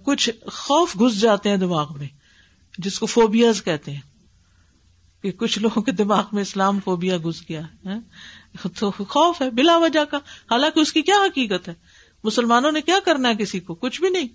کچھ 0.03 0.29
خوف 0.51 0.95
گھس 0.95 1.21
جاتے 1.21 1.49
ہیں 1.49 1.57
دماغ 1.57 1.97
میں، 1.97 2.07
جس 2.77 2.99
کو 2.99 3.05
فوبیاز 3.05 3.63
کہتے 3.63 3.91
ہیں۔ 3.91 4.01
کہ 5.21 5.31
کچھ 5.31 5.59
لوگوں 5.59 5.83
کے 5.83 5.91
دماغ 5.91 6.23
میں 6.31 6.41
اسلام 6.41 6.79
فوبیا 6.79 7.17
گھس 7.17 7.49
گیا 7.49 7.61
ہے 7.61 7.97
تو 8.79 8.91
خوف 8.91 9.41
ہے 9.41 9.49
بلا 9.49 9.77
وجہ 9.77 10.03
کا۔ 10.03 10.17
حالانکہ 10.51 10.79
اس 10.79 10.93
کی 10.93 11.01
کیا 11.01 11.15
حقیقت 11.15 11.67
ہے؟ 11.69 11.73
مسلمانوں 12.23 12.71
نے 12.71 12.81
کیا 12.81 12.95
کرنا 13.05 13.29
ہے 13.29 13.35
کسی 13.35 13.59
کو؟ 13.59 13.75
کچھ 13.75 14.01
بھی 14.01 14.09
نہیں۔ 14.09 14.27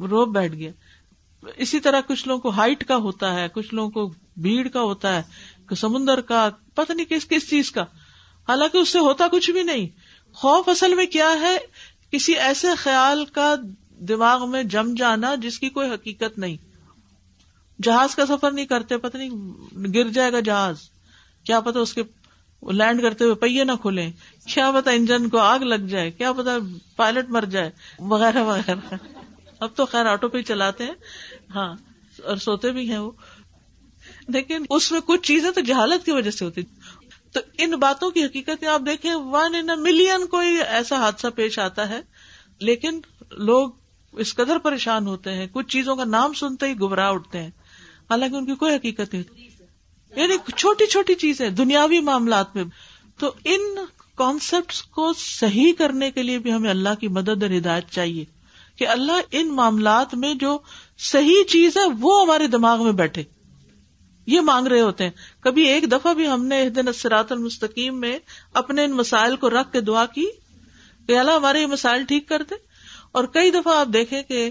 روب 0.00 0.34
بیٹھ 0.34 0.54
گیا۔ 0.54 0.70
اسی 1.56 1.80
طرح 1.80 2.00
کچھ 2.06 2.28
لوگوں 2.28 2.40
کو 2.40 2.50
ہائٹ 2.50 2.84
کا 2.84 2.96
ہوتا 2.96 3.34
ہے، 3.34 3.48
کچھ 3.52 3.74
لوگوں 3.74 3.90
کو 3.90 4.14
بھیڑ 4.36 4.68
کا 4.68 4.80
ہوتا 4.80 5.16
ہے۔ 5.16 5.22
سمندر 5.74 6.20
کا، 6.20 6.48
پتہ 6.74 6.92
نہیں 6.92 7.06
کس 7.06 7.28
کس 7.28 7.50
چیز 7.50 7.70
کا۔ 7.72 7.82
حالانکہ 8.48 8.78
اس 8.78 8.88
سے 8.88 8.98
ہوتا 8.98 9.28
کچھ 9.28 9.50
بھی 9.50 9.62
نہیں۔ 9.62 9.88
خوف 10.32 10.68
اصل 10.68 10.94
میں 10.94 11.06
کیا 11.06 11.30
ہے؟ 11.40 11.58
کسی 12.12 12.32
ایسے 12.32 12.74
خیال 12.74 13.24
کا 13.24 13.54
دماغ 14.00 14.50
میں 14.50 14.62
جم 14.62 14.94
جانا 14.94 15.34
جس 15.34 15.58
کی 15.58 15.68
کوئی 15.68 15.90
حقیقت 15.90 16.38
نہیں۔ 16.38 16.56
جہاز 17.82 18.14
کا 18.14 18.26
سفر 18.26 18.50
نہیں 18.50 18.66
کرتے، 18.66 18.96
پتہ 18.96 19.16
نہیں 19.16 19.30
گر 19.94 20.08
جائے 20.08 20.32
گا 20.32 20.40
جہاز۔ 20.40 20.76
کیا 21.44 21.60
پتا 21.60 21.78
اس 21.78 21.94
کے 21.94 22.02
لینڈ 22.72 23.02
کرتے 23.02 23.24
ہوئے 23.24 23.34
پہیے 23.34 23.64
نہ 23.64 23.72
کھولیں 23.80 24.12
کیا 24.54 24.72
پتا 24.72 24.90
انجن 24.90 25.28
کو 25.28 25.38
آگ 25.38 25.58
لگ 25.58 25.74
جائے۔ 25.74 26.10
کیا 26.10 26.32
پتا 26.32 26.50
پائلٹ 26.96 27.30
مر 27.30 27.42
جائے۔ 27.42 27.70
وغیرہ 27.98 28.42
وغیرہ۔ 28.42 28.94
اب 29.60 29.68
تو 29.74 29.86
خیر 29.86 30.06
آٹو 30.06 30.28
پہ 30.28 30.38
ہی 30.38 30.42
چلاتے 30.42 30.84
ہیں۔ 30.84 30.92
ہاں 31.54 31.74
اور 32.24 32.36
سوتے 32.36 32.70
بھی 32.70 32.90
ہیں 32.90 32.98
وہ۔ 32.98 33.10
لیکن 34.28 34.64
اس 34.70 34.92
میں 34.92 35.00
کچھ 35.00 35.22
چیزیں 35.22 35.50
تو 35.50 35.60
جہالت 35.60 36.04
کی 36.04 36.12
وجہ 36.12 36.30
سے 36.30 36.44
ہوتی 36.44 36.62
تو 37.32 37.40
ان 37.58 37.70
باتوں 37.70 38.10
کی 38.10 38.24
حقیقت 38.24 38.64
آپ 38.64 38.80
دیکھیں 38.86 39.14
ون 39.14 39.54
ان 39.54 39.82
ملین 39.82 40.26
کوئی 40.26 40.56
ایسا 40.68 40.96
حادثہ 40.96 41.26
پیش 41.34 41.58
آتا 41.58 41.88
ہے، 41.88 42.00
لیکن 42.60 43.00
لوگ 43.30 43.70
اس 44.12 44.34
قدر 44.34 44.58
پریشان 44.58 45.06
ہوتے 45.06 45.30
ہیں، 45.30 45.46
کچھ 45.52 45.68
چیزوں 45.68 45.96
کا 45.96 46.04
نام 46.04 46.32
سنتے 46.32 46.66
ہی 46.66 46.74
گبراہ 46.74 47.10
اٹھتے 47.10 47.42
ہیں۔ 47.42 47.50
حالانکہ 48.10 48.36
ان 48.36 48.46
کی 48.46 48.54
کوئی 48.54 48.74
حقیقت 48.74 49.14
نہیں 49.14 49.48
یعنی 50.16 50.52
چھوٹی 50.56 50.86
چھوٹی 50.86 51.14
چیزیں 51.14 51.50
دنیاوی 51.50 52.00
معاملات 52.00 52.56
میں۔ 52.56 52.64
تو 53.18 53.32
ان 53.44 53.60
کانسیپٹ 54.14 54.90
کو 54.90 55.12
صحیح 55.12 55.72
کرنے 55.78 56.10
کے 56.10 56.22
لیے 56.22 56.38
بھی 56.38 56.52
ہمیں 56.52 56.70
اللہ 56.70 56.94
کی 57.00 57.08
مدد 57.08 57.42
اور 57.42 57.56
ہدایت 57.56 57.90
چاہیے 57.90 58.24
کہ 58.76 58.88
اللہ 58.88 59.12
ان 59.30 59.48
معاملات 59.48 60.14
میں 60.14 60.34
جو 60.34 60.58
صحیح 60.98 61.44
چیز 61.48 61.76
ہے، 61.76 61.82
وہ 62.00 62.22
ہمارے 62.22 62.46
دماغ 62.46 62.84
میں 62.84 62.92
بیٹھے۔ 62.92 63.22
یہ 64.26 64.40
مانگ 64.40 64.66
رہے 64.66 64.80
ہوتے 64.80 65.04
ہیں۔ 65.04 65.10
کبھی 65.40 65.62
ایک 65.62 65.92
دفعہ 65.92 66.14
بھی 66.14 66.28
ہم 66.28 66.44
نے 66.44 66.70
دن 66.70 66.88
اسرات 66.88 67.32
المستقیم 67.32 68.00
میں 68.00 68.18
اپنے 68.54 68.84
ان 68.84 68.90
مسائل 68.90 69.36
کو 69.36 69.50
رکھ 69.50 69.72
کے 69.72 69.80
دعا 69.80 70.06
کی 70.06 70.26
کہ 71.06 71.18
اللہ 71.18 71.30
ہمارے 71.30 71.60
یہ 71.60 71.66
مسائل 71.66 72.04
ٹھیک 72.04 72.28
کر 72.28 72.42
دے۔ 72.50 72.54
اور 73.12 73.24
کئی 73.24 73.50
دفعہ 73.50 73.76
آپ 73.76 73.86
دیکھیں 73.92 74.22
کہ 74.22 74.50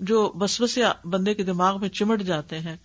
جو 0.00 0.28
بس 0.28 0.78
بندے 1.04 1.34
کے 1.34 1.42
دماغ 1.42 1.80
میں 1.80 1.88
چمٹ 1.88 2.22
جاتے 2.22 2.58
ہیں 2.58 2.76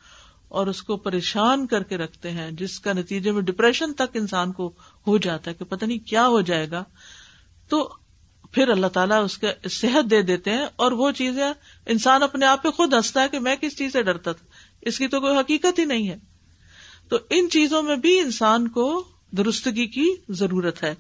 اور 0.48 0.68
اس 0.68 0.84
کو 0.84 0.98
پریشان 0.98 1.68
کر 1.68 1.84
کے 1.84 1.98
رکھتے 1.98 2.32
ہیں، 2.32 2.52
جس 2.52 2.80
کا 2.80 2.94
نتیجے 2.94 3.32
میں 3.32 3.42
ڈپریشن 3.42 3.94
تک 3.94 4.18
انسان 4.18 4.52
کو 4.52 4.72
ہو 5.08 5.18
جاتا 5.18 5.52
ہے 5.52 5.56
کہ 5.56 5.66
پتہ 5.66 5.86
نہیں 5.86 6.08
کیا 6.08 6.28
ہو 6.28 6.42
جائے 6.42 6.72
گا۔ 6.72 6.84
تو 7.70 7.94
پھر 8.52 8.70
اللہ 8.70 8.88
تعالیٰ 8.88 9.24
اس 9.24 9.38
کے 9.38 9.70
صحت 9.70 10.12
دے 10.12 10.22
دیتے 10.22 10.52
ہیں 10.52 10.66
اور 10.76 10.92
وہ 10.92 11.12
چیزیں 11.12 11.54
انسان 11.86 12.24
اپنے 12.24 12.46
آپ 12.46 12.64
پہ 12.64 12.70
خود 12.70 12.94
ہنستا 12.94 13.22
ہے 13.22 13.30
کہ 13.30 13.40
میں 13.40 13.56
کس 13.56 13.78
چیز 13.78 13.94
سے 13.94 14.04
ڈرتا 14.04 14.32
تھا۔ 14.32 14.46
اس 14.82 14.98
کی 14.98 15.08
تو 15.08 15.22
کوئی 15.22 15.38
حقیقت 15.38 15.80
ہی 15.80 15.86
نہیں 15.86 16.10
ہے۔ 16.10 16.18
تو 17.10 17.18
ان 17.30 17.50
چیزوں 17.50 17.82
میں 17.84 17.96
بھی 17.96 18.20
انسان 18.20 18.68
کو 18.68 19.04
درستگی 19.32 19.88
کی 19.88 20.08
ضرورت 20.30 20.84
ہے۔ 20.84 20.94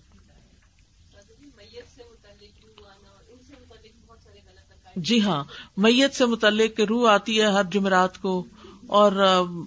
جی 4.96 5.22
ہاں 5.22 5.44
میت 5.78 6.16
سے 6.16 6.26
متعلق 6.26 6.80
روح 6.80 7.12
آتی 7.12 7.42
ہے 7.42 7.46
ہر 7.46 7.64
جمعرات 7.64 8.22
کو، 8.22 8.44
اور 8.88 9.12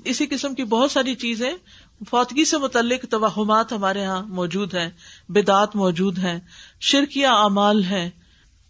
اسی 0.04 0.26
قسم 0.26 0.54
کی 0.54 0.64
بہت 0.64 0.90
ساری 0.90 1.14
چیزیں۔ 1.14 1.52
فوتگی 2.10 2.44
سے 2.44 2.58
متعلق 2.58 3.04
توہمات 3.10 3.72
ہمارے 3.72 4.00
یہاں 4.00 4.22
موجود 4.26 4.74
ہیں 4.74 4.88
بدعت 5.28 5.76
موجود 5.76 6.18
ہیں 6.18 6.38
شرکیہ 6.80 7.26
اعمال 7.26 7.82
ہیں۔ 7.84 8.10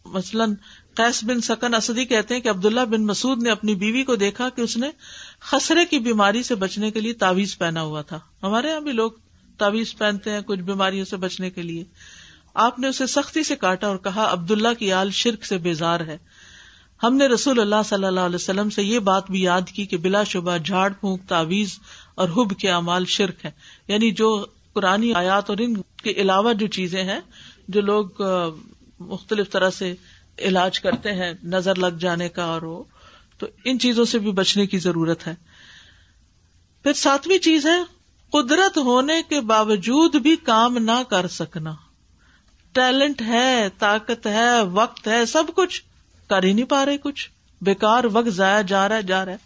مثلاً 0.04 0.54
قیس 0.94 1.24
بن 1.24 1.40
سکن 1.40 1.74
اسدی 1.74 2.04
کہتے 2.04 2.34
ہیں 2.34 2.40
کہ 2.40 2.48
عبداللہ 2.48 2.80
بن 2.80 3.06
مسعود 3.06 3.42
نے 3.42 3.50
اپنی 3.50 3.74
بیوی 3.74 4.02
کو 4.02 4.16
دیکھا 4.16 4.48
کہ 4.48 4.60
اس 4.60 4.76
نے 4.76 4.90
خسرے 5.40 5.84
کی 5.84 5.98
بیماری 5.98 6.42
سے 6.42 6.54
بچنے 6.54 6.90
کے 6.90 7.00
لیے 7.00 7.12
تعویز 7.12 7.58
پہنا 7.58 7.82
ہوا 7.82 8.02
تھا۔ 8.02 8.20
ہمارے 8.42 8.68
یہاں 8.68 8.80
بھی 8.80 8.92
لوگ 8.92 9.10
تعویز 9.58 9.96
پہنتے 9.96 10.30
ہیں 10.30 10.40
کچھ 10.46 10.60
بیماریوں 10.60 11.04
سے 11.04 11.16
بچنے 11.16 11.50
کے 11.50 11.62
لیے۔ 11.62 11.84
آپ 12.54 12.78
نے 12.78 12.88
اسے 12.88 13.06
سختی 13.06 13.42
سے 13.42 13.56
کاٹا 13.56 13.86
اور 13.86 13.96
کہا، 13.96 14.32
عبداللہ 14.32 14.68
کی 14.78 14.92
آل 14.92 15.10
شرک 15.10 15.44
سے 15.46 15.58
بیزار 15.58 16.00
ہے۔ 16.00 16.18
ہم 17.02 17.16
نے 17.16 17.26
رسول 17.26 17.60
اللہ 17.60 17.82
صلی 17.84 18.04
اللہ 18.04 18.20
علیہ 18.20 18.34
وسلم 18.34 18.70
سے 18.70 18.82
یہ 18.82 18.98
بات 18.98 19.30
بھی 19.30 19.42
یاد 19.42 19.70
کی 19.74 19.86
کہ 19.86 19.96
بلا 19.96 20.24
شبہ 20.24 20.56
جھاڑ، 20.58 20.92
پھونک 20.92 21.22
تعویز 21.28 21.78
اور 22.14 22.28
حب 22.28 22.58
کے 22.58 22.70
اعمال 22.70 23.04
شرک 23.04 23.44
ہے 23.44 23.50
یعنی 23.88 24.10
جو 24.10 24.46
قرآن 24.72 25.04
آیات 25.14 25.50
اور 25.50 25.58
ان 25.58 25.74
کے 26.02 26.10
علاوہ 26.10 26.52
جو 26.52 26.66
چیزیں 26.66 27.04
ہیں، 27.04 27.20
جو 27.68 27.80
لوگ 27.80 28.22
مختلف 29.00 29.50
طرح 29.50 29.70
سے 29.70 29.94
علاج 30.38 30.80
کرتے 30.80 31.12
ہیں، 31.12 31.32
نظر 31.44 31.74
لگ 31.74 31.96
جانے 31.98 32.28
کا 32.28 32.44
اور 32.44 32.62
وہ، 32.62 32.84
تو 33.38 33.46
ان 33.64 33.78
چیزوں 33.78 34.04
سے 34.04 34.18
بھی 34.18 34.32
بچنے 34.32 34.66
کی 34.66 34.78
ضرورت 34.78 35.26
ہے۔ 35.26 35.34
پھر 36.82 36.92
ساتویں 36.92 37.38
چیز 37.38 37.66
ہے، 37.66 37.82
قدرت 38.32 38.78
ہونے 38.78 39.22
کے 39.28 39.40
باوجود 39.40 40.16
بھی 40.16 40.36
کام 40.36 40.78
نہ 40.78 41.02
کر 41.10 41.28
سکنا۔ 41.28 41.74
ٹیلنٹ 42.72 43.22
ہے، 43.22 43.68
طاقت 43.78 44.26
ہے، 44.26 44.62
وقت 44.62 45.08
ہے، 45.08 45.26
سب 45.26 45.44
کچھ 45.56 45.82
کر 46.28 46.42
ہی 46.42 46.52
نہیں 46.52 46.66
پا 46.66 46.86
رہے 46.86 46.98
کچھ۔ 46.98 47.30
بیکار 47.60 48.04
وقت 48.12 48.28
ضائع 48.28 48.62
جا 48.62 48.88
رہا 48.88 48.96
ہے، 48.96 49.02
جا 49.02 49.24
رہا 49.24 49.32
ہے۔ 49.32 49.36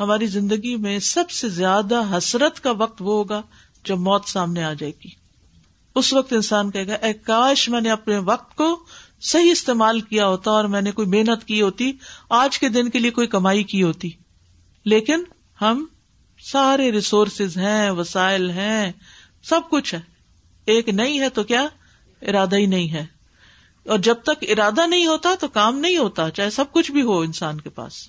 ہماری 0.00 0.26
زندگی 0.26 0.76
میں 0.76 0.98
سب 0.98 1.30
سے 1.30 1.48
زیادہ 1.48 2.18
حسرت 2.18 2.60
کا 2.60 2.70
وقت 2.70 3.02
وہ 3.02 3.12
ہوگا 3.12 3.42
جب 3.84 3.98
موت 3.98 4.28
سامنے 4.28 4.64
آ 4.64 4.72
جائے 4.72 4.92
گی۔ 5.04 5.10
اس 5.94 6.12
وقت 6.12 6.32
انسان 6.32 6.70
کہے 6.70 6.86
گا، 6.86 6.94
اے 6.94 7.12
کاش 7.12 7.68
میں 7.68 7.80
نے 7.80 7.90
اپنے 7.90 8.18
وقت 8.18 8.56
کو 8.56 8.84
صحیح 9.22 9.50
استعمال 9.50 10.00
کیا 10.00 10.26
ہوتا 10.26 10.50
اور 10.50 10.64
میں 10.64 10.80
نے 10.80 10.92
کوئی 10.92 11.08
محنت 11.08 11.44
کی 11.44 11.62
ہوتی، 11.62 11.92
آج 12.30 12.58
کے 12.58 12.68
دن 12.68 12.90
کے 12.90 12.98
لیے 12.98 13.10
کوئی 13.10 13.26
کمائی 13.26 13.62
کی 13.62 13.82
ہوتی۔ 13.82 14.10
لیکن 14.84 15.22
ہم 15.60 15.86
سارے 16.40 16.92
ریسورسز 16.92 17.56
ہیں، 17.56 17.90
وسائل 17.90 18.50
ہیں، 18.50 18.92
سب 19.42 19.60
کچھ 19.70 19.94
ہے۔ 19.94 20.00
ایک 20.66 20.88
نہیں 20.88 21.20
ہے 21.20 21.28
تو 21.28 21.44
کیا؟ 21.44 21.66
ارادہ 22.22 22.56
ہی 22.56 22.66
نہیں 22.66 22.92
ہے۔ 22.92 23.06
اور 23.86 23.98
جب 23.98 24.14
تک 24.14 24.44
ارادہ 24.48 24.86
نہیں 24.86 25.06
ہوتا 25.06 25.34
تو 25.40 25.48
کام 25.48 25.78
نہیں 25.78 25.96
ہوتا، 25.96 26.30
چاہے 26.30 26.50
سب 26.50 26.64
کچھ 26.72 26.92
بھی 26.92 27.02
ہو 27.02 27.20
انسان 27.20 27.60
کے 27.60 27.70
پاس۔ 27.70 28.08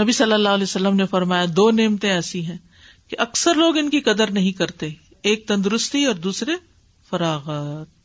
نبی 0.00 0.12
صلی 0.12 0.32
اللہ 0.32 0.48
علیہ 0.48 0.62
وسلم 0.62 0.96
نے 0.96 1.06
فرمایا، 1.06 1.44
دو 1.56 1.70
نعمتیں 1.70 2.10
ایسی 2.10 2.46
ہیں 2.46 2.58
کہ 3.08 3.16
اکثر 3.20 3.54
لوگ 3.54 3.76
ان 3.76 3.90
کی 3.90 4.00
قدر 4.00 4.30
نہیں 4.30 4.52
کرتے، 4.52 4.88
ایک 5.22 5.48
تندرستی 5.48 6.04
اور 6.04 6.14
دوسرے 6.14 6.52
فراغت۔ 7.10 7.97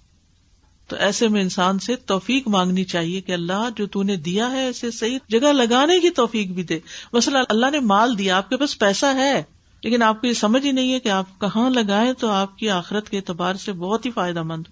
تو 0.94 1.00
ایسے 1.00 1.28
میں 1.28 1.42
انسان 1.42 1.80
سے 1.80 1.96
توفیق 1.96 2.48
مانگنی 2.48 2.84
چاہیے 2.84 3.22
کہ 3.22 3.32
اللہ 3.32 3.70
جو 3.76 3.88
تو 3.88 4.04
نے 4.04 4.16
دیا 4.16 4.52
ہے 4.52 4.68
اسے 4.68 4.92
صحیح 4.92 5.18
جگہ 5.30 5.48
لگانے 5.48 6.00
کی 6.00 6.10
توفیق 6.10 6.48
بھی 6.48 6.64
دے۔ 6.64 6.80
مثلا 7.14 7.40
اللہ 7.50 7.66
نے 7.72 7.80
مال 7.80 8.18
دیا، 8.18 8.38
آپ 8.38 8.50
کے 8.50 8.58
پاس 8.58 8.80
پیسہ 8.80 9.06
ہے، 9.06 9.44
لیکن 9.84 10.04
آپ 10.04 10.22
کو 10.22 10.28
یہ 10.28 10.34
سمجھ 10.34 10.66
ہی 10.66 10.72
نہیں 10.72 10.94
ہے 10.94 11.00
کہ 11.00 11.10
آپ 11.10 11.26
کہاں 11.42 11.70
لگائیں 11.70 12.14
تو 12.14 12.30
آپ 12.30 12.58
کی 12.58 12.70
آخرت 12.70 13.10
کے 13.10 13.18
اعتبار 13.18 13.54
سے 13.54 13.74
بہت 13.74 14.06
ہی 14.06 14.12
فائدہ 14.12 14.44
مند۔ 14.44 14.64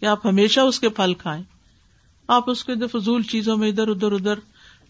کہ 0.00 0.06
آپ 0.06 0.26
ہمیشہ 0.26 0.60
اس 0.60 0.80
کے 0.80 0.88
پھل 0.88 1.14
کھائیں۔ 1.14 1.42
آپ 2.28 2.50
اس 2.50 2.64
کے 2.64 2.72
فضول 2.92 3.22
چیزوں 3.22 3.56
میں 3.56 3.68
ادھر 3.68 3.88
ادھر 3.88 4.12
ادھر 4.12 4.34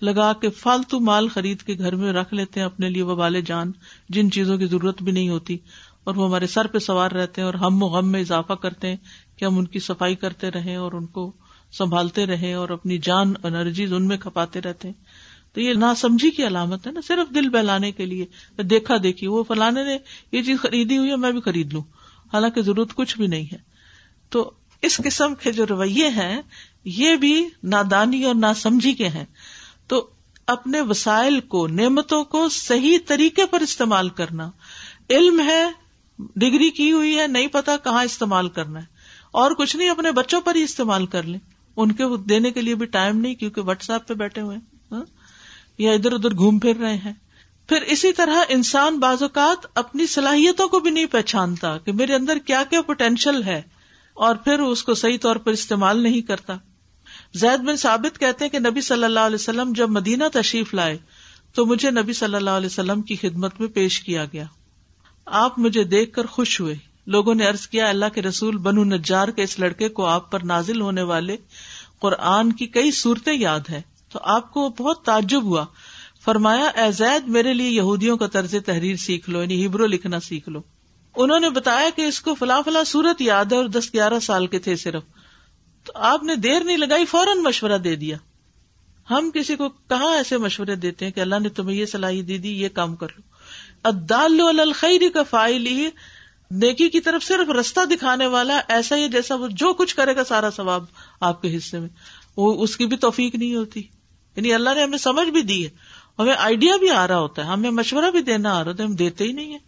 لگا 0.02 0.32
کے 0.32 0.50
فالتو 0.50 1.00
مال 1.00 1.28
خرید 1.28 1.62
کے 1.62 1.78
گھر 1.78 1.94
میں 1.94 2.12
رکھ 2.12 2.34
لیتے 2.34 2.60
ہیں 2.60 2.66
اپنے 2.66 2.90
لیے، 2.90 3.02
وہ 3.02 3.28
جان 3.46 3.72
جن 4.08 4.30
چیزوں 4.30 4.58
کی 4.58 4.66
ضرورت 4.66 5.02
بھی 5.02 5.12
نہیں 5.12 5.28
ہوتی 5.28 5.58
اور 6.04 6.14
وہ 6.14 6.26
ہمارے 6.26 6.46
سر 6.46 6.66
پہ 6.66 6.78
سوار 6.78 7.10
رہتے 7.10 7.40
ہیں 7.40 7.46
اور 7.46 7.54
ہم 7.54 7.82
و 7.82 7.86
غم 7.86 8.08
میں 8.08 8.20
اضافہ 8.20 8.52
کرتے 8.52 8.88
ہیں 8.88 8.96
کہ 9.40 9.44
ہم 9.44 9.58
ان 9.58 9.66
کی 9.66 9.78
صفائی 9.78 10.14
کرتے 10.14 10.50
رہے 10.50 10.74
اور 10.74 10.92
ان 10.92 11.06
کو 11.06 11.32
سنبھالتے 11.72 12.26
رہے 12.26 12.54
اور 12.54 12.68
اپنی 12.68 12.98
جان 12.98 13.32
انرجیز 13.42 13.92
ان 13.92 14.06
میں 14.06 14.18
کھپاتے 14.18 14.60
رہتے 14.60 14.88
ہیں۔ 14.88 15.04
تو 15.52 15.60
یہ 15.60 15.74
نا 15.74 15.94
سمجھی 15.94 16.30
کی 16.30 16.46
علامت 16.46 16.86
ہے 16.86 16.92
نا، 16.92 17.00
صرف 17.04 17.34
دل 17.34 17.48
بہلانے 17.48 17.92
کے 17.92 18.06
لیے۔ 18.06 18.26
دیکھا 18.62 18.94
دیکھی، 19.02 19.26
وہ 19.26 19.44
فلانے 19.44 19.84
نے 19.84 19.98
یہ 20.32 20.42
چیز 20.42 20.56
خریدی 20.60 20.98
ہوئی 20.98 21.10
ہے، 21.10 21.16
میں 21.16 21.32
بھی 21.32 21.40
خرید 21.40 21.72
لوں۔ 21.72 21.82
حالانکہ 22.32 22.62
ضرورت 22.62 22.94
کچھ 22.94 23.16
بھی 23.16 23.26
نہیں 23.26 23.44
ہے۔ 23.52 23.58
تو 24.30 24.50
اس 24.82 24.96
قسم 24.96 25.34
کے 25.34 25.52
جو 25.52 25.66
رویے 25.66 26.08
ہیں، 26.08 26.42
یہ 26.84 27.16
بھی 27.16 27.48
نادانی 27.64 28.24
اور 28.24 28.34
ناسمجھی 28.34 28.94
کے 28.94 29.08
ہیں۔ 29.08 29.24
تو 29.86 30.10
اپنے 30.46 30.80
وسائل 30.80 31.40
کو، 31.40 31.66
نعمتوں 31.66 32.24
کو 32.24 32.48
صحیح 32.48 32.98
طریقے 33.06 33.46
پر 33.46 33.60
استعمال 33.60 34.08
کرنا۔ 34.08 34.50
علم 35.10 35.40
ہے، 35.40 35.64
ڈگری 36.18 36.70
کی 36.70 36.92
ہوئی 36.92 37.18
ہے، 37.18 37.26
نہیں 37.26 37.46
پتا 37.46 37.76
کہاں 37.76 38.04
استعمال 38.04 38.48
کرنا 38.48 38.80
ہے۔ 38.80 38.99
اور 39.30 39.50
کچھ 39.50 39.76
نہیں، 39.76 39.90
اپنے 39.90 40.12
بچوں 40.12 40.40
پر 40.40 40.54
ہی 40.54 40.62
استعمال 40.62 41.06
کر 41.06 41.22
لیں۔ 41.22 41.38
ان 41.76 41.92
کے 41.92 42.04
دینے 42.28 42.50
کے 42.50 42.62
لیے 42.62 42.74
بھی 42.74 42.86
ٹائم 42.86 43.18
نہیں، 43.18 43.34
کیونکہ 43.34 43.60
واٹس 43.60 43.90
ایپ 43.90 44.06
پہ 44.08 44.14
بیٹھے 44.14 44.42
ہوئے 44.42 44.56
ہاں؟ 44.92 45.04
یا 45.78 45.92
ادھر 45.92 46.12
ادھر 46.12 46.34
گھوم 46.34 46.58
پھر 46.58 46.76
رہے 46.76 46.96
ہیں۔ 46.96 47.12
پھر 47.68 47.82
اسی 47.82 48.12
طرح 48.12 48.44
انسان 48.48 48.98
بعض 48.98 49.22
اوقات 49.22 49.66
اپنی 49.74 50.06
صلاحیتوں 50.06 50.68
کو 50.68 50.80
بھی 50.80 50.90
نہیں 50.90 51.06
پہچانتا 51.06 51.78
کہ 51.78 51.92
میرے 51.92 52.14
اندر 52.14 52.38
کیا 52.38 52.62
کیا 52.70 52.82
پوٹینشیل 52.82 53.42
ہے، 53.42 53.62
اور 54.16 54.36
پھر 54.36 54.60
اس 54.60 54.82
کو 54.82 54.94
صحیح 54.94 55.18
طور 55.20 55.36
پر 55.36 55.52
استعمال 55.52 56.02
نہیں 56.02 56.20
کرتا۔ 56.20 56.56
زید 57.34 57.60
بن 57.60 57.76
ثابت 57.76 58.18
کہتے 58.18 58.44
ہیں 58.44 58.52
کہ 58.52 58.58
نبی 58.58 58.80
صلی 58.80 59.04
اللہ 59.04 59.20
علیہ 59.20 59.34
وسلم 59.34 59.72
جب 59.72 59.90
مدینہ 59.90 60.24
تشریف 60.32 60.74
لائے 60.74 60.98
تو 61.54 61.66
مجھے 61.66 61.90
نبی 61.90 62.12
صلی 62.12 62.34
اللہ 62.34 62.50
علیہ 62.50 62.66
وسلم 62.66 63.02
کی 63.02 63.16
خدمت 63.16 63.60
میں 63.60 63.68
پیش 63.68 64.00
کیا 64.00 64.24
گیا۔ 64.24 64.44
آپ 65.26 65.58
مجھے 65.58 65.84
دیکھ 65.84 66.12
کر 66.12 66.26
خوش 66.26 66.60
ہوئے۔ 66.60 66.74
لوگوں 67.10 67.34
نے 67.34 67.46
ارض 67.46 67.66
کیا، 67.66 67.88
اللہ 67.88 68.04
کے 68.14 68.22
رسول 68.22 68.58
بنو 68.58 68.84
نجار 68.84 69.28
کے 69.28 69.42
اس 69.42 69.58
لڑکے 69.58 69.88
کو 69.88 70.06
آپ 70.06 70.30
پر 70.30 70.40
نازل 70.44 70.80
ہونے 70.80 71.02
والے 71.02 71.36
قرآن 71.98 72.52
کی 72.52 72.66
کئی 72.66 72.90
صورتیں 72.90 73.34
یاد 73.34 73.60
ہیں۔ 73.70 73.80
تو 74.12 74.18
آپ 74.22 74.52
کو 74.52 74.68
بہت 74.68 75.04
تعجب 75.04 75.42
ہوا۔ 75.42 75.66
فرمایا، 76.24 76.66
اے 76.66 76.92
زید، 76.92 77.28
میرے 77.28 77.54
لیے 77.54 77.68
یہودیوں 77.68 78.16
کا 78.16 78.26
طرز 78.26 78.54
تحریر 78.66 78.96
سیکھ 78.96 79.30
لو 79.30 79.40
یعنی 79.40 79.66
ہبرو 79.66 79.86
لکھنا 79.86 80.20
سیکھ 80.20 80.48
لو۔ 80.48 80.60
انہوں 81.16 81.40
نے 81.40 81.50
بتایا 81.50 81.88
کہ 81.96 82.02
اس 82.02 82.20
کو 82.20 82.34
فلاں 82.34 82.62
فلاں 82.64 82.84
صورت 82.84 83.22
یاد 83.22 83.44
ہے 83.44 83.56
اور 83.56 83.64
دس 83.64 83.94
گیارہ 83.94 84.18
سال 84.18 84.46
کے 84.46 84.58
تھے 84.58 84.76
صرف۔ 84.76 85.02
تو 85.84 85.92
آپ 85.94 86.22
نے 86.22 86.36
دیر 86.36 86.64
نہیں 86.64 86.76
لگائی، 86.76 87.04
فوراً 87.04 87.38
مشورہ 87.38 87.78
دے 87.78 87.96
دیا۔ 87.96 88.16
ہم 89.10 89.30
کسی 89.34 89.56
کو 89.56 89.68
کہاں 89.68 90.16
ایسے 90.16 90.38
مشورے 90.38 90.76
دیتے 90.76 91.04
ہیں 91.04 91.12
کہ 91.12 91.20
اللہ 91.20 91.38
نے 91.38 91.48
تمہیں 91.48 91.76
یہ 91.76 91.86
صلاحی 91.86 92.22
دے 92.22 92.38
دی، 92.38 92.62
یہ 92.62 92.68
کام 92.68 92.96
کر 92.96 93.06
لو۔ 93.16 93.22
ادال 93.82 94.40
الخری 94.60 95.10
کا 95.10 95.22
فائل 95.22 95.66
ہی 95.66 95.88
نیکی 96.50 96.88
کی 96.88 97.00
طرف 97.00 97.24
صرف 97.24 97.50
رستہ 97.50 97.84
دکھانے 97.84 98.26
والا 98.26 98.60
ایسا 98.68 98.96
ہی 98.96 99.08
جیسا 99.08 99.34
وہ 99.34 99.48
جو 99.48 99.74
کچھ 99.74 99.96
کرے 99.96 100.16
گا 100.16 100.24
سارا 100.24 100.50
ثواب 100.50 100.84
آپ 101.20 101.42
کے 101.42 101.56
حصے 101.56 101.78
میں۔ 101.78 101.88
وہ 102.36 102.62
اس 102.62 102.76
کی 102.76 102.86
بھی 102.86 102.96
توفیق 102.96 103.34
نہیں 103.34 103.54
ہوتی۔ 103.54 103.82
یعنی 104.36 104.54
اللہ 104.54 104.70
نے 104.76 104.82
ہمیں 104.82 104.98
سمجھ 104.98 105.28
بھی 105.28 105.42
دی 105.42 105.64
ہے۔ 105.64 105.70
ہمیں 106.18 106.34
آئیڈیا 106.38 106.76
بھی 106.76 106.90
آ 106.90 107.08
رہا 107.08 107.18
ہوتا 107.18 107.42
ہے۔ 107.42 107.46
ہمیں 107.46 107.70
مشورہ 107.70 108.10
بھی 108.10 108.20
دینا 108.20 108.56
آ 108.56 108.64
رہا 108.64 108.70
ہوتا 108.70 108.82
ہے۔ 108.82 108.88
ہم 108.88 108.94
دیتے 108.94 109.24
ہی 109.24 109.32
نہیں 109.32 109.52
ہے 109.52 109.58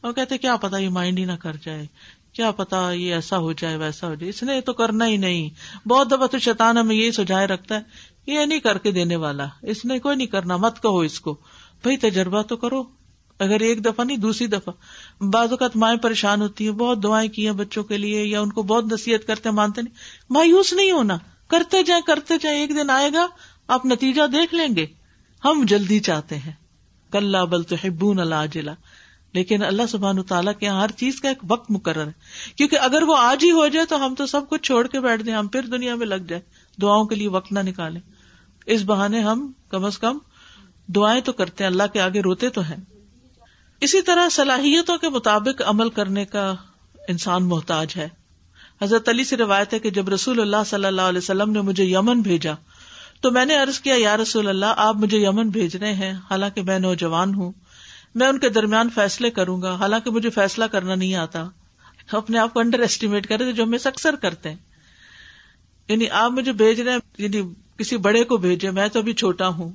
اور 0.00 0.12
کہتے 0.12 0.38
کیا 0.38 0.56
پتا 0.56 0.78
یہ 0.78 0.88
مائنڈ 0.88 1.18
ہی 1.18 1.24
نہ 1.24 1.32
کر 1.32 1.56
جائے۔ 1.62 1.86
کیا 2.32 2.50
پتا 2.50 2.92
یہ 2.92 3.14
ایسا 3.14 3.38
ہو 3.38 3.52
جائے، 3.52 3.76
ویسا 3.76 4.06
ہو 4.08 4.14
جائے۔ 4.14 4.30
اس 4.30 4.42
نے 4.42 4.60
تو 4.60 4.72
کرنا 4.72 5.06
ہی 5.06 5.16
نہیں۔ 5.16 5.50
بہت 5.88 6.10
دفعہ 6.10 6.26
تو 6.26 6.38
شیطان 6.38 6.76
ہمیں 6.76 6.96
یہی 6.96 7.12
سجائے 7.12 7.46
رکھتا 7.46 7.74
ہے۔ 7.74 7.80
یہ 8.26 8.44
نہیں 8.46 8.60
کر 8.60 8.78
کے 8.78 8.90
دینے 8.90 9.16
والا۔ 9.16 9.46
اس 9.62 9.84
نے 9.84 9.98
کوئی 9.98 10.16
نہیں 10.16 10.26
کرنا۔ 10.26 10.56
مت 10.56 10.82
کہو 10.82 10.98
اس 10.98 11.20
کو۔ 11.20 11.34
بھائی 11.82 11.96
تجربہ 11.96 12.42
تو 12.42 12.56
کرو۔ 12.56 12.99
اگر 13.40 13.60
ایک 13.60 13.84
دفعہ 13.84 14.04
نہیں، 14.04 14.16
دوسری 14.16 14.46
دفعہ۔ 14.46 14.72
بعض 15.24 15.50
اوقات 15.50 15.76
مائیں 15.76 15.98
پریشان 15.98 16.42
ہوتی 16.42 16.64
ہیں، 16.64 16.74
بہت 16.74 17.02
دعائیں 17.02 17.30
کی 17.30 17.46
ہیں 17.46 17.52
بچوں 17.52 17.84
کے 17.84 17.98
لیے 17.98 18.24
یا 18.24 18.40
ان 18.40 18.52
کو 18.52 18.62
بہت 18.62 18.92
نصیحت 18.92 19.26
کرتے 19.26 19.50
مانتے 19.50 19.82
نہیں۔ 19.82 19.94
مایوس 20.30 20.72
نہیں 20.72 20.92
ہونا۔ 20.92 21.18
کرتے 21.48 21.82
جائیں 21.82 22.02
کرتے 22.02 22.34
جائیں، 22.40 22.60
ایک 22.60 22.70
دن 22.70 22.90
آئے 22.90 23.10
گا، 23.12 23.26
آپ 23.68 23.86
نتیجہ 23.86 24.26
دیکھ 24.26 24.54
لیں 24.54 24.76
گے۔ 24.76 24.86
ہم 25.44 25.64
جلدی 25.68 25.98
چاہتے 25.98 26.36
ہیں۔ 26.36 26.52
کل 27.12 27.36
بل 27.50 27.62
تو 27.62 27.76
ہبون 27.84 28.20
اللہ 28.20 28.70
لیکن 29.34 29.62
اللہ 29.62 29.82
سبحان 29.88 30.22
تعالیٰ 30.22 30.52
کے 30.58 30.66
یہاں 30.66 30.80
ہر 30.80 30.90
چیز 30.90 31.20
کا 31.20 31.28
ایک 31.28 31.38
وقت 31.48 31.70
مقرر 31.70 32.06
ہے۔ 32.06 32.12
کیونکہ 32.56 32.76
اگر 32.76 33.02
وہ 33.02 33.16
آج 33.18 33.44
ہی 33.44 33.50
ہو 33.50 33.68
جائے 33.68 33.86
تو 33.86 34.06
ہم 34.06 34.14
تو 34.14 34.26
سب 34.26 34.48
کچھ 34.48 34.62
چھوڑ 34.62 34.86
کے 34.86 35.00
بیٹھ 35.00 35.22
دیں 35.22 35.32
ہم 35.32 35.48
پھر 35.48 35.62
دنیا 35.62 35.94
میں 35.94 36.06
لگ 36.06 36.14
جائیں۔ 36.14 36.42
دعاؤں 36.82 37.04
کے 37.04 37.14
لیے 37.14 37.28
وقت 37.28 37.52
نہ 37.52 37.60
نکالیں۔ 37.60 38.00
اس 38.66 38.82
بہانے 38.82 39.20
ہم 39.20 39.52
کم 39.68 39.84
از 39.84 39.98
کم 39.98 40.18
دعائیں 40.86 41.20
تو 41.20 41.32
کرتے 41.32 41.64
ہیں، 41.64 41.70
اللہ 41.70 41.82
کے 41.92 42.00
آگے 42.00 42.20
روتے 42.20 42.48
تو 42.48 42.60
ہیں۔ 42.60 42.76
اسی 43.80 44.02
طرح 44.02 44.28
صلاحیتوں 44.28 44.98
کے 44.98 45.08
مطابق 45.08 45.62
عمل 45.66 45.90
کرنے 45.90 46.24
کا 46.24 46.54
انسان 47.08 47.48
محتاج 47.48 47.94
ہے۔ 47.96 48.08
حضرت 48.82 49.08
علی 49.08 49.24
سے 49.24 49.36
روایت 49.36 49.74
ہے 49.74 49.78
کہ 49.78 49.90
جب 49.90 50.08
رسول 50.08 50.40
اللہ 50.40 50.56
صلی 50.66 50.84
اللہ 50.84 51.02
علیہ 51.02 51.18
وسلم 51.18 51.50
نے 51.50 51.60
مجھے 51.60 51.84
یمن 51.84 52.20
بھیجا، 52.20 52.52
تو 53.20 53.30
میں 53.30 53.44
نے 53.44 53.60
ارض 53.60 53.80
کیا، 53.80 53.94
یا 53.98 54.16
رسول 54.16 54.48
اللہ، 54.48 54.66
آپ 54.76 54.96
مجھے 54.96 55.18
یمن 55.18 55.48
بھیج 55.48 55.76
رہے 55.76 55.94
ہیں، 55.94 56.12
حالانکہ 56.12 56.62
میں 56.62 56.78
نوجوان 56.78 57.34
ہوں، 57.34 57.52
میں 58.14 58.28
ان 58.28 58.38
کے 58.38 58.48
درمیان 58.48 58.90
فیصلے 58.90 59.30
کروں 59.30 59.62
گا، 59.62 59.74
حالانکہ 59.74 60.10
مجھے 60.10 60.30
فیصلہ 60.30 60.64
کرنا 60.64 60.94
نہیں 60.94 61.14
آتا۔ 61.14 61.48
اپنے 62.12 62.38
آپ 62.38 62.54
کو 62.54 62.60
انڈر 62.60 62.78
ایسٹیمیٹ 62.78 63.26
کرے 63.26 63.44
تھے 63.44 63.52
جو 63.52 63.62
ہم 63.62 63.74
اکثر 63.84 64.16
کرتے 64.16 64.48
ہیں۔ 64.48 64.56
یعنی 65.88 66.10
آپ 66.10 66.30
مجھے 66.30 66.52
بھیج 66.52 66.80
رہے 66.80 66.92
ہیں 66.92 66.98
یعنی 67.18 67.42
کسی 67.78 67.96
بڑے 67.96 68.24
کو 68.24 68.36
بھیجے، 68.36 68.70
میں 68.70 68.88
تو 68.88 68.98
ابھی 68.98 69.12
چھوٹا 69.12 69.48
ہوں، 69.48 69.72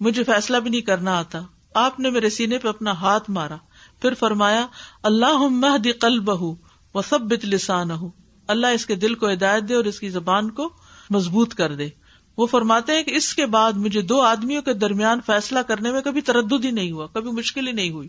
مجھے 0.00 0.24
فیصلہ 0.24 0.56
بھی 0.56 0.70
نہیں 0.70 0.80
کرنا 0.80 1.18
آتا۔ 1.18 1.40
آپ 1.74 2.00
نے 2.00 2.10
میرے 2.10 2.30
سینے 2.30 2.58
پہ 2.58 2.68
اپنا 2.68 2.90
ہاتھ 2.90 3.30
مارا، 3.30 3.56
پھر 4.00 4.14
فرمایا 4.14 4.66
اللہ 5.02 5.38
مہد 5.38 5.88
قل 6.00 6.20
بہ 6.20 6.54
و 6.94 7.02
سب 7.02 7.32
لسان 7.32 7.90
ہوں 7.90 8.10
اللہ 8.48 8.66
اس 8.66 8.86
کے 8.86 8.94
دل 8.94 9.14
کو 9.14 9.32
ہدایت 9.32 9.68
دے 9.68 9.74
اور 9.74 9.84
اس 9.84 10.00
کی 10.00 10.08
زبان 10.08 10.50
کو 10.50 10.70
مضبوط 11.10 11.54
کر 11.54 11.74
دے۔ 11.74 11.88
وہ 12.36 12.46
فرماتے 12.46 12.92
ہیں 12.92 13.02
کہ 13.02 13.10
اس 13.10 13.34
کے 13.34 13.46
بعد 13.46 13.72
مجھے 13.72 14.02
دو 14.02 14.20
آدمیوں 14.20 14.62
کے 14.62 14.72
درمیان 14.72 15.20
فیصلہ 15.26 15.58
کرنے 15.58 15.92
میں 15.92 16.00
کبھی 16.00 16.20
تردد 16.20 16.64
ہی 16.64 16.70
نہیں 16.70 16.92
ہوا، 16.92 17.06
کبھی 17.06 17.30
مشکل 17.30 17.66
ہی 17.66 17.72
نہیں 17.72 17.90
ہوئی۔ 17.90 18.08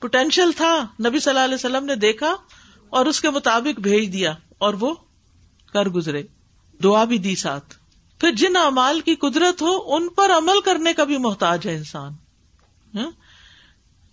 پوٹینشیل 0.00 0.52
تھا، 0.52 0.86
نبی 1.06 1.20
صلی 1.20 1.30
اللہ 1.30 1.44
علیہ 1.44 1.54
وسلم 1.54 1.84
نے 1.84 1.94
دیکھا 1.94 2.36
اور 2.90 3.06
اس 3.06 3.20
کے 3.20 3.30
مطابق 3.30 3.80
بھیج 3.80 4.12
دیا 4.12 4.34
اور 4.58 4.74
وہ 4.74 4.94
کر 5.72 5.88
گزرے۔ 5.88 6.22
دعا 6.82 7.04
بھی 7.04 7.18
دی 7.18 7.36
ساتھ۔ 7.36 7.74
پھر 8.20 8.32
جن 8.32 8.56
امال 8.56 9.00
کی 9.00 9.14
قدرت 9.14 9.62
ہو، 9.62 9.94
ان 9.94 10.08
پر 10.08 10.30
عمل 10.30 10.60
کرنے 10.64 10.92
کا 10.92 11.04
بھی 11.04 11.18
محتاج 11.18 11.66
ہے 11.66 11.76
انسان۔ 11.76 12.12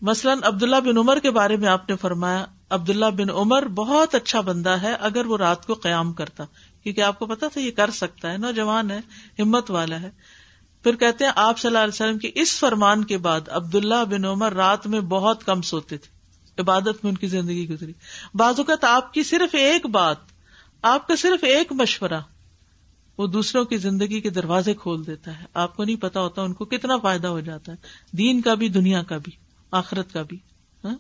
مثلاً 0.02 0.40
عبداللہ 0.44 0.76
بن 0.76 0.98
عمر 0.98 1.20
کے 1.20 1.32
بارے 1.32 1.56
میں 1.56 1.70
آپ 1.70 1.90
نے 1.90 1.96
فرمایا، 1.96 2.46
عبداللہ 2.70 3.06
بن 3.06 3.30
عمر 3.30 3.68
بہت 3.68 4.16
اچھا 4.16 4.42
بندہ 4.42 4.70
ہے 4.70 4.94
اگر 4.94 5.26
وہ 5.26 5.38
رات 5.38 5.66
کو 5.66 5.74
قیام 5.74 6.14
کرتا، 6.14 6.44
کیونکہ 6.84 7.02
آپ 7.02 7.20
کو 7.20 7.26
پتا 7.26 7.48
تھا 7.48 7.62
یہ 7.62 7.72
کر 7.72 7.90
سکتا 7.90 8.32
ہے، 8.32 8.38
نوجوان 8.38 8.92
ہے، 8.92 9.00
ہمت 9.40 9.72
والا 9.72 10.02
ہے۔ 10.02 10.10
پھر 10.84 10.96
کہتے 10.96 11.26
ہیں، 11.26 11.32
آپ 11.36 11.60
صلی 11.60 11.70
اللہ 11.70 11.80
علیہ 11.80 11.94
وسلم 11.94 12.18
کی 12.18 12.32
اس 12.36 12.60
فرمان 12.60 13.04
کے 13.04 13.18
بعد 13.18 13.42
عبداللہ 13.50 14.06
بن 14.10 14.26
عمر 14.26 14.54
رات 14.54 14.88
میں 14.88 15.00
بہت 15.00 15.44
کم 15.44 15.62
سوتے 15.62 15.98
تھے، 15.98 16.12
عبادت 16.62 17.04
میں 17.04 17.12
ان 17.12 17.18
کی 17.18 17.28
زندگی 17.28 17.70
گزری۔ 17.70 17.94
بعض 18.34 18.54
اوقات 18.58 18.84
آپ 18.84 19.14
کی 19.14 19.24
صرف 19.24 19.56
ایک 19.56 19.86
بات، 19.86 20.18
آپ 20.82 21.08
کا 21.08 21.16
صرف 21.16 21.44
ایک 21.44 21.72
مشورہ 21.72 22.20
وہ 23.18 23.28
دوسروں 23.28 23.66
کی 23.66 23.78
زندگی 23.78 24.22
کے 24.22 24.30
دروازے 24.30 24.74
کھول 24.74 25.08
دیتا 25.08 25.40
ہے۔ 25.40 25.46
آپ 25.54 25.76
کو 25.76 25.84
نہیں 25.84 25.96
پتا 25.96 26.22
ہوتا 26.22 26.42
ان 26.42 26.54
کو 26.54 26.66
کتنا 26.66 26.98
فائدہ 26.98 27.28
ہو 27.28 27.40
جاتا 27.40 27.72
ہے۔ 27.72 27.78
دین 28.12 28.42
کا 28.42 28.54
بھی، 28.54 28.70
دنیا 28.70 29.04
کا 29.04 29.18
بھی، 29.18 29.32
آخرت 29.72 30.14
کا 30.14 30.22
بھی۔ 30.22 30.38
ہاں؟ 30.84 30.96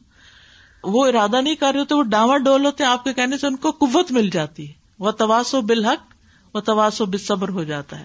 وہ 0.84 1.08
ارادہ 1.08 1.42
نہیں 1.42 1.56
کر 1.56 1.72
رہے 1.72 1.80
ہوتے، 1.80 1.96
وہ 1.96 2.04
ڈاوا 2.04 2.38
ڈول 2.38 2.66
ہوتے 2.66 2.84
آپ 2.84 3.04
کے 3.04 3.14
کہنے 3.14 3.38
سے 3.38 3.48
ان 3.48 3.56
کو 3.56 3.72
قوت 3.72 4.12
مل 4.12 4.30
جاتی 4.30 4.68
ہے۔ 4.68 4.74
وہ 5.00 5.12
تواسو 5.12 5.62
بالحق 5.62 6.14
و 6.56 6.62
تواسو 6.62 7.06
بصبر 7.06 7.50
ہو 7.50 7.64
جاتا 7.64 8.00
ہے۔ 8.00 8.04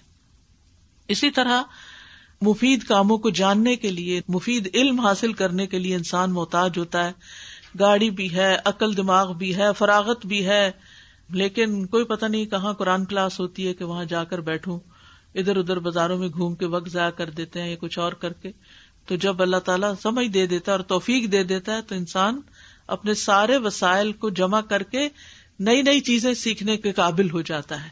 اسی 1.09 1.31
طرح 1.31 1.63
مفید 2.41 2.83
کاموں 2.83 3.19
کو 3.19 3.31
جاننے 3.31 3.77
کے 3.77 3.91
لیے، 3.91 4.21
مفید 4.29 4.71
علم 4.75 5.01
حاصل 5.01 5.33
کرنے 5.33 5.67
کے 5.67 5.79
لیے 5.79 5.95
انسان 5.95 6.33
محتاج 6.33 6.79
ہوتا 6.79 7.07
ہے۔ 7.07 7.13
گاڑی 7.81 8.11
بھی 8.11 8.35
ہے، 8.35 8.57
عقل 8.65 8.97
دماغ 8.97 9.33
بھی 9.33 9.57
ہے، 9.57 9.67
فراغت 9.79 10.27
بھی 10.27 10.47
ہے۔ 10.47 10.71
لیکن 11.31 11.87
کوئی 11.87 12.05
پتہ 12.05 12.27
نہیں 12.27 12.47
کہاں 12.47 12.73
قرآن 12.75 13.05
کلاس 13.05 13.41
ہوتی 13.41 13.67
ہے 13.67 13.75
کہ 13.75 13.85
وہاں 13.85 14.05
جا 14.05 14.25
کر 14.25 14.41
بیٹھوں، 14.41 14.81
ادھر 15.35 15.57
ادھر 15.57 15.79
بازاروں 15.79 16.19
میں 16.19 16.29
گھوم 16.29 16.55
کے 16.55 16.67
وقت 16.67 16.89
ضائع 16.89 17.11
کر 17.11 17.31
دیتے 17.31 17.63
ہیں 17.63 17.71
یا 17.71 17.77
کچھ 17.81 17.99
اور 17.99 18.13
کر 18.13 18.33
کے۔ 18.33 18.53
تو 19.07 19.17
جب 19.17 19.43
اللہ 19.43 19.57
تعالیٰ 19.57 19.93
سمجھ 20.03 20.27
دے 20.27 20.47
دیتا 20.47 20.73
ہے 20.73 20.77
اور 20.77 20.85
توفیق 20.85 21.33
دے 21.33 21.43
دیتا 21.43 21.77
ہے 21.77 21.83
تو 21.83 21.95
انسان 21.95 22.41
اپنے 22.87 23.15
سارے 23.15 23.57
وسائل 23.57 24.13
کو 24.13 24.31
جمع 24.31 24.61
کر 24.61 24.83
کے 24.83 25.09
نئی 25.61 25.83
نئی 25.83 26.01
چیزیں 26.01 26.35
سیکھنے 26.35 26.77
کے 26.77 26.93
قابل 26.93 27.31
ہو 27.31 27.41
جاتا 27.41 27.85
ہے۔ 27.85 27.89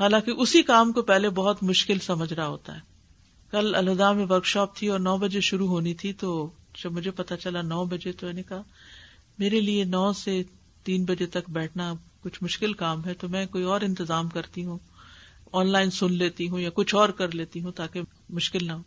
حالانکہ 0.00 0.30
اسی 0.30 0.62
کام 0.62 0.92
کو 0.92 1.02
پہلے 1.02 1.30
بہت 1.30 1.62
مشکل 1.62 1.98
سمجھ 1.98 2.32
رہا 2.32 2.46
ہوتا 2.46 2.74
ہے۔ 2.74 2.80
کل 3.50 3.74
الہدا 3.74 4.12
میں 4.12 4.26
ورک 4.30 4.44
شاپ 4.44 4.76
تھی 4.76 4.88
اور 4.88 4.98
نو 4.98 5.16
بجے 5.16 5.40
شروع 5.40 5.68
ہونی 5.68 5.94
تھی 5.94 6.12
تو 6.12 6.50
جب 6.84 6.92
مجھے 6.92 7.10
پتا 7.10 7.36
چلا 7.36 7.62
نو 7.62 7.84
بجے 7.84 8.12
تو 8.12 8.32
نے 8.32 8.42
کہا، 8.42 8.62
میرے 9.38 9.60
لیے 9.60 9.84
نو 9.84 10.12
سے 10.12 10.42
تین 10.84 11.04
بجے 11.04 11.26
تک 11.26 11.50
بیٹھنا 11.50 11.94
کچھ 12.20 12.42
مشکل 12.42 12.72
کام 12.72 13.04
ہے 13.04 13.14
تو 13.14 13.28
میں 13.28 13.46
کوئی 13.46 13.64
اور 13.64 13.80
انتظام 13.80 14.28
کرتی 14.28 14.64
ہوں، 14.64 14.78
آن 15.52 15.66
لائن 15.68 15.90
سن 15.90 16.12
لیتی 16.12 16.48
ہوں 16.48 16.60
یا 16.60 16.70
کچھ 16.74 16.94
اور 16.94 17.08
کر 17.08 17.34
لیتی 17.34 17.62
ہوں 17.62 17.72
تاکہ 17.72 18.00
مشکل 18.28 18.66
نہ 18.66 18.72
ہو۔ 18.72 18.82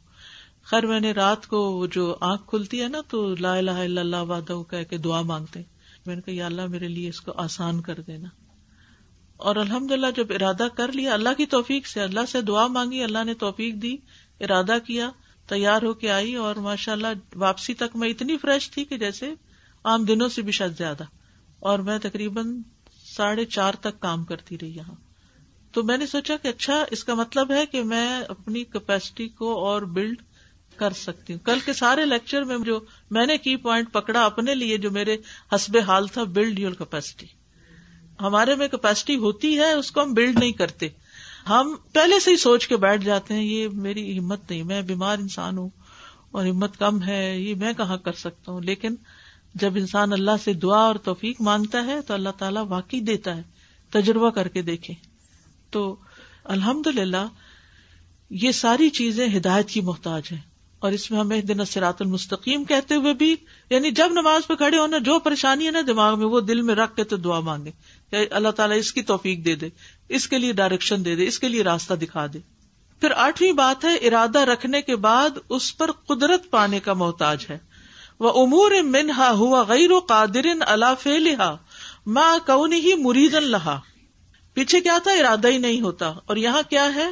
خیر، 0.64 0.86
میں 0.86 1.00
نے 1.00 1.12
رات 1.12 1.48
کو 1.48 1.88
جو 1.92 2.16
آنکھ 2.22 2.48
کھلتی 2.48 2.82
ہے 2.82 2.88
نا 2.88 3.02
تو 3.08 3.36
لا 3.40 3.56
الہ 3.56 3.72
الا 3.72 4.02
اللہ 4.02 4.16
وحدہ 4.16 4.72
کہہ 4.72 4.84
کے 4.84 4.98
دعا 4.98 5.22
مانگتے 5.22 5.62
میں 6.06 6.16
نے 6.16 6.22
کہا، 6.22 6.34
یا 6.34 6.46
اللہ 6.46 6.66
میرے 6.66 6.88
لیے 6.88 7.10
اس 7.10 7.22
کو 7.22 7.32
آسان 7.38 7.82
کر 7.82 8.00
دینا۔ 8.08 8.30
اور 9.38 9.56
الحمد 9.56 9.92
للہ 9.92 10.08
جب 10.16 10.28
ارادہ 10.30 10.68
کر 10.78 10.92
لیا، 10.92 11.14
اللہ 11.14 11.34
کی 11.38 11.46
توفیق 11.46 11.88
سے، 11.88 12.02
اللہ 12.02 12.26
سے 12.28 12.42
دعا 12.42 12.68
مانگی، 12.68 13.04
اللہ 13.04 13.24
نے 13.24 13.34
توفیق 13.34 13.76
دی، 13.76 13.98
ارادہ 14.40 14.78
کیا، 14.88 15.12
تیار 15.48 15.82
ہو 15.82 15.94
کے 15.94 16.12
آئی 16.12 16.36
اور 16.36 16.56
ماشاء 16.56 16.94
اللہ 16.94 17.08
واپسی 17.36 17.74
تک 17.74 17.96
میں 17.96 18.10
اتنی 18.10 18.38
فریش 18.38 18.72
تھی 18.72 18.86
کہ 18.86 18.98
جیسے 18.98 19.34
عام 19.84 20.06
دنوں 20.06 20.30
سے 20.30 20.42
بھی 20.42 20.52
شاید 20.52 20.78
زیادہ۔ 20.78 21.04
اور 21.60 21.80
میں 21.80 21.98
تقریباً 21.98 22.62
ساڑھے 23.16 23.46
چار 23.46 23.74
تک 23.74 24.00
کام 24.00 24.24
کرتی 24.24 24.58
رہی 24.62 24.76
یہاں۔ 24.76 24.96
تو 25.72 25.84
میں 25.84 25.98
نے 25.98 26.06
سوچا 26.06 26.38
کہ 26.38 26.48
اچھا 26.48 26.84
اس 26.92 27.04
کا 27.04 27.14
مطلب 27.14 27.52
ہے 27.52 27.66
کہ 27.66 27.84
میں 27.84 28.22
اپنی 28.28 28.64
کیپیسٹی 28.64 29.28
کو 29.28 29.66
اور 29.66 29.82
بلڈ 29.82 30.22
کر 30.76 30.94
سکتی 30.94 31.34
ہوں۔ 31.34 31.40
کل 31.40 31.60
کے 31.66 31.74
سارے 31.74 32.06
لیکچر 32.06 32.44
میں 32.44 32.58
جو 32.66 32.80
میں 33.12 33.26
نے 33.26 33.38
کی 33.38 33.56
پوائنٹ 33.56 33.92
پکڑا 33.92 34.26
اپنے 34.26 34.56
لیے، 34.56 34.78
جو 34.78 34.92
میرے 34.92 35.18
حسب 35.56 35.78
حال 35.88 36.08
تھا 36.08 36.24
بلڈ 36.24 36.60
یور 36.60 36.72
کیپیسٹی 36.72 37.26
ہمارے 38.22 38.56
میں 38.56 38.68
کیپیسٹی 38.68 39.16
ہوتی 39.16 39.58
ہے، 39.58 39.72
اس 39.72 39.92
کو 39.92 40.04
ہم 40.04 40.14
بلڈ 40.14 40.40
نہیں 40.40 40.52
کرتے۔ 40.52 40.88
ہم 41.50 41.76
پہلے 41.94 42.20
سے 42.20 42.32
ہی 42.32 42.38
سوچ 42.38 42.68
کے 42.68 42.78
بیٹھ 42.78 43.06
جاتے 43.06 43.34
ہیں، 43.34 43.44
یہ 43.44 43.68
میری 43.74 44.20
ہمت 44.20 44.52
نہیں، 44.52 44.64
میں 44.64 44.82
بیمار 44.82 45.18
انسان 45.18 45.58
ہوں 45.58 45.70
اور 46.32 46.46
ہمت 46.46 46.78
کم 46.78 47.04
ہے، 47.04 47.40
یہ 47.40 47.56
میں 47.56 47.74
کہاں 47.74 47.98
کر 47.98 48.14
سکتا 48.14 48.52
ہوں؟ 48.52 48.62
لیکن 48.62 48.96
جب 49.56 49.76
انسان 49.76 50.14
اللہ 50.14 50.32
سے 50.44 50.54
دعا 50.54 50.80
اور 50.80 50.96
توفیق 50.96 51.42
مانگتا 51.42 51.86
ہے 51.86 52.02
تو 52.02 52.14
اللہ 52.14 52.30
تعالیٰ 52.30 52.66
واقعی 52.68 53.00
دیتا 53.00 53.38
ہے، 53.38 53.42
تجربہ 53.90 54.30
کر 54.30 54.48
کے 54.48 54.62
دیکھے 54.62 54.94
تو 55.70 55.96
الحمد 56.44 56.88
للہ 56.88 57.28
یہ 58.30 58.52
ساری 58.52 58.90
چیزیں 58.90 59.28
ہدایت 59.38 59.70
کی 59.70 59.82
محتاج 59.82 60.24
ہیں۔ 60.32 60.54
اور 60.80 60.92
اس 60.92 61.12
میں 61.12 61.20
ہمیں 61.20 61.42
دن 61.42 61.66
سرات 61.66 62.02
المستقیم 62.02 62.64
کہتے 62.64 62.96
ہوئے 62.96 63.14
بھی 63.14 63.36
یعنی 63.70 63.92
جب 63.92 64.08
نماز 64.12 64.48
پہ 64.48 64.56
کھڑے 64.56 64.78
ہونا 64.78 64.98
جو 64.98 65.20
پریشانی 65.20 65.66
ہے 65.66 65.72
نا 65.72 65.80
دماغ 65.88 66.20
میں، 66.20 66.28
وہ 66.28 66.42
دل 66.42 66.62
میں 66.62 66.76
رکھ 66.76 66.96
کے 66.96 67.04
تو 67.04 67.18
دعا 67.18 67.40
مانگے۔ 67.40 67.72
کہ 68.12 68.28
اللہ 68.32 68.50
تعالیٰ 68.50 68.78
اس 68.78 68.94
کی 68.94 69.02
توفیق 69.02 69.46
دے 69.46 69.56
دے، 69.56 69.70
اس 70.10 70.28
کے 70.28 70.38
لیے 70.38 70.54
ڈائریکشن 70.54 71.06
دے 71.06 71.16
دے، 71.16 71.28
اس 71.28 71.40
کے 71.40 71.48
لیے 71.48 71.64
راستہ 71.64 71.94
دکھا 71.94 72.26
دے۔ 72.34 72.40
پھر 73.00 73.12
آٹھویں 73.12 73.52
بات 73.52 73.86
ہے، 73.86 73.96
ارادہ 73.96 74.40
رکھنے 74.40 74.82
کے 74.82 74.96
بعد 74.96 75.30
اس 75.50 75.78
پر 75.78 75.92
قدرت 75.92 76.52
پانے 76.52 76.80
کا 76.80 76.94
محتاج 76.94 77.46
ہے۔ 77.50 77.58
وہ 78.20 78.44
امور 78.44 78.72
منہا 78.84 79.32
ہوا 79.32 79.64
غیر 79.64 79.92
و 79.92 80.00
قادر 80.00 80.46
اللہ 80.60 80.94
فیلحا 81.00 81.56
ماں 82.06 82.38
کون 82.48 82.74
ہی 82.74 82.94
مریدن 82.94 83.44
لہا 83.44 83.80
پیچھے 84.54 84.82
کیا 84.82 84.98
تھا؟ 85.04 85.12
ارادہ 85.12 85.48
ہی 85.48 85.58
نہیں 85.58 85.82
ہوتا۔ 85.82 86.14
اور 86.26 86.36
یہاں 86.36 86.62
کیا 86.70 86.96
ہے؟ 86.96 87.08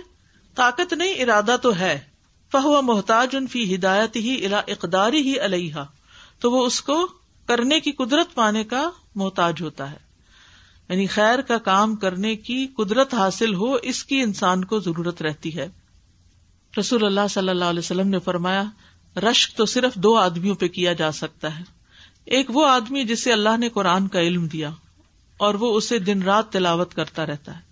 طاقت 0.56 0.94
نہیں، 0.94 1.14
ارادہ 1.22 1.56
تو 1.62 1.76
ہے۔ 1.76 2.00
فہو 2.52 2.82
محتاج 2.82 3.36
ان 3.36 3.48
فی 3.48 3.76
ہدایت 3.76 4.16
ہی 4.16 4.46
الا 4.46 4.62
اقداری 4.68 5.22
ہی 5.22 5.40
علیہ 5.40 5.74
تو 6.40 6.52
وہ 6.52 6.66
اس 6.66 6.82
کو 6.82 7.08
کرنے 7.46 7.80
کی 7.80 7.92
قدرت 7.92 8.34
پانے 8.34 8.64
کا 8.64 8.90
محتاج 9.16 9.62
ہوتا 9.62 9.92
ہے۔ 9.92 9.98
یعنی 10.90 11.08
خیر 11.08 11.42
کا 11.42 11.58
کام 11.58 11.96
کرنے 11.96 12.36
کی 12.36 12.68
قدرت 12.68 13.14
حاصل 13.14 13.54
ہو، 13.54 13.74
اس 13.74 14.04
کی 14.04 14.22
انسان 14.22 14.66
کو 14.66 14.80
ضرورت 14.80 15.22
رہتی 15.22 15.58
ہے۔ 15.58 15.70
رسول 16.80 17.06
اللہ 17.06 17.28
صلی 17.30 17.50
اللہ 17.50 17.66
علیہ 17.66 17.80
وسلم 17.80 18.08
نے 18.08 18.20
فرمایا 18.20 18.64
رشک 19.16 19.58
تو 19.58 19.66
صرف 19.66 19.96
دو 19.96 20.16
آدمیوں 20.16 20.56
پہ 20.56 20.68
کیا 20.68 20.94
جا 20.94 21.12
سکتا 21.12 21.60
ہے۔ 21.60 21.64
ایک 22.26 22.46
وہ 22.50 22.68
آدمی 22.68 23.04
جسے 23.04 23.34
اللہ 23.34 23.58
نے 23.58 23.70
قرآن 23.70 24.08
کا 24.08 24.22
علم 24.22 24.48
دیا 24.48 24.70
اور 25.38 25.54
وہ 25.54 25.78
اسے 25.78 26.00
دن 26.00 26.22
رات 26.22 26.52
تلاوت 26.52 26.94
کرتا 26.94 27.26
رہتا 27.26 27.56
ہے۔ 27.56 27.72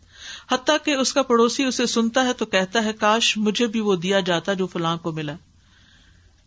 حتیٰ 0.52 0.78
کہ 0.86 0.91
اس 0.91 1.13
کا 1.13 1.23
پڑوسی 1.23 1.63
اسے 1.63 1.86
سنتا 1.86 2.25
ہے 2.25 2.34
تو 2.34 2.45
کہتا 2.45 2.84
ہے، 2.84 2.93
کاش 2.93 3.38
مجھے 3.38 3.67
بھی 3.67 3.80
وہ 3.80 3.95
دیا 3.95 4.19
جاتا 4.19 4.54
جو 4.54 4.67
فلاں 4.67 4.97
کو 4.97 5.12
ملا۔ 5.12 5.34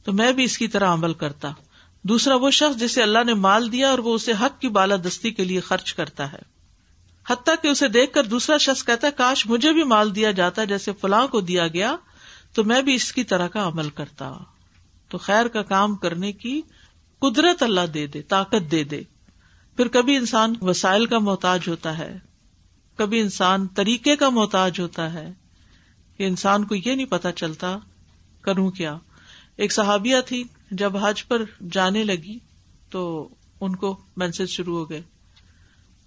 تو 0.05 0.13
میں 0.13 0.33
بھی 0.33 0.45
اس 0.45 0.59
کی 0.59 0.69
طرح 0.69 0.93
عمل 0.93 1.15
کرتا۔ 1.15 1.53
دوسرا 2.03 2.35
وہ 2.35 2.51
شخص 2.51 2.81
جسے 2.81 3.03
اللہ 3.03 3.25
نے 3.27 3.35
مال 3.35 3.73
دیا 3.73 3.91
اور 3.91 3.99
وہ 3.99 4.15
اسے 4.15 4.33
حق 4.41 4.61
کی 4.61 4.69
بالادستی 4.69 5.31
کے 5.31 5.45
لیے 5.45 5.61
خرچ 5.61 5.95
کرتا 5.95 6.33
ہے۔ 6.33 6.39
حتیٰ 7.31 7.55
کہ 7.63 7.69
اسے 7.69 7.89
دیکھ 7.89 8.13
کر 8.13 8.25
دوسرا 8.25 8.57
شخص 8.57 8.85
کہتا 8.85 9.07
ہے، 9.07 9.13
کاش 9.13 9.47
مجھے 9.47 9.73
بھی 9.73 9.83
مال 9.83 10.15
دیا 10.15 10.31
جاتا 10.31 10.65
جیسے 10.65 10.93
فلاں 11.01 11.27
کو 11.27 11.41
دیا 11.41 11.69
گیا 11.69 11.97
تو 12.53 12.65
میں 12.65 12.83
بھی 12.83 12.95
اس 12.95 13.13
کی 13.13 13.25
طرح 13.25 13.49
کا 13.49 13.67
عمل 13.67 13.91
کرتا۔ 13.91 14.33
تو 15.13 15.19
خیر 15.19 15.49
کا 15.49 15.63
کام 15.63 15.95
کرنے 15.95 16.33
کی 16.33 16.63
قدرت 17.19 17.63
اللہ 17.63 17.87
دے 17.95 18.07
دے، 18.07 18.23
طاقت 18.23 18.71
دے 18.71 18.85
دے۔ 18.85 19.03
پھر 19.77 19.89
کبھی 19.89 20.17
انسان 20.17 20.55
وسائل 20.61 21.07
کا 21.07 21.19
محتاج 21.19 21.69
ہوتا 21.69 21.99
ہے، 21.99 22.19
کبھی 22.97 23.21
انسان 23.21 23.67
طریقے 23.67 24.17
کا 24.17 24.29
محتاج 24.29 24.81
ہوتا 24.81 25.15
ہے 25.15 25.33
کہ 26.17 26.23
انسان 26.23 26.65
کو 26.65 26.75
یہ 26.75 26.95
نہیں 26.95 27.07
پتا 27.07 27.33
چلتا 27.33 27.79
کروں 28.43 28.71
کیا۔ 28.71 28.99
ایک 29.57 29.73
صحابیہ 29.73 30.17
تھی، 30.27 30.45
جب 30.71 30.97
حج 30.97 31.27
پر 31.27 31.43
جانے 31.73 32.05
لگی 32.05 32.39
تو 32.91 33.29
ان 33.61 33.77
کو 33.77 34.01
مینسج 34.17 34.49
شروع 34.49 34.79
ہو 34.79 34.91
گئے۔ 34.91 35.03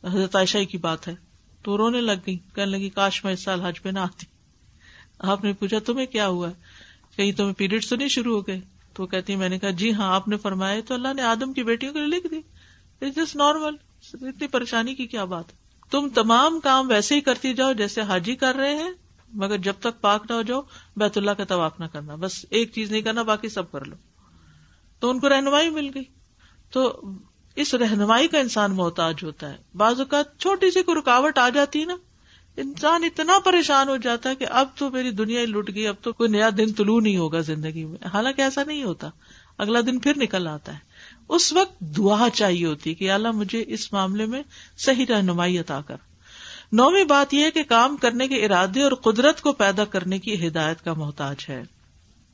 حضرت 0.03 0.35
عائشہ 0.35 0.63
کی 0.63 0.77
بات 0.77 1.07
ہے۔ 1.07 1.15
تو 1.63 1.77
رونے 1.77 2.01
لگ 2.01 2.11
گئی 2.27 2.37
کہنے 2.55 2.71
لگی 2.71 2.89
کاش 2.89 3.23
میں 3.23 3.33
اس 3.33 3.43
سال 3.43 3.61
حج 3.61 3.81
پہ 3.81 3.89
نہ 3.89 3.99
آتی۔ 3.99 4.25
آپ 5.19 5.43
نے 5.43 5.53
پوچھا، 5.53 5.77
تمہیں 5.85 6.05
کیا 6.05 6.27
ہوا 6.27 6.49
کہیں 7.15 7.31
تمہیں 7.31 7.53
پیریڈ 7.53 7.85
تو 7.85 7.95
نہیں 7.95 8.07
شروع 8.07 8.35
ہو 8.35 8.47
گئے؟ 8.47 8.74
تو 8.95 9.03
وہ 9.03 9.07
کہتی 9.07 9.35
میں 9.35 9.49
نے 9.49 9.59
کہا 9.59 9.69
جی 9.69 9.93
ہاں 9.93 10.15
آپ 10.15 10.27
نے 10.27 10.37
فرمایا، 10.37 10.81
تو 10.87 10.93
اللہ 10.93 11.13
نے 11.13 11.21
آدم 11.21 11.53
کی 11.53 11.63
بیٹیوں 11.63 11.93
کے 11.93 11.99
لیے 11.99 12.07
لکھ 12.07 12.27
دی۔ 12.27 12.41
جسٹ 13.09 13.35
نارمل 13.35 13.75
اتنی 14.13 14.47
پریشانی 14.47 14.95
کی 14.95 15.07
کیا 15.07 15.25
بات؟ 15.25 15.45
تم 15.91 16.09
تمام 16.09 16.59
کام 16.59 16.89
ویسے 16.89 17.15
ہی 17.15 17.21
کرتی 17.21 17.53
جاؤ 17.53 17.73
جیسے 17.73 18.01
حاجی 18.01 18.35
کر 18.35 18.55
رہے 18.55 18.75
ہیں، 18.75 18.89
مگر 19.33 19.57
جب 19.57 19.73
تک 19.79 20.01
پاک 20.01 20.25
نہ 20.29 20.35
ہو 20.35 20.41
جاؤ، 20.41 20.61
بیت 20.95 21.17
اللہ 21.17 21.31
کا 21.31 21.43
طواف 21.43 21.79
نہ 21.79 21.85
کرنا۔ 21.85 22.15
بس 22.15 22.45
ایک 22.49 22.71
چیز 22.73 22.91
نہیں 22.91 23.01
کرنا، 23.01 23.21
باقی 23.21 23.49
سب 23.49 23.71
کر 23.71 23.85
لو۔ 23.85 23.95
تو 24.99 25.09
ان 25.09 25.19
کو 25.19 25.29
رہنمائی 25.29 25.69
مل 25.69 25.91
گئی۔ 25.95 26.03
تو 26.71 27.01
اس 27.55 27.73
رہنمائی 27.73 28.27
کا 28.27 28.39
انسان 28.39 28.75
محتاج 28.75 29.15
ہوتا 29.23 29.49
ہے۔ 29.49 29.57
بعض 29.75 29.99
اوقات 29.99 30.39
چھوٹی 30.39 30.71
سی 30.71 30.83
کوئی 30.83 30.99
رکاوٹ 30.99 31.37
آ 31.37 31.49
جاتی 31.49 31.79
ہے 31.79 31.85
نا 31.85 31.95
انسان 32.57 33.03
اتنا 33.03 33.39
پریشان 33.39 33.89
ہو 33.89 33.97
جاتا 33.97 34.29
ہے 34.29 34.35
کہ 34.35 34.45
اب 34.49 34.67
تو 34.75 34.89
میری 34.89 35.11
دنیا 35.11 35.41
ہی 35.41 35.45
لٹ 35.45 35.75
گئی، 35.75 35.87
اب 35.87 35.95
تو 36.01 36.13
کوئی 36.13 36.29
نیا 36.29 36.49
دن 36.57 36.73
طلوع 36.73 37.01
نہیں 37.01 37.17
ہوگا 37.17 37.39
زندگی 37.39 37.85
میں۔ 37.85 38.07
حالانکہ 38.13 38.41
ایسا 38.41 38.63
نہیں 38.63 38.83
ہوتا۔ 38.83 39.09
اگلا 39.57 39.79
دن 39.81 39.99
پھر 39.99 40.13
نکل 40.17 40.47
آتا 40.47 40.73
ہے۔ 40.73 40.79
اس 41.29 41.53
وقت 41.53 41.79
دعا 41.79 42.29
چاہیے 42.29 42.65
ہوتی 42.65 42.93
کہ 42.93 43.11
اللہ 43.11 43.31
مجھے 43.31 43.63
اس 43.67 43.93
معاملے 43.93 44.25
میں 44.25 44.43
صحیح 44.77 45.05
رہنمائی 45.09 45.59
عطا 45.59 45.81
کر۔ 45.81 45.95
نویں 46.71 47.03
بات 47.03 47.33
یہ 47.33 47.43
ہے 47.43 47.51
کہ 47.51 47.63
کام 47.63 47.97
کرنے 47.97 48.27
کے 48.27 48.45
ارادے 48.45 48.81
اور 48.81 48.91
قدرت 48.91 49.41
کو 49.41 49.51
پیدا 49.51 49.85
کرنے 49.85 50.19
کی 50.19 50.47
ہدایت 50.47 50.85
کا 50.85 50.93
محتاج 50.93 51.35
ہے۔ 51.49 51.63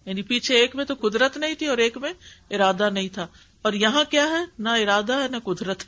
یعنی 0.05 0.21
پیچھے 0.21 0.55
ایک 0.55 0.75
میں 0.75 0.85
تو 0.85 0.93
قدرت 1.01 1.37
نہیں 1.37 1.53
تھی 1.53 1.67
اور 1.67 1.77
ایک 1.77 1.97
میں 1.97 2.13
ارادہ 2.51 2.89
نہیں 2.89 3.09
تھا۔ 3.09 3.27
اور 3.61 3.73
یہاں 3.73 4.03
کیا 4.03 4.29
ہے؟ 4.29 4.45
نہ 4.59 4.69
ارادہ 4.69 5.13
ہے، 5.13 5.27
نہ 5.27 5.37
قدرت۔ 5.37 5.83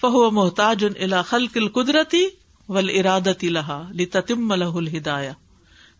فہو 0.00 0.30
محتاج 0.30 0.84
ان 0.96 1.22
خلق 1.22 1.58
قدرتی 1.74 2.28
ول 2.68 2.90
ارادتی 2.98 3.48
لہا 3.48 3.88
لتم 3.92 4.52
لہ 4.52 4.64
الہدایا 4.64 5.32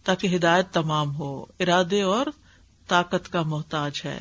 تاکہ 0.05 0.37
ہدایت 0.37 0.67
تمام 0.73 1.15
ہو، 1.15 1.45
ارادے 1.61 2.03
اور 2.03 2.27
طاقت 2.89 3.33
کا 3.33 3.43
محتاج 3.43 4.01
ہے۔ 4.05 4.21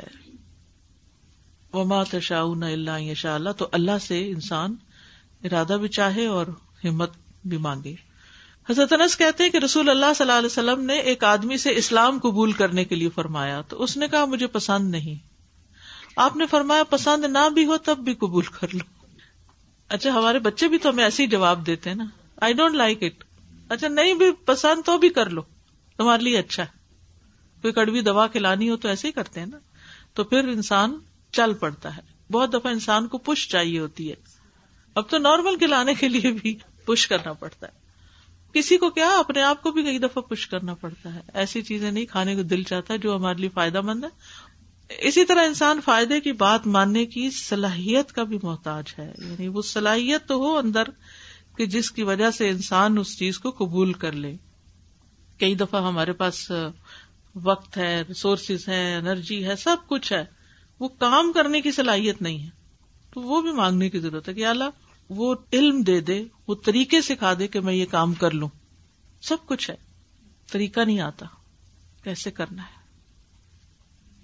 وما 1.74 2.04
تشاء 2.04 2.44
اللہ 2.44 3.14
شاء 3.14 3.36
اللہ، 3.36 3.50
تو 3.50 3.68
اللہ 3.72 3.98
سے 4.02 4.30
انسان 4.30 4.76
ارادہ 5.44 5.78
بھی 5.82 5.88
چاہے 5.88 6.26
اور 6.26 6.48
ہمت 6.84 7.10
بھی 7.46 7.58
مانگے۔ 7.58 7.96
حضرت 8.70 8.94
انس 8.94 9.18
کہتے 9.18 9.44
ہیں 9.44 9.52
کہ 9.52 9.58
رسول 9.58 9.90
اللہ 9.90 10.06
صلی 10.16 10.24
اللہ 10.24 10.38
علیہ 10.38 10.46
وسلم 10.46 10.86
نے 10.86 10.94
ایک 10.94 11.24
آدمی 11.24 11.58
سے 11.58 11.76
اسلام 11.76 12.20
قبول 12.20 12.52
کرنے 12.52 12.86
کے 12.86 12.96
لیے 12.96 13.10
فرمایا، 13.10 13.62
تو 13.62 13.84
اس 13.84 13.98
نے 13.98 14.08
کہا، 14.08 14.26
مجھے 14.26 14.48
پسند 14.48 14.92
نہیں۔ 14.92 15.28
آپ 16.16 16.38
نے 16.38 16.46
فرمایا، 16.46 16.84
پسند 16.84 17.26
نہ 17.26 17.50
بھی 17.50 17.66
ہو 17.66 17.78
تب 17.78 17.98
بھی 17.98 18.14
قبول 18.14 18.44
کر 18.44 18.68
لو۔ 18.74 19.06
اچھا 19.90 20.10
ہمارے 20.12 20.40
بچے 20.40 20.68
بھی 20.68 20.78
تو 20.78 20.90
ہمیں 20.90 21.04
ایسے 21.04 21.24
ہی 21.24 21.28
جواب 21.28 21.68
دیتے 21.68 21.90
ہیں 21.90 21.98
نا۔ 21.98 22.06
آئی 22.44 22.54
ڈونٹ 22.54 22.76
لائک 22.76 23.04
اٹ 23.04 23.24
اچھا 23.70 23.88
نہیں 23.88 24.14
بھی، 24.14 24.32
پسند 24.32 24.82
تو 24.86 24.98
بھی 24.98 25.10
کر 25.10 25.30
لو۔ 25.30 25.42
تمہارے 25.98 26.24
لیے 26.24 26.38
اچھا 26.38 26.64
ہے۔ 26.64 26.68
کوئی 27.62 27.74
کڑوی 27.74 28.02
دوا 28.02 28.28
کھلانی 28.28 28.70
ہو 28.70 28.78
تو 28.78 28.88
ایسے 28.88 29.08
ہی 29.08 29.14
کرتے 29.14 29.40
ہیں 29.40 29.48
نا۔ 29.48 29.58
تو 30.14 30.24
پھر 30.24 30.48
انسان 30.48 31.00
چل 31.32 31.54
پڑتا 31.54 31.98
ہے۔ 31.98 32.02
بہت 32.32 32.54
دفعہ 32.54 32.72
انسان 32.72 33.08
کو 33.08 33.18
پش 33.18 33.48
چاہیے 33.48 33.80
ہوتی 33.80 34.10
ہے۔ 34.10 34.16
اب 34.96 35.10
تو 35.10 35.18
نارمل 35.18 35.58
کھلانے 35.58 35.94
کے 35.94 36.08
لیے 36.08 36.32
بھی 36.32 36.58
پش 36.86 37.08
کرنا 37.08 37.34
پڑتا 37.34 37.68
ہے۔ 37.68 37.72
کسی 38.54 38.78
کو 38.78 38.90
کیا، 38.90 39.18
اپنے 39.20 39.42
آپ 39.42 39.64
کو 39.64 39.72
بھی 39.72 39.84
کئی 39.84 40.00
دفعہ 40.00 40.22
پش 40.22 40.48
کرنا 40.48 40.74
پڑتا 40.74 41.16
ہے۔ 41.16 41.22
ایسی 41.34 41.62
چیزیں 41.62 41.92
نہیں، 41.92 42.06
کھانے 42.06 42.36
کو 42.36 42.42
دل 42.42 42.64
چاہتا 42.64 42.96
جو 42.96 43.16
ہمارے 43.16 43.38
لیے 43.38 43.50
فائدہ 43.50 43.82
مند 43.82 44.04
ہے۔ 44.04 44.10
اسی 45.08 45.26
طرح 45.26 45.46
انسان 45.46 45.82
فائدے 45.82 46.22
کی 46.22 46.32
بات 46.32 46.68
ماننے 46.68 47.06
کی 47.06 47.30
صلاحیت 47.30 48.12
کا 48.12 48.24
بھی 48.24 48.40
محتاج 48.44 48.84
ہے۔ 49.00 49.14
یعنی 49.18 49.48
وہ 49.48 49.62
صلاحیت 49.62 50.28
تو 50.28 50.36
ہو 50.36 50.58
اندر 50.58 50.84
کہ 51.58 51.66
جس 51.66 51.92
کی 51.92 52.04
وجہ 52.04 52.32
سے 52.32 52.50
انسان 52.50 52.98
اس 52.98 53.18
چیز 53.18 53.39
کو 53.39 53.52
قبول 53.52 53.94
کر 53.94 54.12
لے۔ 54.12 54.38
کئی 55.39 55.56
دفعہ 55.56 55.88
ہمارے 55.88 56.13
پاس 56.13 56.52
وقت 57.36 57.78
ہے 57.78 58.02
ریسورسز 58.02 58.70
ہے 58.70 58.96
انرجی 58.96 59.48
ہے، 59.48 59.56
سب 59.56 59.78
کچھ 59.88 60.13
ہے۔ 60.13 60.26
وہ 60.80 60.88
کام 60.88 61.32
کرنے 61.32 61.62
کی 61.62 61.72
صلاحیت 61.72 62.22
نہیں 62.22 62.44
ہے۔ 62.44 62.50
تو 63.13 63.22
وہ 63.22 63.42
بھی 63.42 63.52
مانگنے 63.52 63.89
کی 63.89 64.00
ضرورت 64.00 64.30
ہے 64.30 64.34
کہ 64.34 64.46
اللہ، 64.46 64.63
وہ 65.10 65.36
علم 65.54 65.82
دے 65.82 66.00
دے، 66.00 66.26
وہ 66.48 66.56
طریقے 66.56 67.02
سکھا 67.02 67.34
دے 67.39 67.48
کہ 67.48 67.60
میں 67.60 67.74
یہ 67.74 67.86
کام 67.86 68.13
کر 68.13 68.32
لوں۔ 68.32 68.50
سب 69.22 69.38
کچھ 69.46 69.70
ہے۔ 69.70 69.76
طریقہ 70.52 70.80
نہیں 70.80 71.00
آتا۔ 71.00 71.26
کیسے 72.04 72.32
کرنا 72.32 72.63
ہے؟ 72.63 72.84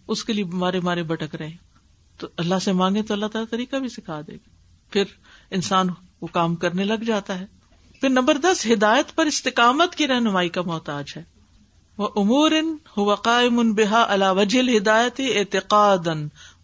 اس 0.08 0.24
کے 0.24 0.34
لیے 0.34 0.44
مارے 0.44 0.80
مارے 0.80 1.04
بٹک 1.04 1.36
رہے۔ 1.36 1.56
تو 2.18 2.28
اللہ 2.38 2.60
سے 2.62 2.72
مانگے 2.72 3.04
تو 3.04 3.14
اللہ 3.14 3.26
تعالیٰ 3.26 3.50
طریقہ 3.50 3.76
بھی 3.76 3.90
سکھا 3.90 4.22
دے 4.22 4.34
گا۔ 4.34 4.50
پھر 4.90 5.04
انسان 5.52 5.88
وہ 6.22 6.28
کام 6.28 6.56
کرنے 6.56 6.84
لگ 6.84 7.04
جاتا 7.08 7.40
ہے۔ 7.40 7.46
پھر 8.02 8.10
نمبر 8.10 8.38
دس، 8.38 8.68
ہدایت 8.74 9.16
پر 9.16 9.26
استقامت 9.26 9.96
کی 9.96 10.08
رہنمائی 10.08 10.50
کا 10.50 10.62
محتاج 10.62 11.06
ہے۔ 11.18 11.24
وہ 11.98 12.10
امور 12.16 12.52
قائم 13.16 13.74
بحا 13.74 14.06
اللہ 14.08 14.32
وجل 14.32 14.78
ہدایت 14.78 15.22
اعتقاد 15.36 16.08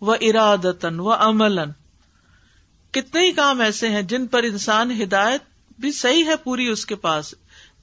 و 0.02 0.12
ارادن 0.12 1.00
و 1.00 1.14
عمل 1.14 1.60
کتنے 2.92 3.28
ہی 3.28 3.32
کام 3.32 3.62
ایسے 3.62 3.90
ہیں 3.90 4.02
جن 4.02 4.28
پر 4.28 4.44
انسان 4.44 5.02
ہدایت 5.02 5.42
بھی 5.80 5.92
صحیح 5.92 6.26
ہے 6.26 6.36
پوری 6.36 6.68
اس 6.68 6.86
کے 6.86 6.96
پاس۔ 6.96 7.36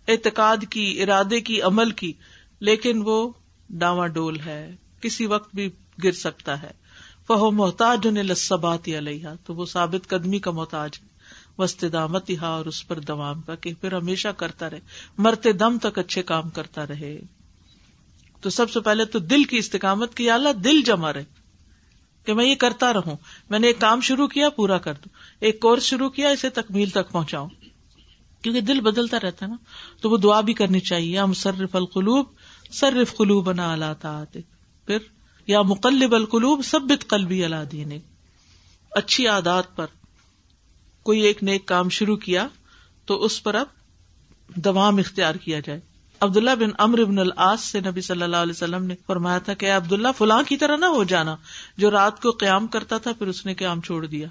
اعتقاد 0.08 0.56
کی، 0.70 1.02
ارادے 1.02 1.40
کی، 1.40 1.62
عمل 1.62 1.90
کی، 1.90 2.12
لیکن 2.60 3.02
وہ 3.04 3.32
ڈاواں 3.70 4.08
ڈول 4.08 4.40
ہے۔ 4.40 4.76
کسی 5.00 5.26
وقت 5.26 5.54
بھی 5.54 5.70
گر 6.04 6.12
سکتا 6.12 6.62
ہے۔ 6.62 6.70
فہو 7.28 7.50
محتاج 7.50 8.06
لسبات 8.06 8.88
علیہ 8.98 9.28
تو 9.44 9.54
وہ 9.54 9.66
ثابت 9.66 10.08
قدمی 10.08 10.38
کا 10.38 10.50
محتاج 10.50 10.90
ہے۔ 11.02 11.11
وسطامت 11.58 12.30
یہاں 12.30 12.48
اور 12.48 12.66
اس 12.66 12.88
پر 12.88 12.98
دوام 12.98 13.40
کا 13.40 13.54
کہ 13.54 13.74
پھر 13.80 13.94
ہمیشہ 13.94 14.28
کرتا 14.28 14.70
رہے، 14.70 14.80
مرتے 15.18 15.52
دم 15.52 15.78
تک 15.78 15.98
اچھے 15.98 16.22
کام 16.22 16.50
کرتا 16.50 16.86
رہے۔ 16.86 17.20
تو 18.40 18.50
سب 18.50 18.70
سے 18.70 18.80
پہلے 18.80 19.04
تو 19.04 19.18
دل 19.18 19.44
کی 19.44 19.56
استقامت 19.56 20.14
کی 20.14 20.30
اعلیٰ 20.30 20.52
دل 20.64 20.82
جمع 20.82 21.12
رہے 21.12 21.24
کہ 22.24 22.34
میں 22.34 22.44
یہ 22.44 22.54
کرتا 22.54 22.92
رہوں۔ 22.92 23.16
میں 23.50 23.58
نے 23.58 23.66
ایک 23.66 23.80
کام 23.80 24.00
شروع 24.00 24.26
کیا، 24.26 24.48
پورا 24.48 24.78
کر 24.78 24.92
دوں 24.92 25.08
ایک 25.40 25.60
کورس 25.60 25.82
شروع 25.82 26.08
کیا، 26.08 26.28
اسے 26.28 26.50
تکمیل 26.50 26.90
تک 26.90 27.12
پہنچاؤں۔ 27.12 27.48
کیونکہ 28.42 28.60
دل 28.60 28.80
بدلتا 28.80 29.16
رہتا 29.22 29.46
ہے 29.46 29.50
نا۔ 29.50 29.56
تو 30.00 30.10
وہ 30.10 30.16
دعا 30.16 30.40
بھی 30.40 30.54
کرنی 30.54 30.80
چاہیے 30.80 31.18
ہم 31.18 31.32
صرف 31.32 31.76
القلوب، 31.76 32.26
صرف 32.72 33.16
قلوب 33.16 33.44
بنا 33.44 33.72
اللہ 33.72 33.94
تعالی 34.00 34.40
پھر، 34.86 34.98
یا 35.46 35.62
مقلب 35.62 36.14
القلوب 36.14 36.64
سبت 36.64 37.06
قلبی 37.06 37.44
اللہ 37.44 37.64
دین 37.72 37.92
اچھی 38.90 39.26
عادات 39.26 39.76
پر۔ 39.76 39.86
کوئی 41.02 41.20
ایک 41.20 41.42
نیک 41.42 41.66
کام 41.66 41.88
شروع 41.88 42.16
کیا 42.16 42.48
تو 43.06 43.24
اس 43.24 43.42
پر 43.42 43.54
اب 43.54 43.66
دوام 44.54 44.98
اختیار 44.98 45.34
کیا 45.34 45.60
جائے۔ 45.60 45.80
عبداللہ 46.20 46.50
بن 46.54 46.70
امر 46.78 47.04
بن 47.04 47.18
العاص 47.18 47.60
سے 47.60 47.80
نبی 47.80 48.00
صلی 48.00 48.22
اللہ 48.22 48.36
علیہ 48.36 48.52
وسلم 48.52 48.84
نے 48.84 48.94
فرمایا 49.06 49.38
تھا 49.38 49.54
کہ 49.54 49.72
عبداللہ، 49.72 50.08
فلاں 50.18 50.42
کی 50.48 50.56
طرح 50.56 50.76
نہ 50.76 50.84
ہو 50.84 51.04
جانا۔ 51.04 51.36
جو 51.76 51.90
رات 51.90 52.22
کو 52.22 52.30
قیام 52.30 52.66
کرتا 52.66 52.98
تھا، 52.98 53.12
پھر 53.12 53.26
اس 53.26 53.46
نے 53.46 53.54
قیام 53.54 53.80
چھوڑ 53.80 54.06
دیا۔ 54.06 54.28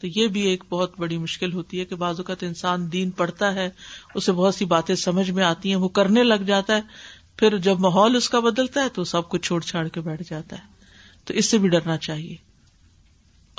تو 0.00 0.06
یہ 0.06 0.26
بھی 0.26 0.40
ایک 0.40 0.64
بہت 0.70 0.92
بڑی 0.98 1.18
مشکل 1.18 1.52
ہوتی 1.52 1.80
ہے 1.80 1.84
کہ 1.84 1.96
بعض 1.96 2.20
اوقات 2.20 2.42
انسان 2.42 2.92
دین 2.92 3.10
پڑھتا 3.10 3.54
ہے، 3.54 3.70
اسے 4.14 4.32
بہت 4.32 4.54
سی 4.54 4.64
باتیں 4.64 4.94
سمجھ 4.94 5.30
میں 5.30 5.44
آتی 5.44 5.68
ہیں، 5.68 5.76
وہ 5.76 5.88
کرنے 5.88 6.22
لگ 6.22 6.34
جاتا 6.34 6.76
ہے۔ 6.76 6.80
پھر 7.36 7.58
جب 7.58 7.80
ماحول 7.80 8.16
اس 8.16 8.30
کا 8.30 8.40
بدلتا 8.40 8.84
ہے 8.84 8.88
تو 8.88 9.04
سب 9.04 9.28
کچھ 9.28 9.42
چھوڑ 9.42 9.60
چھاڑ 9.60 9.88
کے 9.88 10.00
بیٹھ 10.00 10.22
جاتا 10.30 10.56
ہے۔ 10.56 10.62
تو 11.24 11.34
اس 11.34 11.46
سے 11.46 11.58
بھی 11.58 11.68
ڈرنا 11.68 11.96
چاہیے۔ 11.96 12.49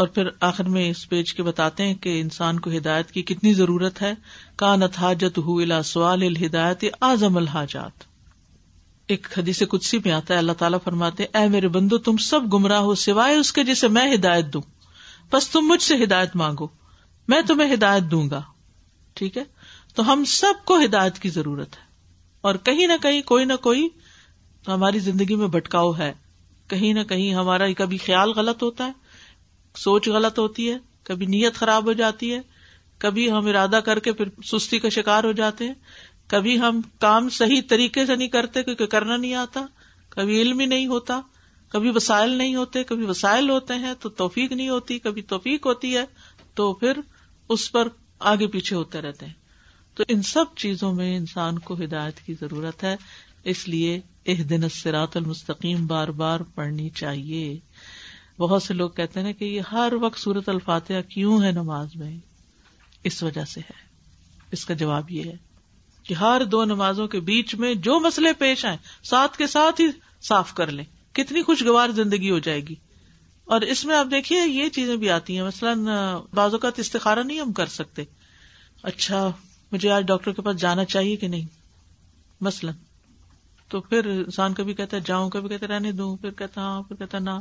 اور 0.01 0.09
پھر 0.09 0.27
آخر 0.39 0.63
میں 0.63 0.89
اس 0.89 1.09
پیج 1.09 1.33
کے 1.33 1.43
بتاتے 1.43 1.83
ہیں 1.83 1.93
کہ 1.93 2.21
انسان 2.21 2.59
کو 2.59 2.69
ہدایت 2.69 3.11
کی 3.11 3.21
کتنی 3.21 3.53
ضرورت 3.53 4.01
ہے۔ 4.01 4.13
کا 4.55 4.75
نتاجت 4.75 5.39
الا 5.45 5.83
سوال 5.83 6.23
الہدایت 6.23 6.85
اعظم 7.01 7.37
الحاجات۔ 7.37 7.91
ایک 9.07 9.27
حدیث 9.37 9.63
کچھ 9.69 9.95
میں 9.95 10.11
آتا 10.11 10.33
ہے، 10.33 10.39
اللہ 10.39 10.51
تعالیٰ 10.51 10.79
فرماتے 10.83 11.23
اے 11.23 11.47
میرے 11.47 11.67
بندو، 11.67 11.97
تم 11.97 12.17
سب 12.17 12.53
گمراہ 12.53 12.79
ہو 12.79 12.95
سوائے 12.95 13.35
اس 13.35 13.53
کے 13.53 13.63
جسے 13.63 13.87
میں 13.87 14.13
ہدایت 14.13 14.45
دوں۔ 14.53 14.61
بس 15.31 15.49
تم 15.49 15.61
مجھ 15.61 15.81
سے 15.81 16.03
ہدایت 16.03 16.35
مانگو، 16.35 16.67
میں 17.27 17.41
تمہیں 17.41 17.73
ہدایت 17.73 18.03
دوں 18.03 18.29
گا۔ 18.29 18.41
ٹھیک 19.13 19.37
ہے؟ 19.37 19.43
تو 19.95 20.13
ہم 20.13 20.23
سب 20.25 20.65
کو 20.65 20.79
ہدایت 20.85 21.19
کی 21.19 21.29
ضرورت 21.29 21.77
ہے۔ 21.77 21.83
اور 22.41 22.55
کہیں 22.55 22.87
نہ 22.87 22.93
کہیں، 23.01 23.21
کوئی 23.21 23.45
نہ 23.45 23.53
کوئی 23.53 23.89
ہماری 24.67 24.99
زندگی 24.99 25.35
میں 25.35 25.47
بھٹکاؤ 25.47 25.93
ہے۔ 25.97 26.13
کہیں 26.67 26.93
نہ 26.93 27.03
کہیں 27.03 27.33
ہمارا 27.33 27.73
کبھی 27.77 27.97
خیال 27.97 28.31
غلط 28.31 28.63
ہوتا 28.63 28.87
ہے۔ 28.87 29.00
سوچ 29.75 30.09
غلط 30.09 30.39
ہوتی 30.39 30.71
ہے، 30.71 30.77
کبھی 31.03 31.25
نیت 31.25 31.53
خراب 31.53 31.85
ہو 31.85 31.93
جاتی 31.93 32.33
ہے، 32.33 32.39
کبھی 32.97 33.31
ہم 33.31 33.47
ارادہ 33.47 33.79
کر 33.85 33.99
کے 33.99 34.13
پھر 34.13 34.25
سستی 34.45 34.79
کا 34.79 34.89
شکار 34.89 35.23
ہو 35.23 35.31
جاتے 35.31 35.67
ہیں، 35.67 35.73
کبھی 36.27 36.59
ہم 36.59 36.81
کام 36.99 37.29
صحیح 37.29 37.61
طریقے 37.69 38.05
سے 38.05 38.15
نہیں 38.15 38.27
کرتے، 38.27 38.63
کیونکہ 38.63 38.85
کرنا 38.85 39.17
نہیں 39.17 39.33
آتا، 39.33 39.65
کبھی 40.09 40.41
علم 40.41 40.59
ہی 40.59 40.65
نہیں 40.65 40.87
ہوتا، 40.87 41.21
کبھی 41.69 41.91
وسائل 41.95 42.29
نہیں 42.29 42.55
ہوتے، 42.55 42.83
کبھی 42.83 43.05
وسائل 43.05 43.49
ہوتے 43.49 43.73
ہیں 43.73 43.93
تو 43.99 44.09
توفیق 44.09 44.51
نہیں 44.51 44.69
ہوتی، 44.69 44.99
کبھی 44.99 45.21
توفیق 45.21 45.65
ہوتی 45.65 45.97
ہے 45.97 46.05
تو 46.53 46.73
پھر 46.73 46.97
اس 47.49 47.71
پر 47.71 47.87
آگے 48.19 48.47
پیچھے 48.47 48.75
ہوتے 48.75 49.01
رہتے 49.01 49.25
ہیں۔ 49.25 49.33
تو 49.95 50.03
ان 50.07 50.21
سب 50.21 50.45
چیزوں 50.55 50.93
میں 50.93 51.17
انسان 51.17 51.59
کو 51.59 51.73
ہدایت 51.73 52.19
کی 52.19 52.33
ضرورت 52.33 52.83
ہے، 52.83 52.95
اس 53.43 53.67
لیے 53.67 54.01
ایک 54.23 54.49
دن 54.49 54.69
سرات 54.69 55.17
المستقیم 55.17 55.87
بار 55.87 56.07
بار 56.07 56.39
پڑھنی 56.39 56.89
چاہیے۔ 56.89 57.59
بہت 58.39 58.63
سے 58.63 58.73
لوگ 58.73 58.89
کہتے 58.89 59.19
ہیں 59.21 59.33
کہ 59.33 59.45
یہ 59.45 59.61
ہر 59.71 59.93
وقت 60.01 60.19
سورت 60.19 60.49
الفاتحہ 60.49 61.01
کیوں 61.01 61.43
ہے 61.43 61.51
نماز 61.51 61.95
میں؟ 61.95 62.17
اس 63.03 63.23
وجہ 63.23 63.45
سے 63.45 63.59
ہے۔ 63.59 63.91
اس 64.51 64.65
کا 64.65 64.73
جواب 64.73 65.11
یہ 65.11 65.23
ہے 65.23 65.37
کہ 66.03 66.13
ہر 66.13 66.43
دو 66.45 66.65
نمازوں 66.65 67.07
کے 67.07 67.19
بیچ 67.19 67.55
میں 67.55 67.73
جو 67.73 67.99
مسئلے 67.99 68.33
پیش 68.33 68.65
آئے 68.65 68.77
ساتھ 69.03 69.37
کے 69.37 69.47
ساتھ 69.47 69.81
ہی 69.81 69.85
صاف 70.21 70.53
کر 70.53 70.71
لیں۔ 70.71 71.15
کتنی 71.15 71.43
خوشگوار 71.43 71.89
زندگی 71.89 72.29
ہو 72.29 72.39
جائے 72.39 72.61
گی۔ 72.61 72.75
اور 73.45 73.61
اس 73.61 73.85
میں 73.85 73.95
آپ 73.95 74.07
دیکھیے، 74.11 74.47
یہ 74.47 74.69
چیزیں 74.69 74.95
بھی 74.95 75.09
آتی 75.09 75.37
ہیں۔ 75.37 75.43
مثلاً، 75.43 75.85
بعض 76.33 76.53
اوقات 76.53 76.79
استخارا 76.79 77.23
نہیں 77.23 77.39
ہم 77.39 77.51
کر 77.51 77.65
سکتے۔ 77.65 78.03
اچھا 78.83 79.31
مجھے 79.71 79.91
آج 79.91 80.05
ڈاکٹر 80.05 80.31
کے 80.31 80.41
پاس 80.41 80.57
جانا 80.57 80.85
چاہیے 80.85 81.15
کہ 81.15 81.27
نہیں؟ 81.27 81.47
مثلاً۔ 82.41 82.73
تو 83.69 83.81
پھر 83.81 84.05
انسان 84.05 84.53
کبھی 84.53 84.73
کہتا 84.73 84.97
ہے، 84.97 85.01
جاؤں، 85.05 85.29
کبھی 85.29 85.49
کہتے 85.49 85.67
رہنے 85.67 85.91
دوں۔ 85.91 86.17
پھر 86.17 86.31
کہتا 86.31 86.61
ہاں 86.61 86.81
پھر 86.81 86.95
کہتا 86.95 87.19
نہ۔ 87.19 87.39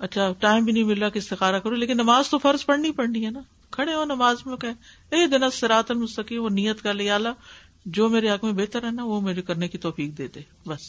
اچھا 0.00 0.32
ٹائم 0.38 0.64
بھی 0.64 0.72
نہیں 0.72 0.84
مل 0.84 0.98
رہا 0.98 1.08
کہ 1.08 1.18
استخارا 1.18 1.58
کرو 1.58 1.74
لیکن 1.74 1.96
نماز 1.96 2.28
تو 2.28 2.38
فرض 2.38 2.66
پڑھنی 2.66 2.90
پڑنی 2.92 3.24
ہے 3.24 3.30
نا۔ 3.30 3.40
کھڑے 3.70 3.94
ہو 3.94 4.04
نماز 4.04 4.36
میں 4.46 4.56
کہ 4.56 5.26
دن 5.26 5.50
سرات 5.52 5.90
المستقی 5.90 6.38
وہ 6.38 6.48
نیت 6.48 6.82
کا 6.82 6.92
لیا 6.92 7.18
جو 7.86 8.08
میرے 8.08 8.30
حق 8.30 8.44
میں 8.44 8.52
بہتر 8.52 8.86
ہے 8.86 8.90
نا، 8.90 9.04
وہ 9.04 9.20
میرے 9.20 9.42
کرنے 9.42 9.68
کی 9.68 9.78
توفیق 9.78 10.18
دے 10.18 10.28
دے، 10.28 10.40
بس۔ 10.66 10.80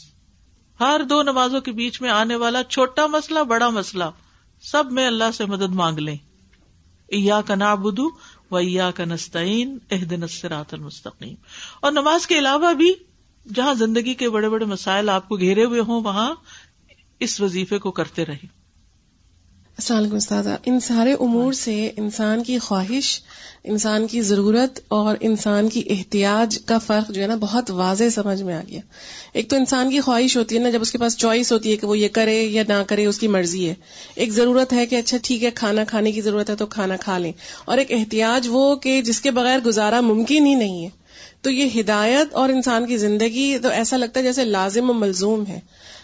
ہر 0.80 1.02
دو 1.10 1.24
نمازوں 1.24 1.62
کے 1.62 1.72
بیچ 1.72 2.02
میں 2.02 2.10
آنے 2.10 2.36
والا 2.36 2.64
چھوٹا 2.64 3.08
مسئلہ، 3.08 3.40
بڑا 3.40 3.70
مسئلہ، 3.70 4.04
سب 4.62 4.92
میں 4.92 5.08
اللہ 5.08 5.32
سے 5.34 5.46
مدد 5.46 5.76
مانگ 5.76 5.98
لیں۔ 5.98 6.18
ایا 7.08 7.42
کا 7.42 7.56
نابدو 7.56 8.10
و 8.52 8.56
ایا 8.56 8.92
کا 8.92 9.06
نستعین 9.06 9.78
اح 9.92 10.04
دن 10.10 10.28
سرات 10.28 10.74
المستقیم۔ 10.74 11.36
اور 11.82 11.92
نماز 11.92 12.28
کے 12.28 12.40
علاوہ 12.40 12.74
بھی 12.74 12.94
جہاں 13.56 13.74
زندگی 13.74 14.14
کے 14.14 14.30
بڑے 14.30 14.50
بڑے 14.50 14.66
مسائل 14.66 15.10
آپ 15.10 15.30
کو 15.30 15.36
گھیرے 15.36 15.66
ہوئے 15.66 15.80
ہوں، 15.80 16.02
وہاں 16.02 16.36
اس 17.20 17.42
وظیفے 17.42 17.80
کو 17.80 17.92
کرتے 17.92 18.26
رہیں۔ 18.26 18.61
السلام 19.78 20.00
علیکم 20.00 20.16
استاد، 20.16 20.44
ان 20.66 20.80
سارے 20.80 21.14
امور 21.14 21.54
سے 21.54 21.92
انسان 21.98 22.44
کی 22.44 22.60
خواہش، 22.60 23.20
انسان 23.64 24.08
کی 24.08 24.22
ضرورت 24.22 24.80
اور 24.88 25.16
انسان 25.20 25.70
کی 25.70 25.84
احتیاط 25.90 26.66
کا 26.66 26.78
فرق 26.78 27.12
جو 27.12 27.22
ہے 27.22 27.28
نا 27.28 27.36
بہت 27.36 27.72
واضح 27.72 28.04
سمجھ 28.12 28.44
میں 28.44 28.54
آ 28.54 28.62
گیا۔ 28.68 28.80
ایک 29.34 29.50
تو 29.50 29.56
انسان 29.56 29.90
کی 29.90 30.00
خواہش 30.00 30.38
ہوتی 30.38 30.58
ہے 30.58 30.62
نا، 30.62 30.70
جب 30.70 30.82
اس 30.82 30.92
کے 30.92 30.98
پاس 30.98 31.18
چوائس 31.18 31.52
ہوتی 31.52 31.72
ہے 31.72 31.76
کہ 31.76 31.88
وہ 31.88 31.98
یہ 31.98 32.08
کرے 32.08 32.42
یا 32.42 32.64
نہ 32.68 32.84
کرے، 32.88 33.06
اس 33.06 33.18
کی 33.18 33.28
مرضی 33.28 33.70
ہے۔ 33.70 33.74
ایک 34.16 34.32
ضرورت 34.32 34.74
ہے 34.74 34.86
کہ 34.86 34.96
اچھا 34.96 35.18
ٹھیک 35.24 35.44
ہے، 35.44 35.52
کھانا 35.52 35.84
کھانے 35.84 36.12
کی 36.12 36.22
ضرورت 36.22 36.50
ہے 36.50 36.56
تو 36.56 36.66
کھانا 36.66 36.96
کھا 36.96 37.18
لیں۔ 37.18 37.32
اور 37.66 37.78
ایک 37.78 37.92
احتیاط 37.92 38.48
وہ 38.50 38.76
کہ 38.76 39.02
جس 39.02 39.22
کے 39.22 39.32
بغیر 39.32 39.60
گزارا 39.60 40.02
ممکن 40.02 40.46
ہی 40.46 40.56
نہیں 40.56 40.84
ہے۔ 40.84 40.90
تو 41.42 41.50
یہ 41.50 41.82
ہدایت 41.82 42.34
اور 42.34 42.50
انسان 42.50 42.86
کی 42.86 42.98
زندگی، 42.98 43.58
تو 43.58 43.70
ایسا 43.70 43.98
لگتا 43.98 44.20
ہے 44.20 44.26
جیسے 44.26 44.46
لازم 44.46 44.90
و 44.90 44.94
ملزوم 44.94 45.44
ہے۔ 45.48 45.60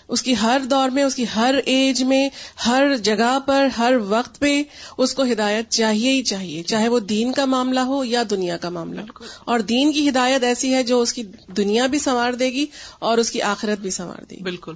اس 0.07 0.21
کی 0.21 0.35
ہر 0.41 0.61
دور 0.69 0.89
میں 0.89 1.03
اس 1.03 1.15
کی 1.15 1.25
ہر 1.35 1.55
ایج 1.65 2.03
میں 2.03 2.29
ہر 2.65 2.97
جگہ 2.97 3.39
پر 3.45 3.67
ہر 3.77 3.93
وقت 4.07 4.39
پہ 4.39 4.63
اس 4.97 5.13
کو 5.13 5.23
ہدایت 5.23 5.69
چاہیے 5.69 6.11
ہی 6.11 6.23
چاہیے 6.23 6.63
چاہے 6.63 6.87
وہ 6.87 6.99
دین 6.99 7.33
کا 7.33 7.45
معاملہ 7.45 7.79
ہو 7.79 8.03
یا 8.03 8.23
دنیا 8.29 8.57
کا 8.57 8.69
معاملہ 8.69 9.01
ہو۔ 9.01 9.23
اور 9.45 9.59
دین 9.59 9.91
کی 9.91 10.09
ہدایت 10.09 10.43
ایسی 10.43 10.73
ہے 10.73 10.83
جو 10.83 11.01
اس 11.01 11.13
کی 11.13 11.23
دنیا 11.57 11.87
بھی 11.87 11.99
سنوار 11.99 12.33
دے 12.33 12.45
گی 12.45 12.65
اور 12.99 13.17
اس 13.17 13.31
کی 13.31 13.41
آخرت 13.41 13.79
بھی 13.79 13.89
سنوار 13.89 14.23
دے 14.23 14.35
گی۔ 14.35 14.41
بالکل۔ 14.41 14.73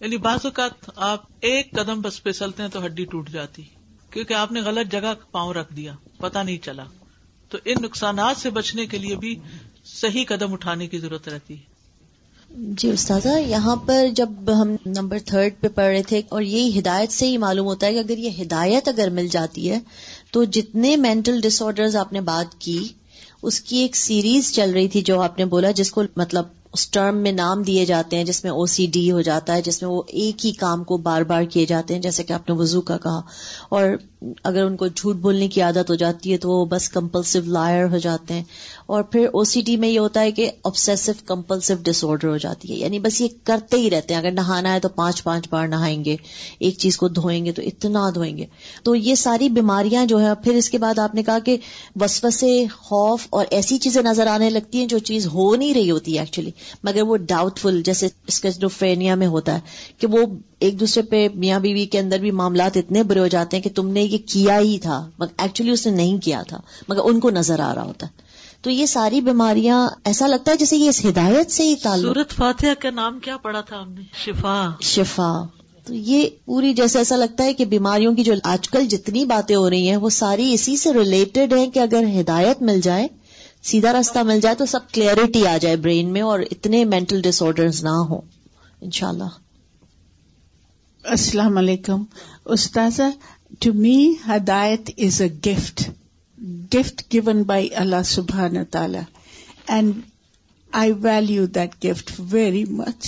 یعنی 0.00 0.16
بعض 0.16 0.38
اوقات 0.44 0.90
آپ 0.96 1.20
ایک 1.40 1.70
قدم 1.70 2.00
بس 2.00 2.22
پھسلتے 2.22 2.62
ہیں 2.62 2.70
تو 2.70 2.84
ہڈی 2.84 3.04
ٹوٹ 3.04 3.30
جاتی 3.30 3.62
کیونکہ 4.10 4.34
آپ 4.34 4.52
نے 4.52 4.60
غلط 4.60 4.92
جگہ 4.92 5.14
پاؤں 5.30 5.54
رکھ 5.54 5.74
دیا 5.74 5.94
پتا 6.18 6.42
نہیں 6.42 6.58
چلا۔ 6.58 6.84
تو 7.48 7.58
ان 7.64 7.82
نقصانات 7.82 8.36
سے 8.36 8.50
بچنے 8.50 8.86
کے 8.86 8.98
لیے 8.98 9.16
بھی 9.16 9.34
صحیح 9.84 10.24
قدم 10.28 10.52
اٹھانے 10.52 10.86
کی 10.86 10.98
ضرورت 10.98 11.28
رہتی۔ 11.28 11.54
ہے 11.54 11.71
جی 12.56 12.90
استاذہ، 12.90 13.38
یہاں 13.38 13.76
پر 13.76 14.06
جب 14.16 14.28
ہم 14.46 14.76
نمبر 14.86 15.18
تھرڈ 15.26 15.52
پہ 15.60 15.68
پڑھ 15.68 15.86
رہے 15.86 16.02
تھے 16.02 16.22
اور 16.28 16.42
یہی 16.42 16.78
ہدایت 16.78 17.12
سے 17.12 17.26
ہی 17.26 17.36
معلوم 17.36 17.66
ہوتا 17.66 17.86
ہے 17.86 17.92
کہ 17.92 17.98
اگر 17.98 18.18
یہ 18.18 18.30
ہدایت 18.42 18.88
اگر 18.88 19.10
مل 19.10 19.28
جاتی 19.28 19.70
ہے، 19.70 19.78
تو 20.30 20.44
جتنے 20.44 20.96
مینٹل 20.96 21.40
ڈس 21.40 21.62
آرڈر 21.62 21.96
آپ 21.96 22.12
نے 22.12 22.20
بات 22.20 22.60
کی، 22.60 22.88
اس 23.42 23.60
کی 23.60 23.76
ایک 23.76 23.96
سیریز 23.96 24.52
چل 24.52 24.70
رہی 24.70 24.88
تھی 24.88 25.02
جو 25.02 25.20
آپ 25.20 25.38
نے 25.38 25.44
بولا، 25.44 25.70
جس 25.70 25.90
کو 25.90 26.02
مطلب 26.16 26.44
اس 26.72 26.90
ٹرم 26.90 27.16
میں 27.16 27.32
نام 27.32 27.62
دیے 27.62 27.84
جاتے 27.84 28.16
ہیں، 28.16 28.24
جس 28.24 28.44
میں 28.44 28.52
او 28.52 28.66
سی 28.66 28.86
ڈی 28.86 29.10
ہو 29.10 29.20
جاتا 29.20 29.54
ہے، 29.54 29.62
جس 29.62 29.82
میں 29.82 29.90
وہ 29.90 30.02
ایک 30.06 30.46
ہی 30.46 30.52
کام 30.52 30.84
کو 30.84 30.96
بار 30.96 31.22
بار 31.22 31.42
کیے 31.42 31.66
جاتے 31.66 31.94
ہیں، 31.94 32.02
جیسے 32.02 32.22
کہ 32.22 32.32
آپ 32.32 32.48
نے 32.48 32.54
وضو 32.54 32.80
کا 32.80 32.96
کہا۔ 32.98 33.20
اور 33.68 33.84
اگر 34.44 34.64
ان 34.64 34.76
کو 34.76 34.86
جھوٹ 34.86 35.16
بولنے 35.16 35.48
کی 35.48 35.60
عادت 35.60 35.90
ہو 35.90 35.94
جاتی 35.94 36.32
ہے، 36.32 36.38
تو 36.38 36.50
وہ 36.50 36.64
بس 36.64 36.88
کمپلسو 36.88 37.38
لائر 37.46 37.86
ہو 37.86 37.98
جاتے 37.98 38.34
ہیں۔ 38.34 38.42
اور 38.92 39.02
پھر 39.02 39.26
او 39.32 39.44
سی 39.44 39.60
ڈی 39.60 39.76
میں 39.76 39.88
یہ 39.88 39.98
ہوتا 39.98 40.20
ہے 40.20 40.32
کہ 40.32 40.50
آبسیسو 40.64 41.12
کمپلسو 41.26 41.74
ڈس 41.82 42.04
آرڈر 42.04 42.28
ہو 42.28 42.36
جاتی 42.36 42.70
ہے۔ 42.70 42.76
یعنی 42.76 42.98
بس 42.98 43.20
یہ 43.20 43.28
کرتے 43.44 43.76
ہی 43.76 43.90
رہتے 43.90 44.14
ہیں۔ 44.14 44.20
اگر 44.20 44.30
نہانا 44.30 44.74
ہے 44.74 44.80
تو 44.80 44.88
پانچ 44.88 45.22
پانچ 45.22 45.48
بار 45.50 45.68
نہائیں 45.68 46.04
گے، 46.04 46.16
ایک 46.58 46.78
چیز 46.78 46.96
کو 46.96 47.08
دھوئیں 47.08 47.44
گے 47.46 47.52
تو 47.52 47.62
اتنا 47.62 48.10
دھوئیں 48.14 48.36
گے۔ 48.36 48.46
تو 48.82 48.94
یہ 48.94 49.14
ساری 49.14 49.48
بیماریاں 49.48 50.06
جو 50.06 50.20
ہے 50.20 50.34
پھر 50.44 50.54
اس 50.54 50.70
کے 50.70 50.78
بعد 50.78 50.98
آپ 50.98 51.14
نے 51.14 51.22
کہا 51.22 51.38
کہ 51.38 51.56
وسوسے، 52.00 52.64
خوف 52.66 53.26
اور 53.30 53.46
ایسی 53.50 53.78
چیزیں 53.78 54.02
نظر 54.02 54.26
آنے 54.26 54.50
لگتی 54.50 54.78
ہیں 54.78 54.86
جو 54.86 54.98
چیز 54.98 55.26
ہو 55.26 55.56
نہیں 55.56 55.74
رہی 55.74 55.90
ہوتی 55.90 56.14
ہے 56.14 56.20
ایکچولی 56.20 56.50
مگر 56.82 57.02
وہ 57.02 57.16
ڈاؤٹ 57.16 57.58
فل 57.58 57.82
جیسے 57.82 58.08
اسکیزوفرینیا 58.26 59.14
میں 59.14 59.26
ہوتا 59.26 59.54
ہے 59.54 59.60
کہ 59.98 60.06
وہ 60.06 60.18
ایک 60.58 60.80
دوسرے 60.80 61.02
پہ 61.02 61.28
میاں 61.34 61.60
بیوی 61.60 61.86
کے 61.86 61.98
اندر 61.98 62.18
بھی 62.18 62.30
معاملات 62.30 62.76
اتنے 62.76 63.02
برے 63.02 63.20
ہو 63.20 63.26
جاتے 63.26 63.56
ہیں 63.56 63.64
کہ 63.64 63.70
تم 63.74 63.88
نے 63.88 64.02
یہ 64.02 64.18
کیا 64.26 64.58
ہی 64.58 64.78
تھا 64.78 65.10
ایکچولی 65.18 65.70
اس 65.70 65.86
نے 65.86 65.92
نہیں 65.92 66.18
کیا 66.18 66.42
تھا، 66.48 66.60
مگر 66.88 67.00
ان 67.04 67.20
کو 67.20 67.30
نظر 67.30 67.60
آ 67.60 67.74
رہا 67.74 67.82
ہوتا 67.82 68.06
ہے۔ 68.06 68.31
تو 68.62 68.70
یہ 68.70 68.86
ساری 68.86 69.20
بیماریاں 69.20 69.88
ایسا 70.04 70.26
لگتا 70.26 70.52
ہے 70.52 70.56
جیسے 70.56 70.76
یہ 70.76 70.88
اس 70.88 71.04
ہدایت 71.04 71.50
سے 71.50 71.62
ہی 71.62 71.76
تعلق 71.76 72.14
سورت 72.14 72.30
فاتحہ 72.30 72.74
کا 72.78 72.90
نام 72.90 73.18
کیا 73.18 73.36
پڑا 73.36 73.60
تھا 73.60 73.80
ہم 73.80 73.92
نے؟ 73.92 74.00
شفا۔ 74.14 74.70
شفا۔ 74.80 75.46
تو 75.84 75.94
یہ 75.94 76.28
پوری 76.44 76.74
جیسے 76.74 76.98
ایسا 76.98 77.16
لگتا 77.16 77.44
ہے 77.44 77.54
کہ 77.54 77.64
بیماریوں 77.64 78.14
کی 78.14 78.24
جو 78.24 78.32
آج 78.44 78.68
کل 78.68 78.86
جتنی 78.86 79.24
باتیں 79.24 79.56
ہو 79.56 79.70
رہی 79.70 79.88
ہیں 79.88 79.96
وہ 79.96 80.10
ساری 80.10 80.52
اسی 80.52 80.76
سے 80.76 80.92
ریلیٹڈ 80.92 81.52
ہیں 81.52 81.70
کہ 81.70 81.78
اگر 81.78 82.04
ہدایت 82.20 82.62
مل 82.62 82.80
جائے 82.80 83.08
سیدھا 83.62 83.92
راستہ 83.92 84.18
مل 84.18 84.40
جائے 84.40 84.54
تو 84.54 84.66
سب 84.66 84.80
کلیئرٹی 84.92 85.46
آ 85.46 85.56
جائے 85.56 85.76
برین 85.76 86.12
میں 86.12 86.22
اور 86.22 86.40
اتنے 86.40 86.84
مینٹل 86.84 87.22
ڈس 87.22 87.42
آرڈر 87.42 87.66
نہ 87.82 87.88
ہو 87.88 88.20
انشاءاللہ۔ 88.80 89.28
السلام 91.04 91.58
علیکم۔ 91.58 92.04
استاذہ 92.44 93.02
ٹو 93.58 93.72
می 93.72 94.12
ہدایت 94.28 94.90
is 94.98 95.22
a 95.22 95.28
gift 95.46 95.90
gift 96.74 97.02
given 97.12 97.42
by 97.42 97.68
اللہ 97.74 98.02
سبحان 98.04 98.64
تعالی 98.64 98.98
and 99.68 100.00
I 100.72 100.92
value 101.02 101.46
that 101.46 101.84
gift 101.84 102.10
very 102.30 102.64
much 102.64 103.06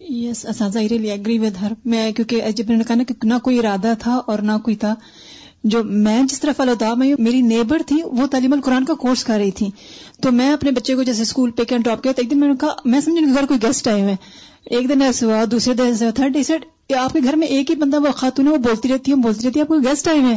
yes 0.00 0.44
اساتذہ 0.46 0.78
ریلی 0.90 1.10
ایگری 1.10 1.38
ود 1.38 1.60
ہر 1.60 1.72
میں 1.84 2.10
کیونکہ 2.12 2.50
جب 2.50 2.70
نے 2.70 2.84
کہا 2.84 2.94
نا 2.94 3.04
کہ 3.04 3.14
نہ 3.22 3.34
کوئی 3.42 3.58
ارادہ 3.58 3.92
تھا 3.98 4.20
اور 4.26 4.38
نہ 4.38 4.58
کوئی 4.64 4.76
تھا 4.76 4.94
جو 5.64 5.82
میں 5.84 6.22
جس 6.22 6.40
طرح 6.40 6.52
فالو 6.56 6.74
تھا 6.74 6.94
میں 6.94 7.12
میری 7.18 7.40
نیبر 7.42 7.82
تھی 7.86 7.96
وہ 8.12 8.26
تعلیم 8.26 8.52
القرآن 8.52 8.84
کا 8.84 8.94
کورس 8.94 9.24
کر 9.24 9.36
رہی 9.36 9.50
تھی 9.50 9.70
تو 10.20 10.32
میں 10.32 10.52
اپنے 10.52 10.70
بچے 10.70 10.94
کو 10.94 11.02
جیسے 11.02 11.22
اسکول 11.22 11.50
پک 11.50 11.72
اینڈ 11.72 11.84
ڈراپ 11.84 12.02
کیا 12.02 12.12
تو 12.12 12.22
ایک 12.22 12.30
دن 12.30 12.40
میں 12.40 12.48
نے 12.48 12.54
کہا 12.60 12.74
میں 12.84 13.00
سمجھ 13.00 13.34
گھر 13.34 13.46
کوئی 13.46 13.62
گیسٹ 13.62 13.88
آئے 13.88 14.02
ہوئے 14.02 14.14
ایک 14.70 14.88
دن 14.88 15.02
ایسے 15.02 15.26
ہوا 15.26 15.42
دوسرے 15.50 15.74
دن 15.74 15.84
ایسے 15.84 16.04
ہوا 16.04 16.12
تھرڈ 16.12 16.32
ڈے 16.32 16.42
سیٹ 16.42 16.64
آپ 16.96 17.12
کے 17.12 17.20
گھر 17.24 17.36
میں 17.36 17.46
ایک 17.46 17.70
ہی 17.70 17.74
بندہ 17.76 18.00
وہ 18.00 18.12
خاتون 18.12 18.46
ہے 18.46 18.52
وہ 18.52 18.58
بولتی 18.58 18.88
رہتی 18.88 19.10
ہے 19.10 19.16
بولتی 19.16 19.46
رہتی 19.46 19.58
ہے 19.58 19.62
آپ 19.62 19.68
کو 19.68 19.78
گیسٹ 19.78 20.08
آئے 20.08 20.20
ہوئے 20.20 20.36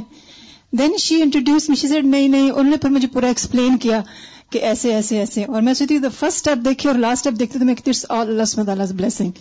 دین 0.71 0.97
شی 0.97 1.21
انٹروڈیوس 1.21 1.69
مشی 1.69 1.87
سیٹ 1.87 2.03
نہیں 2.03 2.27
نہیں 2.27 2.49
انہوں 2.49 2.71
نے 2.71 2.77
پھر 2.77 2.89
مجھے 2.89 3.07
پورا 3.07 3.27
ایکسپلین 3.27 3.77
کیا 3.77 4.01
کہ 4.49 4.59
ایسے 4.59 4.93
ایسے 4.93 5.19
ایسے 5.19 5.43
اور 5.43 5.61
میں 5.61 5.73
سوچتی 5.73 5.97
فرسٹ 5.99 6.37
اسٹیپ 6.37 6.65
دیکھی 6.65 6.89
اور 6.89 6.97
لاسٹ 6.97 7.27
اسٹیپ 7.27 7.39
دیکھتی 7.39 7.59
تو 7.59 7.65
میں 7.65 7.75
آل 8.09 8.41
اللہ 8.41 8.93
بلیسنگ 8.93 9.31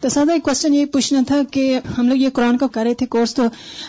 تو 0.00 0.08
سادہ 0.08 0.32
ایک 0.32 0.42
کوشچن 0.42 0.74
یہ 0.74 0.84
پوچھنا 0.84 1.20
تھا 1.26 1.40
کہ 1.50 1.80
ہم 1.98 2.08
لوگ 2.08 2.16
یہ 2.16 2.28
قرآن 2.28 2.58
کا 2.58 2.66
کر 2.66 2.82
رہے 2.82 2.94
تھے 2.94 3.06
کورس 3.06 3.34
تو 3.34 3.42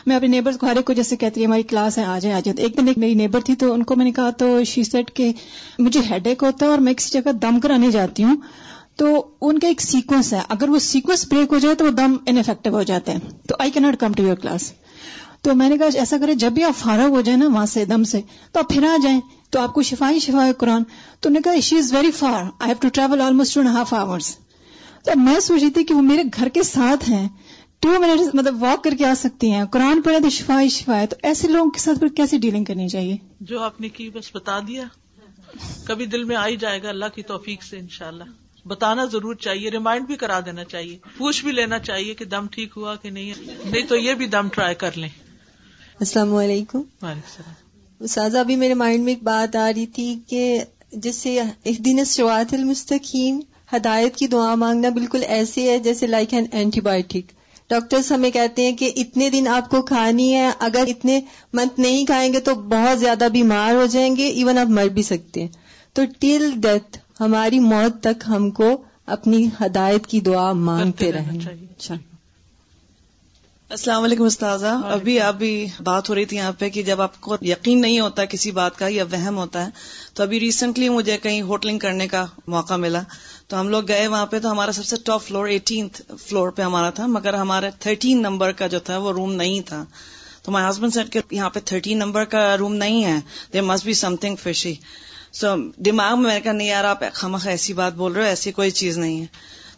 میں 0.06 0.16
اپنے 0.16 0.28
نیبر 0.28 0.52
کو 0.52 0.68
ہر 0.68 0.76
ایک 0.76 0.86
کو 0.86 0.94
جیسے 0.94 1.16
کہتی 1.16 1.42
ہے 1.42 1.46
ہماری 1.46 1.64
کلاس 1.64 1.98
ہے، 1.98 2.04
آ 2.04 2.20
جائیں 2.20 2.38
آ 2.38 2.40
جائیں۔ 2.40 2.64
ایک 2.64 2.78
دن 2.78 2.88
ایک 2.88 2.98
میری 2.98 3.14
نیبر 3.14 3.40
تھی 3.40 3.56
تو 3.56 3.74
ان 3.74 3.84
کو 3.84 3.96
میں 3.96 4.06
نے 4.06 4.12
کہا 4.12 4.30
تو 4.30 4.64
شی 4.64 4.84
سیٹ 4.84 5.14
کہ 5.14 5.32
مجھے 5.80 6.00
ہیڈ 6.10 6.28
ایک 6.28 6.44
ہوتا 6.44 6.66
ہے 6.66 6.72
اور 6.72 6.80
میں 6.80 6.94
کسی 6.94 7.22
جگہ 7.22 7.32
دم 7.32 7.60
کرانے 7.60 7.92
جاتی 7.92 8.24
ہوں۔ 8.24 8.38
تو 8.96 9.26
ان 9.42 9.60
کا 9.60 9.68
ایک 9.68 9.82
سیکوینس 9.82 10.34
ہے۔ 10.34 10.40
اگر 10.50 10.70
وہ 10.70 10.80
سیکوینس 10.80 11.28
بریک 11.32 11.54
ہو 11.54 11.60
جائے 11.60 11.76
تو 11.76 11.86
وہ 11.86 11.92
دم 11.92 12.16
انفیکٹو 12.26 12.70
ہو 12.70 12.84
جاتے 12.84 13.12
ہیں۔ 13.12 13.20
تو 13.50 13.56
I 13.60 13.72
can't 13.72 14.00
come 14.00 14.14
to 14.14 14.24
your 14.24 14.36
class 14.36 14.72
تو 15.44 15.56
میں 15.56 15.70
نے 15.70 15.78
کہا، 15.78 15.86
ایسا 16.00 16.18
کرے، 16.22 16.36
جب 16.36 16.52
بھی 16.52 16.64
آپ 16.64 16.80
فارغ 16.80 17.08
ہو 17.08 17.22
جائیں 17.22 17.40
نا 17.40 17.48
وہاں 17.48 17.66
سے 17.66 17.86
دم 17.86 18.04
سے، 18.04 18.22
تو 18.52 18.60
آپ 18.60 18.70
پھر 18.70 18.84
آ 18.84 18.98
جائیں، 19.04 19.22
تو 19.50 19.60
آپ 19.60 19.74
کو 19.74 19.82
شفا 19.82 20.10
ہی 20.10 20.20
شفا 20.20 20.46
ہے 20.46 20.54
قرآن۔ 20.54 20.84
تو 21.20 21.30
نے 21.30 21.40
کہا 21.44 21.60
she 21.60 21.78
is 21.78 21.94
very 21.94 22.12
far 22.12 22.34
I 22.34 22.66
have 22.66 22.76
to 22.82 22.88
travel 22.94 23.22
almost 23.22 23.54
two 23.54 23.62
and 23.62 23.76
half 23.76 23.94
hours 23.94 24.36
تو 25.06 25.20
میں 25.20 25.40
سوچ 25.40 25.62
رہی 25.62 25.72
تھی 25.72 25.84
کہ 25.84 25.94
وہ 25.94 26.02
میرے 26.02 26.24
گھر 26.36 26.50
کے 26.50 26.64
ساتھ 26.64 27.10
ہیں۔ 27.10 27.30
ٹو 27.80 27.90
منٹ 27.90 28.36
مطلب 28.36 28.64
واک 28.64 28.84
کر 28.84 28.92
کے 28.98 29.06
آ 29.06 29.14
سکتی 29.18 29.52
ہیں۔ 29.52 29.66
قرآن 29.66 30.02
پڑھے 30.02 30.20
تو 30.20 30.30
شفا 30.30 30.62
ہی 30.62 30.70
شفا 30.70 31.00
ہے 31.00 31.08
تو 31.08 31.16
ایسے 31.24 31.48
لوگوں 31.48 31.72
کے 31.72 31.80
ساتھ 31.80 32.00
پھر 32.00 32.08
کیسے 32.08 32.38
ڈیلنگ 32.38 32.64
کرنی 32.64 32.88
چاہیے؟ 32.90 33.18
جو 33.40 33.62
آپ 33.62 33.82
نے 33.82 33.90
کی، 33.90 34.10
بس 34.10 34.36
بتا 34.36 34.60
دیا۔ 34.60 34.84
کبھی 35.86 36.06
دل 36.06 36.24
میں 36.24 36.36
آئی 36.36 36.58
جائے 36.58 36.84
گا۔ 36.84 36.90
اللہ 36.90 37.06
کی 37.16 37.22
توفیق 37.22 37.64
سے، 37.64 37.78
انشاءاللہ۔ 37.78 38.24
بتانا 38.66 39.06
ضرور 39.06 39.36
چاہیے 39.36 39.70
ریمائنڈ 39.72 40.08
بھی 40.08 40.16
کرا 40.16 40.40
دینا 40.40 40.64
چاہیے۔ 40.64 40.98
پوچھ 41.18 41.44
بھی 41.44 41.52
لینا 41.52 41.80
چاہیے 41.80 42.14
کہ 42.14 42.26
دم 42.26 42.48
ٹھیک 42.48 42.74
ہوا 42.78 42.96
کہ 42.96 43.10
نہیں۔ 43.10 43.34
نہیں 43.66 43.88
تو 43.88 43.96
یہ 43.96 44.14
بھی 44.14 44.26
دم 44.26 44.48
ٹرائی 44.50 44.76
کر 44.76 44.92
لیں۔ 44.96 45.10
السلام 46.04 46.36
علیکم۔ 46.36 46.82
استاذہ 48.00 48.38
ابھی 48.38 48.56
میرے 48.56 48.74
مائنڈ 48.74 49.04
میں 49.04 49.14
ایک 49.14 49.24
بات 49.24 49.56
آ 49.56 49.72
رہی 49.76 49.86
تھی 49.86 50.20
کہ 50.28 50.64
جیسے 50.92 51.40
ایک 51.64 51.86
دن 51.86 52.04
شروعات 52.06 52.54
المستقیم 52.54 53.40
ہدایت 53.76 54.16
کی 54.16 54.28
دعا 54.28 54.56
مانگنا 54.56 54.90
بالکل 54.90 55.24
ایسے 55.28 55.70
ہے 55.70 55.80
جیسے 55.80 56.08
like 56.08 56.34
an 56.34 56.46
anti 56.52 56.82
biotic 56.82 57.32
doctors 57.70 58.12
ہمیں 58.12 58.32
کہتے 58.32 58.70
ہیں 58.70 58.78
کہ 58.78 58.92
اتنے 58.96 59.30
دن 59.30 59.48
آپ 59.48 59.70
کو 59.70 59.82
کھانی 59.82 60.36
ہے 60.36 60.52
اگر 60.60 60.84
اتنے 60.88 61.22
منتھ 61.54 61.80
نہیں 61.80 62.06
کھائیں 62.06 62.34
گے 62.34 62.40
تو 62.40 62.56
بہت 62.56 63.00
زیادہ 63.00 63.28
بیمار 63.34 63.74
ہو 63.74 63.86
جائیں 63.86 64.16
گے 64.16 64.28
ایون 64.28 64.58
آپ 64.58 64.68
مر 64.68 64.86
بھی 64.86 65.02
سکتے 65.02 65.42
ہیں۔ 65.42 65.48
تو 65.94 66.02
ٹل 66.20 66.52
ڈیتھ 66.56 66.98
ہماری 67.20 67.60
موت 67.60 68.04
تک 68.04 68.24
ہم 68.28 68.50
کو 68.50 68.84
اپنی 69.06 69.48
ہدایت 69.66 70.08
کی 70.08 70.22
دعا 70.22 70.52
مانگتے 70.52 71.12
رہیں۔ 71.12 71.40
السلام 73.74 74.04
علیکم 74.04 74.24
استاذہ۔ 74.24 74.82
ابھی 74.84 75.20
آپ 75.20 75.36
بھی 75.36 75.68
بات 75.84 76.10
ہو 76.10 76.16
رہی 76.16 76.26
تھی 76.26 76.38
یہاں 76.38 76.52
پہ 76.52 76.70
کہ 76.70 76.84
جب 76.84 77.02
آپ 77.02 77.22
کو 77.22 77.38
یقین 77.42 77.82
نہیں 77.82 78.00
ہوتا 78.00 78.26
کسی 78.26 78.52
بات 78.52 78.78
کا 78.78 78.88
یا 78.88 79.04
وہم 79.12 79.38
ہوتا 79.38 79.66
ہے 79.66 79.70
تو 80.14 80.24
ابھی 80.24 80.40
ریسنٹلی 80.40 80.90
مجھے 80.90 81.18
کہیں 81.18 81.42
ہوٹلنگ 81.42 81.80
کرنے 81.80 82.08
کا 82.08 82.26
موقع 82.48 82.74
ملا۔ 82.74 83.02
تو 83.48 83.60
ہم 83.60 83.70
لوگ 83.70 83.88
گئے 83.88 84.08
وہاں 84.08 84.26
پہ 84.26 84.40
تو 84.40 84.52
ہمارا 84.52 84.72
سب 84.72 84.86
سے 84.86 84.96
ٹاپ 85.06 85.24
فلور 85.24 85.48
ایٹینتھ 85.48 86.02
فلور 86.20 86.50
پہ 86.50 86.62
ہمارا 86.62 86.90
تھا 86.90 87.06
مگر 87.06 87.34
ہمارے 87.34 87.70
تھرٹین 87.80 88.22
نمبر 88.22 88.52
کا 88.52 88.68
جو 88.68 88.80
تھا 88.80 88.98
وہ 88.98 89.12
روم 89.12 89.34
نہیں 89.34 89.62
تھا۔ 89.62 89.86
تو 90.44 90.52
مائی 90.52 90.70
ہسبینڈ 90.70 90.94
سیٹ 90.94 91.10
کے 91.10 91.22
یہاں 91.32 91.50
پہ 91.50 91.60
تھرٹین 91.66 91.98
نمبر 91.98 92.24
کا 92.24 92.58
روم 92.58 92.76
نہیں 92.76 93.04
ہے۔ 93.04 93.20
There 93.54 93.62
must 93.62 93.86
be 93.86 93.94
something 94.16 94.36
fishy 94.36 94.76
so 95.34 95.56
دماغ 95.78 96.16
میں 96.16 96.24
میں 96.24 96.34
نے 96.34 96.42
کہا 96.42 96.52
نہیں 96.52 96.68
یار 96.68 96.84
آپ 96.84 97.00
خمخ 97.14 97.48
ایسی 97.48 97.74
بات 97.74 97.94
بول 97.94 98.14
رہے 98.14 98.24
ہو 98.24 98.28
ایسی 98.28 98.52
کوئی 98.52 98.72
چیز 98.72 98.98
نہیں 98.98 99.22
ہے۔ 99.22 99.26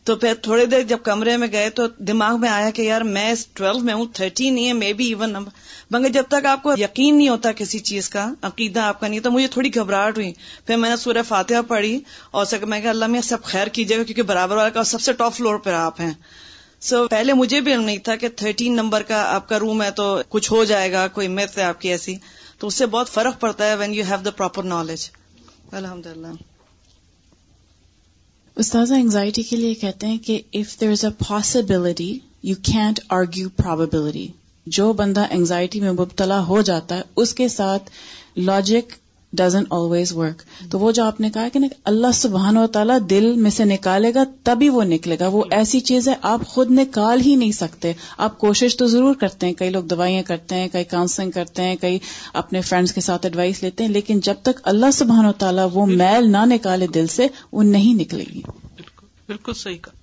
تو 0.05 0.15
پھر 0.15 0.33
تھوڑی 0.41 0.65
دیر 0.65 0.81
جب 0.81 0.97
کمرے 1.03 1.37
میں 1.37 1.47
گئے 1.51 1.69
تو 1.69 1.87
دماغ 1.87 2.39
میں 2.39 2.49
آیا 2.49 2.69
کہ 2.69 2.81
یار 2.81 3.01
میں 3.01 3.33
ٹویلو 3.53 3.79
میں 3.79 3.93
ہوں 3.93 4.05
تھرٹی 4.13 4.49
نہیں 4.49 4.67
ہے 4.67 4.73
مے 4.73 4.93
بی 4.93 5.05
ایون 5.07 5.29
نمبر 5.29 5.51
مگر 5.91 6.09
جب 6.09 6.23
تک 6.27 6.45
آپ 6.45 6.63
کو 6.63 6.73
یقین 6.77 7.17
نہیں 7.17 7.29
ہوتا 7.29 7.51
کسی 7.51 7.79
چیز 7.79 8.09
کا 8.09 8.33
عقیدہ 8.41 8.79
آپ 8.79 8.99
کا 8.99 9.07
نہیں 9.07 9.19
تو 9.19 9.31
مجھے 9.31 9.47
تھوڑی 9.47 9.75
گھبراہٹ 9.75 10.17
ہوئی۔ 10.17 10.33
پھر 10.65 10.75
میں 10.75 10.89
نے 10.89 10.95
سورہ 10.95 11.21
فاتحہ 11.27 11.61
پڑھی 11.67 11.99
اور 12.31 12.45
سک 12.45 12.63
میں 12.63 12.81
کہ 12.81 12.87
اللہ 12.87 13.05
میں 13.05 13.21
سب 13.21 13.43
خیر 13.43 13.67
کیجیے 13.67 13.97
گا 13.97 14.03
کیونکہ 14.03 14.21
برابر 14.21 14.55
والا 14.55 14.69
کا 14.69 14.83
سب 14.83 15.01
سے 15.01 15.13
ٹاپ 15.13 15.35
فلور 15.35 15.57
پہ 15.57 15.69
آپ 15.69 16.01
ہیں۔ 16.01 16.13
سو 16.79 17.01
so, 17.01 17.09
پہلے 17.09 17.33
مجھے 17.33 17.61
بھی 17.61 17.73
علم 17.73 17.83
نہیں 17.83 17.97
تھا 17.97 18.15
کہ 18.15 18.27
تھرٹین 18.27 18.75
نمبر 18.75 19.03
کا 19.03 19.35
آپ 19.35 19.49
کا 19.49 19.59
روم 19.59 19.83
ہے 19.83 19.91
تو 19.91 20.21
کچھ 20.29 20.51
ہو 20.51 20.63
جائے 20.63 20.91
گا 20.91 21.07
کوئی 21.07 21.27
میتھ 21.27 21.57
ہے 21.57 21.63
آپ 21.63 21.81
کی 21.81 21.89
ایسی۔ 21.89 22.15
تو 22.59 22.67
اس 22.67 22.73
سے 22.73 22.85
بہت 22.85 23.09
فرق 23.09 23.39
پڑتا 23.39 23.67
ہے 23.67 23.75
when 23.75 23.93
you 23.93 24.03
have 24.09 24.17
the 24.25 24.31
proper 24.31 24.63
knowledge 24.63 25.09
الحمد 25.71 26.05
للہ 26.05 26.54
استاذہ 28.55 28.93
انگزائٹی 28.93 29.43
کے 29.43 29.55
لیے 29.55 29.73
کہتے 29.73 30.07
ہیں 30.07 30.17
کہ 30.17 30.41
if 30.53 30.81
there 30.81 30.91
is 30.91 31.05
a 31.05 31.23
possibility 31.27 32.19
you 32.43 32.55
can't 32.61 32.99
argue 33.09 33.49
probability 33.49 34.27
جو 34.65 34.93
بندہ 34.93 35.25
انگزائٹی 35.29 35.79
میں 35.79 35.91
مبتلا 35.91 36.47
ہو 36.47 36.61
جاتا 36.61 36.97
ہے، 36.97 37.01
اس 37.15 37.33
کے 37.33 37.47
ساتھ 37.47 37.89
لاجک 38.35 38.93
ڈزن 39.35 39.63
آلویز 39.69 40.13
ورک 40.13 40.41
تو 40.71 40.79
وہ 40.79 40.91
جو 40.91 41.03
آپ 41.03 41.21
نے 41.21 41.29
کہا 41.29 41.47
کہ 41.53 41.59
اللہ 41.83 42.07
سبحان 42.13 42.57
و 42.57 42.67
تعالیٰ 42.67 42.97
دل 43.09 43.33
میں 43.35 43.51
سے 43.51 43.65
نکالے 43.65 44.13
گا، 44.13 44.23
تبھی 44.43 44.69
وہ 44.69 44.83
نکلے 44.83 45.17
گا۔ 45.19 45.27
وہ 45.27 45.43
ایسی 45.51 45.79
چیز 45.79 46.09
ہے، 46.09 46.13
آپ 46.21 46.47
خود 46.47 46.71
نکال 46.71 47.21
ہی 47.21 47.35
نہیں 47.35 47.51
سکتے۔ 47.51 47.93
آپ 48.17 48.37
کوشش 48.37 48.77
تو 48.77 48.87
ضرور 48.87 49.15
کرتے 49.15 49.47
ہیں، 49.47 49.53
کئی 49.53 49.69
لوگ 49.69 49.83
دوائیاں 49.83 50.23
کرتے 50.23 50.55
ہیں، 50.55 50.67
کئی 50.71 50.83
کاؤنسلنگ 50.83 51.31
کرتے 51.31 51.63
ہیں، 51.63 51.75
کئی 51.81 51.99
اپنے 52.33 52.61
فرینڈس 52.61 52.93
کے 52.93 53.01
ساتھ 53.01 53.25
ایڈوائس 53.25 53.63
لیتے 53.63 53.83
ہیں، 53.83 53.91
لیکن 53.91 54.19
جب 54.19 54.35
تک 54.41 54.59
اللہ 54.63 54.91
سبحان 54.93 55.25
و 55.25 55.31
تعالیٰ 55.31 55.69
وہ 55.73 55.85
میل 55.85 56.31
نہ 56.31 56.45
نکالے 56.45 56.87
دل 56.87 57.07
سے، 57.07 57.27
وہ 57.51 57.63
نہیں 57.63 57.93
نکلے 57.93 58.23
گی۔ 58.33 58.41
بالکل 59.27 59.53
صحیح 59.53 59.77
کہا۔ 59.77 59.94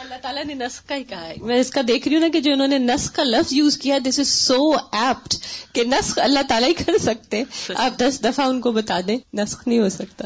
اللہ 0.00 0.14
تعالیٰ 0.22 0.44
نے 0.44 0.54
نسخ 0.54 0.86
کا 0.86 0.94
ہی 0.96 1.04
کہا 1.04 1.26
ہے۔ 1.26 1.34
میں 1.40 1.58
اس 1.58 1.70
کا 1.70 1.80
دیکھ 1.88 2.08
رہی 2.08 2.16
ہوں 2.16 2.22
نا 2.22 2.28
کہ 2.32 2.40
جو 2.40 2.52
انہوں 2.52 2.68
نے 2.68 2.78
نسخ 2.78 3.12
کا 3.12 3.22
لفظ 3.22 3.52
یوز 3.52 3.78
کیا 3.78 3.98
دس 4.06 4.18
از 4.18 4.28
سو 4.28 4.72
ایپٹ 4.92 5.34
کہ 5.74 5.84
نسخ 5.84 6.18
اللہ 6.22 6.38
تعالیٰ 6.48 6.68
ہی 6.68 6.74
کر 6.74 6.92
سکتے۔ 7.02 7.42
آپ 7.74 7.98
دس 7.98 8.20
دفعہ 8.24 8.46
ان 8.46 8.60
کو 8.60 8.72
بتا 8.72 9.00
دیں 9.06 9.18
نسخ 9.34 9.68
نہیں 9.68 9.78
ہو 9.78 9.88
سکتا۔ 9.88 10.24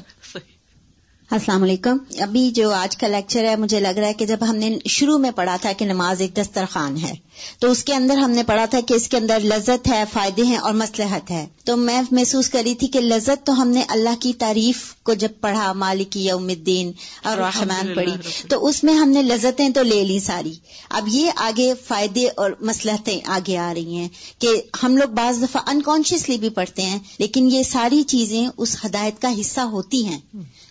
السلام 1.32 1.62
علیکم۔ 1.62 1.96
ابھی 2.18 2.50
جو 2.50 2.70
آج 2.72 2.96
کا 2.96 3.08
لیکچر 3.08 3.44
ہے 3.44 3.56
مجھے 3.56 3.80
لگ 3.80 3.98
رہا 3.98 4.06
ہے 4.06 4.12
کہ 4.12 4.26
جب 4.26 4.36
ہم 4.48 4.56
نے 4.56 4.78
شروع 4.86 5.18
میں 5.18 5.30
پڑھا 5.30 5.56
تھا 5.60 5.72
کہ 5.72 5.84
نماز 5.84 6.20
ایک 6.20 6.36
دسترخوان 6.36 6.96
ہے 6.96 7.12
تو 7.58 7.70
اس 7.70 7.84
کے 7.84 7.94
اندر 7.94 8.16
ہم 8.16 8.30
نے 8.30 8.42
پڑھا 8.42 8.64
تھا 8.64 8.80
کہ 8.80 8.94
اس 8.94 9.08
کے 9.08 9.16
اندر 9.16 9.40
لذت 9.40 9.88
ہے 9.88 10.04
فائدے 10.12 10.42
ہیں 10.42 10.56
اور 10.56 10.74
مسلحت 10.74 11.30
ہے۔ 11.30 11.46
تو 11.64 11.76
میں 11.76 12.02
محسوس 12.10 12.48
کری 12.48 12.74
تھی 12.74 12.86
کہ 12.86 13.00
لذت 13.00 13.46
تو 13.46 13.62
ہم 13.62 13.68
نے 13.68 13.82
اللہ 13.88 14.20
کی 14.20 14.32
تعریف 14.32 14.94
کو 15.02 15.14
جب 15.14 15.28
پڑھا 15.40 15.72
مالکی 15.72 16.26
یوم 16.26 16.48
الدین 16.48 16.92
اور 17.24 17.36
رحمان 17.36 17.94
پڑھی 17.94 18.12
تو 18.48 18.66
اس 18.66 18.84
میں 18.84 18.94
ہم 18.94 19.08
نے 19.08 19.22
لذتیں 19.22 19.68
تو 19.68 19.82
لے 19.82 20.04
لی 20.04 20.18
ساری۔ 20.18 20.52
اب 20.90 21.08
یہ 21.08 21.30
آگے 21.36 21.72
فائدے 21.88 22.28
اور 22.36 22.50
مسلحتیں 22.60 23.20
آگے 23.26 23.56
آ 23.56 23.74
رہی 23.74 23.96
ہیں 23.96 24.08
کہ 24.38 24.48
ہم 24.82 24.96
لوگ 24.96 25.08
بعض 25.08 25.42
دفعہ 25.42 25.62
انکانشیسلی 25.66 26.36
بھی 26.36 26.48
پڑھتے 26.48 26.82
ہیں 26.82 26.98
لیکن 27.18 27.50
یہ 27.50 27.62
ساری 27.62 28.02
چیزیں 28.02 28.48
اس 28.56 28.76
ہدایت 28.84 29.22
کا 29.22 29.40
حصہ 29.40 29.60
ہوتی 29.60 30.06
ہیں۔ 30.06 30.20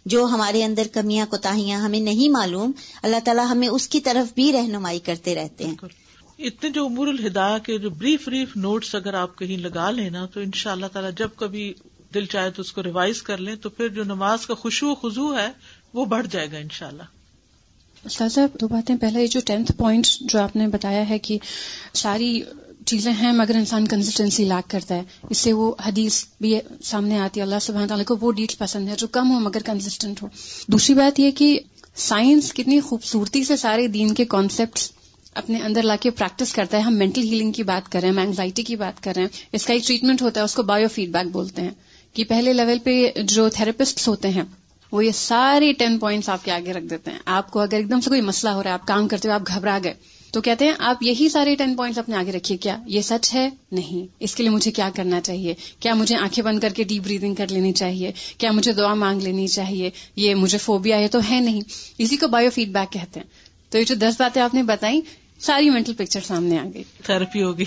جو 0.05 0.25
ہمارے 0.25 0.63
اندر 0.63 0.87
کمیاں 0.93 1.25
کوتاہیاں 1.25 1.81
ہمیں 1.81 1.99
نہیں 1.99 2.29
معلوم 2.29 2.71
اللہ 3.03 3.17
تعالیٰ 3.23 3.45
ہمیں 3.49 3.67
اس 3.67 3.87
کی 3.87 3.99
طرف 3.99 4.33
بھی 4.33 4.51
رہنمائی 4.53 4.99
کرتے 4.99 5.35
رہتے 5.35 5.65
ہیں۔ 5.65 5.75
اتنے 6.39 6.69
جو 6.69 6.85
امور 6.85 7.07
الہدا 7.07 7.57
کے 7.57 7.77
جو 7.77 7.89
بریف 7.89 8.27
بریف 8.27 8.57
نوٹس 8.57 8.95
اگر 8.95 9.13
آپ 9.13 9.37
کہیں 9.37 9.57
لگا 9.57 9.91
لیں 9.91 10.09
نا 10.09 10.25
تو 10.25 10.39
ان 10.39 10.51
شاء 10.55 10.71
اللہ 10.71 10.85
تعالیٰ 10.93 11.11
جب 11.17 11.29
کبھی 11.35 11.73
دل 12.13 12.25
چاہے 12.25 12.51
تو 12.51 12.61
اس 12.61 12.73
کو 12.73 12.83
ریوائز 12.83 13.21
کر 13.21 13.37
لیں 13.37 13.55
تو 13.55 13.69
پھر 13.69 13.87
جو 13.87 14.03
نماز 14.03 14.45
کا 14.45 14.53
خوشبو 14.53 14.95
خزو 14.95 15.37
ہے 15.37 15.51
وہ 15.93 16.05
بڑھ 16.05 16.27
جائے 16.31 16.51
گا 16.51 16.57
ان 16.57 16.69
شاء 16.71 16.87
اللہ 16.87 17.03
دو 18.61 18.67
باتیں۔ 18.67 18.95
پہلے 19.01 19.21
یہ 19.21 19.27
جو 19.27 19.39
ٹینتھ 19.45 19.71
پوائنٹ 19.71 20.07
جو 20.21 20.39
آپ 20.39 20.55
نے 20.55 20.67
بتایا 20.67 21.09
ہے 21.09 21.19
کہ 21.19 21.37
ساری 21.93 22.41
چیزیں 22.85 23.11
ہیں 23.11 23.31
مگر 23.31 23.55
انسان 23.55 23.87
کنسسٹنسی 23.87 24.45
لاک 24.45 24.71
کرتا 24.71 24.95
ہے۔ 24.95 25.03
اس 25.29 25.37
سے 25.37 25.53
وہ 25.53 25.71
حدیث 25.85 26.23
بھی 26.41 26.59
سامنے 26.83 27.19
آتی 27.19 27.39
ہے۔ 27.39 27.43
اللہ 27.45 27.55
سبحانہ 27.61 27.87
تعالیٰ 27.87 28.05
کو 28.05 28.17
وہ 28.21 28.31
ڈیٹس 28.31 28.57
پسند 28.57 28.89
ہے 28.89 28.95
جو 28.95 29.07
کم 29.07 29.31
ہو 29.31 29.39
مگر 29.39 29.61
کنسسٹنٹ 29.65 30.21
ہو 30.21 30.27
دوسری 30.67 30.95
بات 30.95 31.19
یہ 31.19 31.31
کہ 31.31 31.59
سائنس 31.95 32.53
کتنی 32.53 32.79
خوبصورتی 32.79 33.43
سے 33.43 33.57
سارے 33.57 33.87
دین 33.87 34.13
کے 34.13 34.25
کانسیپٹس 34.25 34.91
اپنے 35.33 35.59
اندر 35.59 35.81
لا 35.83 35.95
کے 35.95 36.09
پریکٹس 36.09 36.53
کرتا 36.53 36.77
ہے۔ 36.77 36.81
ہم 36.81 36.95
مینٹل 36.95 37.23
ہیلنگ 37.23 37.51
کی 37.51 37.63
بات 37.63 37.91
کر 37.91 38.01
رہے 38.01 38.09
ہیں 38.09 38.17
اینگزائٹی 38.17 38.63
کی 38.63 38.75
بات 38.75 39.03
کر 39.03 39.13
رہے 39.15 39.21
ہیں۔ 39.21 39.29
اس 39.51 39.65
کا 39.65 39.73
ایک 39.73 39.87
ٹریٹمنٹ 39.87 40.21
ہوتا 40.21 40.39
ہے، 40.39 40.45
اس 40.45 40.55
کو 40.55 40.63
بایو 40.63 40.87
فیڈ 40.87 41.09
بیک 41.09 41.31
بولتے 41.31 41.61
ہیں۔ 41.61 41.71
کہ 42.13 42.23
پہلے 42.23 42.53
لیول 42.53 42.79
پہ 42.79 43.11
جو 43.23 43.49
تھراپسٹ 43.49 44.07
ہوتے 44.07 44.29
ہیں، 44.29 44.43
وہ 44.91 45.05
یہ 45.05 45.11
سارے 45.11 45.73
ٹین 45.73 45.99
پوائنٹس 45.99 46.29
آپ 46.29 46.45
کے 46.45 46.51
آگے 46.51 46.73
رکھ 46.73 46.85
دیتے 46.85 47.11
ہیں۔ 47.11 47.17
آپ 47.25 47.51
کو 47.51 47.59
اگر 47.59 47.73
ایک 47.73 47.89
دم 47.89 48.01
سے 48.01 48.09
کوئی 48.09 48.21
مسئلہ 48.21 48.53
ہو 48.53 48.63
رہا 48.63 48.69
ہے، 48.69 48.73
آپ 48.73 48.87
کام 48.87 49.07
کرتے 49.07 49.27
ہوئے 49.27 49.35
آپ 49.35 49.47
گھبرا 49.47 49.79
گئے 49.83 49.93
تو 50.31 50.41
کہتے 50.41 50.65
ہیں، 50.65 50.73
آپ 50.79 51.03
یہی 51.03 51.29
سارے 51.29 51.55
ٹین 51.55 51.75
پوائنٹس 51.75 51.99
اپنے 51.99 52.15
آگے 52.15 52.31
رکھیے، 52.31 52.57
کیا 52.57 52.77
یہ 52.85 53.01
سچ 53.01 53.33
ہے؟ 53.33 53.49
نہیں. 53.71 54.15
اس 54.19 54.35
کے 54.35 54.43
لیے 54.43 54.51
مجھے 54.51 54.71
کیا 54.71 54.89
کرنا 54.95 55.21
چاہیے؟ 55.21 55.53
کیا 55.79 55.93
مجھے 55.93 56.15
آنکھیں 56.15 56.43
بند 56.43 56.59
کر 56.59 56.69
کے 56.69 56.83
ڈیپ 56.83 57.03
بریدنگ 57.03 57.35
کر 57.35 57.47
لینی 57.47 57.71
چاہیے؟ 57.71 58.11
کیا 58.37 58.51
مجھے 58.51 58.73
دعا 58.73 58.93
مانگ 58.93 59.21
لینی 59.21 59.47
چاہیے؟ 59.47 59.89
یہ 60.15 60.35
مجھے 60.35 60.57
فوبیا 60.57 60.97
ہے 60.97 61.07
تو 61.07 61.19
ہے 61.29 61.39
نہیں. 61.39 61.61
اسی 61.97 62.17
کو 62.17 62.27
بایو 62.27 62.49
فیڈ 62.49 62.69
بیک 62.69 62.93
کہتے 62.93 63.19
ہیں. 63.19 63.27
تو 63.69 63.77
یہ 63.77 63.83
جو 63.83 63.95
دس 63.95 64.13
باتیں 64.19 64.41
آپ 64.41 64.53
نے 64.53 64.63
بتائی 64.63 65.01
ساری 65.39 65.69
مینٹل 65.69 65.93
پکچر 65.93 66.19
سامنے 66.19 66.59
آ 66.59 66.63
گئی. 66.73 66.83
تھراپی 67.03 67.43
ہوگی 67.43 67.65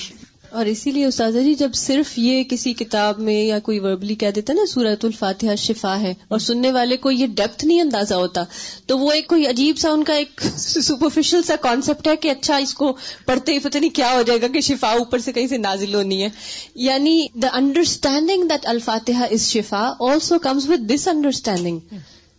اور 0.55 0.67
اسی 0.67 0.91
لیے 0.91 1.05
استاذہ 1.05 1.39
جی 1.39 1.55
جب 1.55 1.71
صرف 1.75 2.19
یہ 2.19 2.45
کسی 2.45 2.73
کتاب 2.75 3.19
میں 3.19 3.45
یا 3.45 3.59
کوئی 3.59 3.79
وربلی 3.79 4.15
کہہ 4.15 4.31
دیتا 4.31 4.53
نا 4.53 4.67
سورت 4.67 5.05
الفاتحہ 5.05 5.55
شفا 5.55 6.01
ہے 6.01 6.15
اور 6.29 6.39
سننے 6.39 6.71
والے 6.71 6.97
کو 6.97 7.11
یہ 7.11 7.27
ڈیپتھ 7.27 7.65
نہیں 7.65 7.81
اندازہ 7.81 8.15
ہوتا، 8.15 8.45
تو 8.87 8.99
وہ 8.99 9.13
ایک 9.13 9.27
کوئی 9.27 9.47
عجیب 9.47 9.79
سا 9.79 9.91
ان 9.91 10.05
کا 10.05 10.15
ایک 10.15 10.41
سپرفیشل 10.57 11.43
سا 11.43 11.57
کانسیپٹ 11.57 12.09
ہے 12.09 12.17
کہ 12.17 12.31
اچھا 12.31 12.57
اس 12.57 12.75
کو 12.75 12.97
پڑھتے 13.27 13.53
ہی 13.53 13.59
پتہ 13.59 13.79
نہیں 13.79 13.91
کیا 13.91 14.13
ہو 14.13 14.23
جائے 14.23 14.43
گا 14.43 14.47
کہ 14.47 14.61
شفا 14.61 14.91
اوپر 14.91 15.19
سے 15.19 15.33
کہیں 15.33 15.47
سے 15.47 15.57
نازل 15.59 15.95
ہونی 15.95 16.23
ہے۔ 16.23 16.29
یعنی 16.75 17.27
دا 17.35 17.49
انڈرسٹینڈنگ 17.53 18.49
دیٹ 18.49 18.67
الفاتحہ 18.67 19.27
از 19.31 19.41
شفا 19.41 19.93
also 20.01 20.39
comes 20.39 20.69
with 20.71 20.91
this 20.95 21.09
understanding 21.09 21.79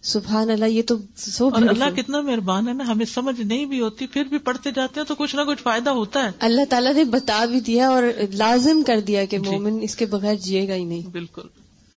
سبحان 0.05 0.49
اللہ 0.49 0.65
یہ 0.65 0.81
تو 0.83 0.95
سو 1.15 1.49
اور 1.53 1.61
اللہ 1.61 1.95
کتنا 1.95 2.21
مہربان 2.21 2.67
ہے 2.67 2.73
نا 2.73 2.87
ہمیں 2.87 3.05
سمجھ 3.05 3.41
نہیں 3.41 3.65
بھی 3.65 3.79
ہوتی 3.81 4.07
پھر 4.07 4.23
بھی 4.23 4.37
پڑھتے 4.37 4.71
جاتے 4.71 4.99
ہیں 4.99 5.07
تو 5.07 5.15
کچھ 5.15 5.35
نہ 5.35 5.41
کچھ 5.41 5.63
فائدہ 5.63 5.89
ہوتا 5.89 6.25
ہے۔ 6.25 6.31
اللہ 6.39 6.61
تعالیٰ 6.69 6.93
نے 6.93 7.03
بتا 7.03 7.45
بھی 7.45 7.59
دیا 7.59 7.89
اور 7.89 8.03
لازم 8.33 8.83
کر 8.87 8.99
دیا 8.99 9.25
کہ 9.25 9.37
جی۔ 9.37 9.49
مومن 9.49 9.79
اس 9.81 9.95
کے 9.95 10.05
بغیر 10.05 10.35
جیے 10.35 10.67
گا 10.67 10.73
ہی 10.73 10.83
نہیں۔ 10.83 11.09
بالکل۔ 11.11 11.41